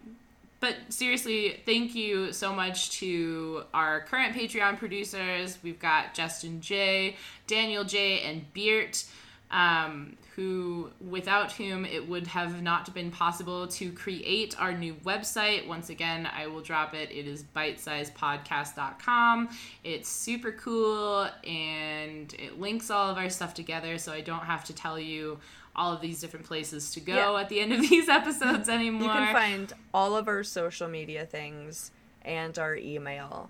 but 0.61 0.75
seriously, 0.89 1.59
thank 1.65 1.95
you 1.95 2.31
so 2.31 2.53
much 2.53 2.91
to 2.99 3.63
our 3.73 4.01
current 4.01 4.35
Patreon 4.35 4.77
producers. 4.77 5.57
We've 5.63 5.79
got 5.79 6.13
Jestin 6.13 6.59
J, 6.61 7.15
Daniel 7.47 7.83
J, 7.83 8.21
and 8.21 8.53
Beert. 8.53 9.03
Um, 9.49 10.15
who, 10.35 10.91
without 11.01 11.51
whom, 11.51 11.85
it 11.85 12.07
would 12.07 12.27
have 12.27 12.61
not 12.61 12.93
been 12.93 13.11
possible 13.11 13.67
to 13.67 13.91
create 13.91 14.57
our 14.59 14.71
new 14.71 14.93
website. 15.03 15.67
Once 15.67 15.89
again, 15.89 16.25
I 16.25 16.47
will 16.47 16.61
drop 16.61 16.93
it. 16.93 17.11
It 17.11 17.27
is 17.27 17.43
bytesizepodcast.com. 17.43 19.49
It's 19.83 20.07
super 20.07 20.53
cool 20.53 21.27
and 21.45 22.33
it 22.35 22.61
links 22.61 22.89
all 22.89 23.09
of 23.09 23.17
our 23.17 23.29
stuff 23.29 23.53
together 23.53 23.97
so 23.97 24.13
I 24.13 24.21
don't 24.21 24.45
have 24.45 24.63
to 24.65 24.73
tell 24.73 24.97
you 24.97 25.37
all 25.75 25.93
of 25.93 26.01
these 26.01 26.19
different 26.19 26.45
places 26.45 26.91
to 26.93 26.99
go 26.99 27.15
Yeah. 27.35 27.41
at 27.41 27.49
the 27.49 27.59
end 27.59 27.73
of 27.73 27.81
these 27.81 28.09
episodes 28.19 28.67
anymore. 28.69 29.03
You 29.03 29.13
can 29.13 29.33
find 29.33 29.73
all 29.93 30.15
of 30.17 30.27
our 30.27 30.43
social 30.43 30.87
media 30.87 31.25
things 31.25 31.91
and 32.23 32.57
our 32.59 32.75
email. 32.75 33.49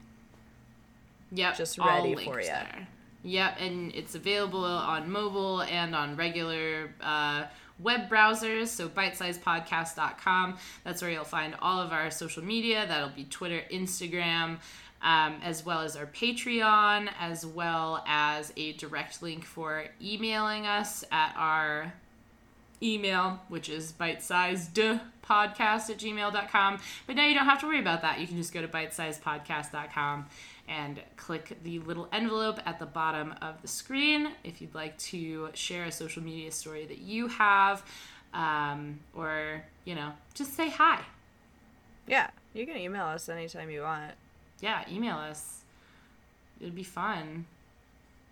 Yep, 1.33 1.57
just 1.57 1.79
all 1.79 1.87
ready 1.87 2.15
for 2.23 2.39
ya. 2.41 2.47
there. 2.47 2.87
Yep, 3.23 3.57
and 3.59 3.93
it's 3.95 4.15
available 4.15 4.65
on 4.65 5.09
mobile 5.11 5.61
and 5.61 5.95
on 5.95 6.15
regular 6.15 6.93
uh, 7.01 7.45
web 7.79 8.09
browsers. 8.09 8.67
So 8.67 8.89
bytesizepodcast.com. 8.89 10.57
That's 10.83 11.01
where 11.01 11.11
you'll 11.11 11.23
find 11.23 11.55
all 11.61 11.79
of 11.81 11.91
our 11.91 12.09
social 12.11 12.43
media. 12.43 12.85
That'll 12.87 13.09
be 13.09 13.25
Twitter, 13.25 13.61
Instagram, 13.71 14.59
um, 15.01 15.35
as 15.43 15.65
well 15.65 15.81
as 15.81 15.95
our 15.95 16.07
Patreon, 16.07 17.09
as 17.19 17.45
well 17.45 18.03
as 18.07 18.51
a 18.57 18.73
direct 18.73 19.21
link 19.21 19.45
for 19.45 19.85
emailing 20.01 20.65
us 20.65 21.03
at 21.11 21.33
our 21.37 21.93
email, 22.81 23.39
which 23.47 23.69
is 23.69 23.93
bytesizedpodcast 23.93 24.99
at 25.29 25.97
gmail.com. 25.97 26.79
But 27.07 27.15
now 27.15 27.25
you 27.25 27.33
don't 27.33 27.45
have 27.45 27.59
to 27.61 27.67
worry 27.67 27.79
about 27.79 28.01
that. 28.01 28.19
You 28.19 28.27
can 28.27 28.37
just 28.37 28.53
go 28.53 28.61
to 28.61 28.67
bytesizepodcast.com 28.67 30.25
and 30.67 31.01
click 31.17 31.57
the 31.63 31.79
little 31.79 32.07
envelope 32.11 32.59
at 32.65 32.79
the 32.79 32.85
bottom 32.85 33.33
of 33.41 33.61
the 33.61 33.67
screen 33.67 34.31
if 34.43 34.61
you'd 34.61 34.73
like 34.73 34.97
to 34.97 35.49
share 35.53 35.85
a 35.85 35.91
social 35.91 36.23
media 36.23 36.51
story 36.51 36.85
that 36.85 36.99
you 36.99 37.27
have 37.27 37.83
um, 38.33 38.99
or, 39.13 39.63
you 39.85 39.95
know, 39.95 40.13
just 40.33 40.53
say 40.53 40.69
hi. 40.69 41.01
Yeah, 42.07 42.29
you 42.53 42.65
can 42.65 42.77
email 42.77 43.05
us 43.05 43.29
anytime 43.29 43.69
you 43.69 43.81
want. 43.81 44.13
Yeah, 44.61 44.83
email 44.89 45.17
us. 45.17 45.61
It'd 46.59 46.75
be 46.75 46.83
fun. 46.83 47.45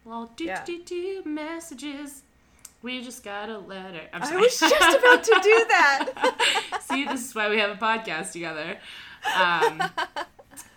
Well, 0.06 0.32
do 0.36 0.54
do 0.66 0.84
do 0.84 1.24
messages. 1.26 2.24
We 2.82 3.02
just 3.02 3.24
got 3.24 3.50
a 3.50 3.58
letter. 3.58 4.02
I'm 4.14 4.24
I 4.24 4.36
was 4.38 4.58
just 4.58 4.74
about 4.74 5.24
to 5.24 5.40
do 5.44 5.66
that. 5.70 6.80
See, 6.90 7.06
this 7.06 7.28
is 7.28 7.36
why 7.36 7.50
we 7.50 7.60
have 7.60 7.72
a 7.72 7.76
podcast 7.76 8.32
together. 8.32 8.78
Um, 9.38 9.84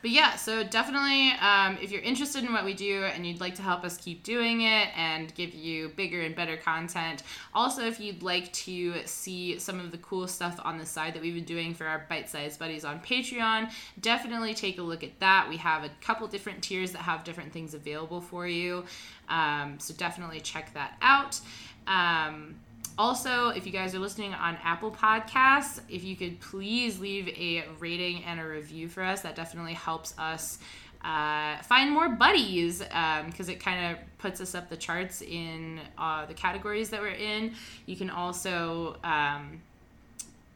but 0.03 0.11
yeah, 0.11 0.35
so 0.35 0.65
definitely, 0.65 1.31
um, 1.41 1.79
if 1.81 1.93
you're 1.93 2.03
interested 2.03 2.43
in 2.43 2.53
what 2.53 2.65
we 2.65 2.75
do 2.75 3.05
and 3.05 3.25
you'd 3.25 3.41
like 3.41 3.55
to 3.55 3.63
help 3.63 3.85
us 3.85 3.97
keep 3.97 4.25
doing 4.25 4.63
it 4.63 4.89
and 4.97 5.33
give 5.37 5.55
you 5.55 5.91
bigger 5.91 6.23
and 6.23 6.35
better 6.35 6.57
content, 6.57 7.23
also 7.55 7.87
if 7.87 8.01
you'd 8.01 8.21
like 8.21 8.53
to 8.53 8.95
see 9.07 9.61
some 9.61 9.79
of 9.79 9.93
the 9.93 9.99
cool 9.99 10.27
stuff 10.27 10.59
on 10.65 10.79
the 10.79 10.87
side 10.87 11.15
that 11.15 11.23
we've 11.23 11.37
been 11.37 11.45
doing 11.45 11.73
for 11.73 11.87
our 11.87 12.05
bite 12.09 12.29
sized 12.29 12.59
buddies 12.59 12.85
on 12.85 12.99
Patreon, 12.99 13.71
definitely 14.01 14.55
take 14.55 14.79
a 14.79 14.83
look 14.83 15.05
at 15.05 15.21
that. 15.21 15.47
We 15.49 15.59
have 15.59 15.85
a 15.85 15.91
couple 16.01 16.27
different 16.27 16.65
tiers 16.65 16.91
that 16.93 17.03
have 17.03 17.23
different 17.23 17.53
things 17.53 17.73
available 17.73 18.21
for 18.21 18.49
you. 18.49 18.85
Um, 19.29 19.79
so 19.79 19.95
definitely 19.95 20.41
check 20.41 20.75
that 20.75 20.97
out. 21.01 21.41
Um, 21.87 22.57
also, 22.99 23.49
if 23.49 23.67
you 23.67 23.73
guys 23.73 23.95
are 23.95 23.99
listening 23.99 24.35
on 24.35 24.57
Apple 24.63 24.91
Podcasts, 24.91 25.81
if 25.89 26.05
you 26.05 26.15
could 26.15 26.41
please 26.41 27.01
leave 27.01 27.29
a 27.29 27.65
rating 27.79 28.23
and 28.25 28.39
a 28.39 28.47
review 28.47 28.89
for 28.89 29.03
us, 29.03 29.23
that 29.23 29.35
definitely 29.35 29.73
helps 29.73 30.15
us 30.19 30.59
uh, 31.05 31.57
find 31.63 31.91
more 31.91 32.09
buddies 32.09 32.79
because 32.79 33.49
it 33.49 33.59
kind 33.59 33.93
of 33.93 34.19
puts 34.19 34.41
us 34.41 34.55
up 34.55 34.69
the 34.69 34.77
charts 34.77 35.21
in 35.21 35.81
uh, 35.99 36.27
the 36.27 36.35
categories 36.35 36.91
that 36.91 37.01
we're 37.01 37.09
in. 37.09 37.55
You 37.87 37.97
can 37.97 38.11
also 38.11 38.99
um, 39.03 39.63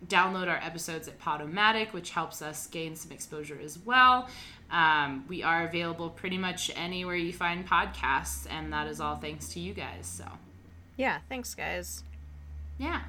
download 0.07 0.49
our 0.49 0.59
episodes 0.59 1.09
at 1.09 1.19
Podomatic, 1.19 1.93
which 1.93 2.11
helps 2.11 2.43
us 2.43 2.67
gain 2.69 2.95
some 2.95 3.13
exposure 3.13 3.59
as 3.63 3.79
well. 3.79 4.29
Um, 4.71 5.25
we 5.29 5.43
are 5.43 5.65
available 5.65 6.11
pretty 6.11 6.39
much 6.39 6.71
anywhere 6.77 7.17
you 7.17 7.33
find 7.33 7.67
podcasts, 7.67 8.47
and 8.51 8.73
that 8.73 8.87
is 8.87 9.01
all 9.01 9.17
thanks 9.17 9.49
to 9.55 9.61
you 9.61 9.73
guys. 9.75 10.07
So, 10.07 10.27
yeah, 10.97 11.19
thanks, 11.29 11.55
guys. 11.55 12.03
yeah. 12.79 13.01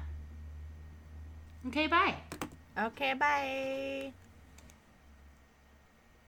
Okay, 1.66 1.86
bye. 1.86 2.14
Okay, 2.78 3.14
bye. 3.14 4.12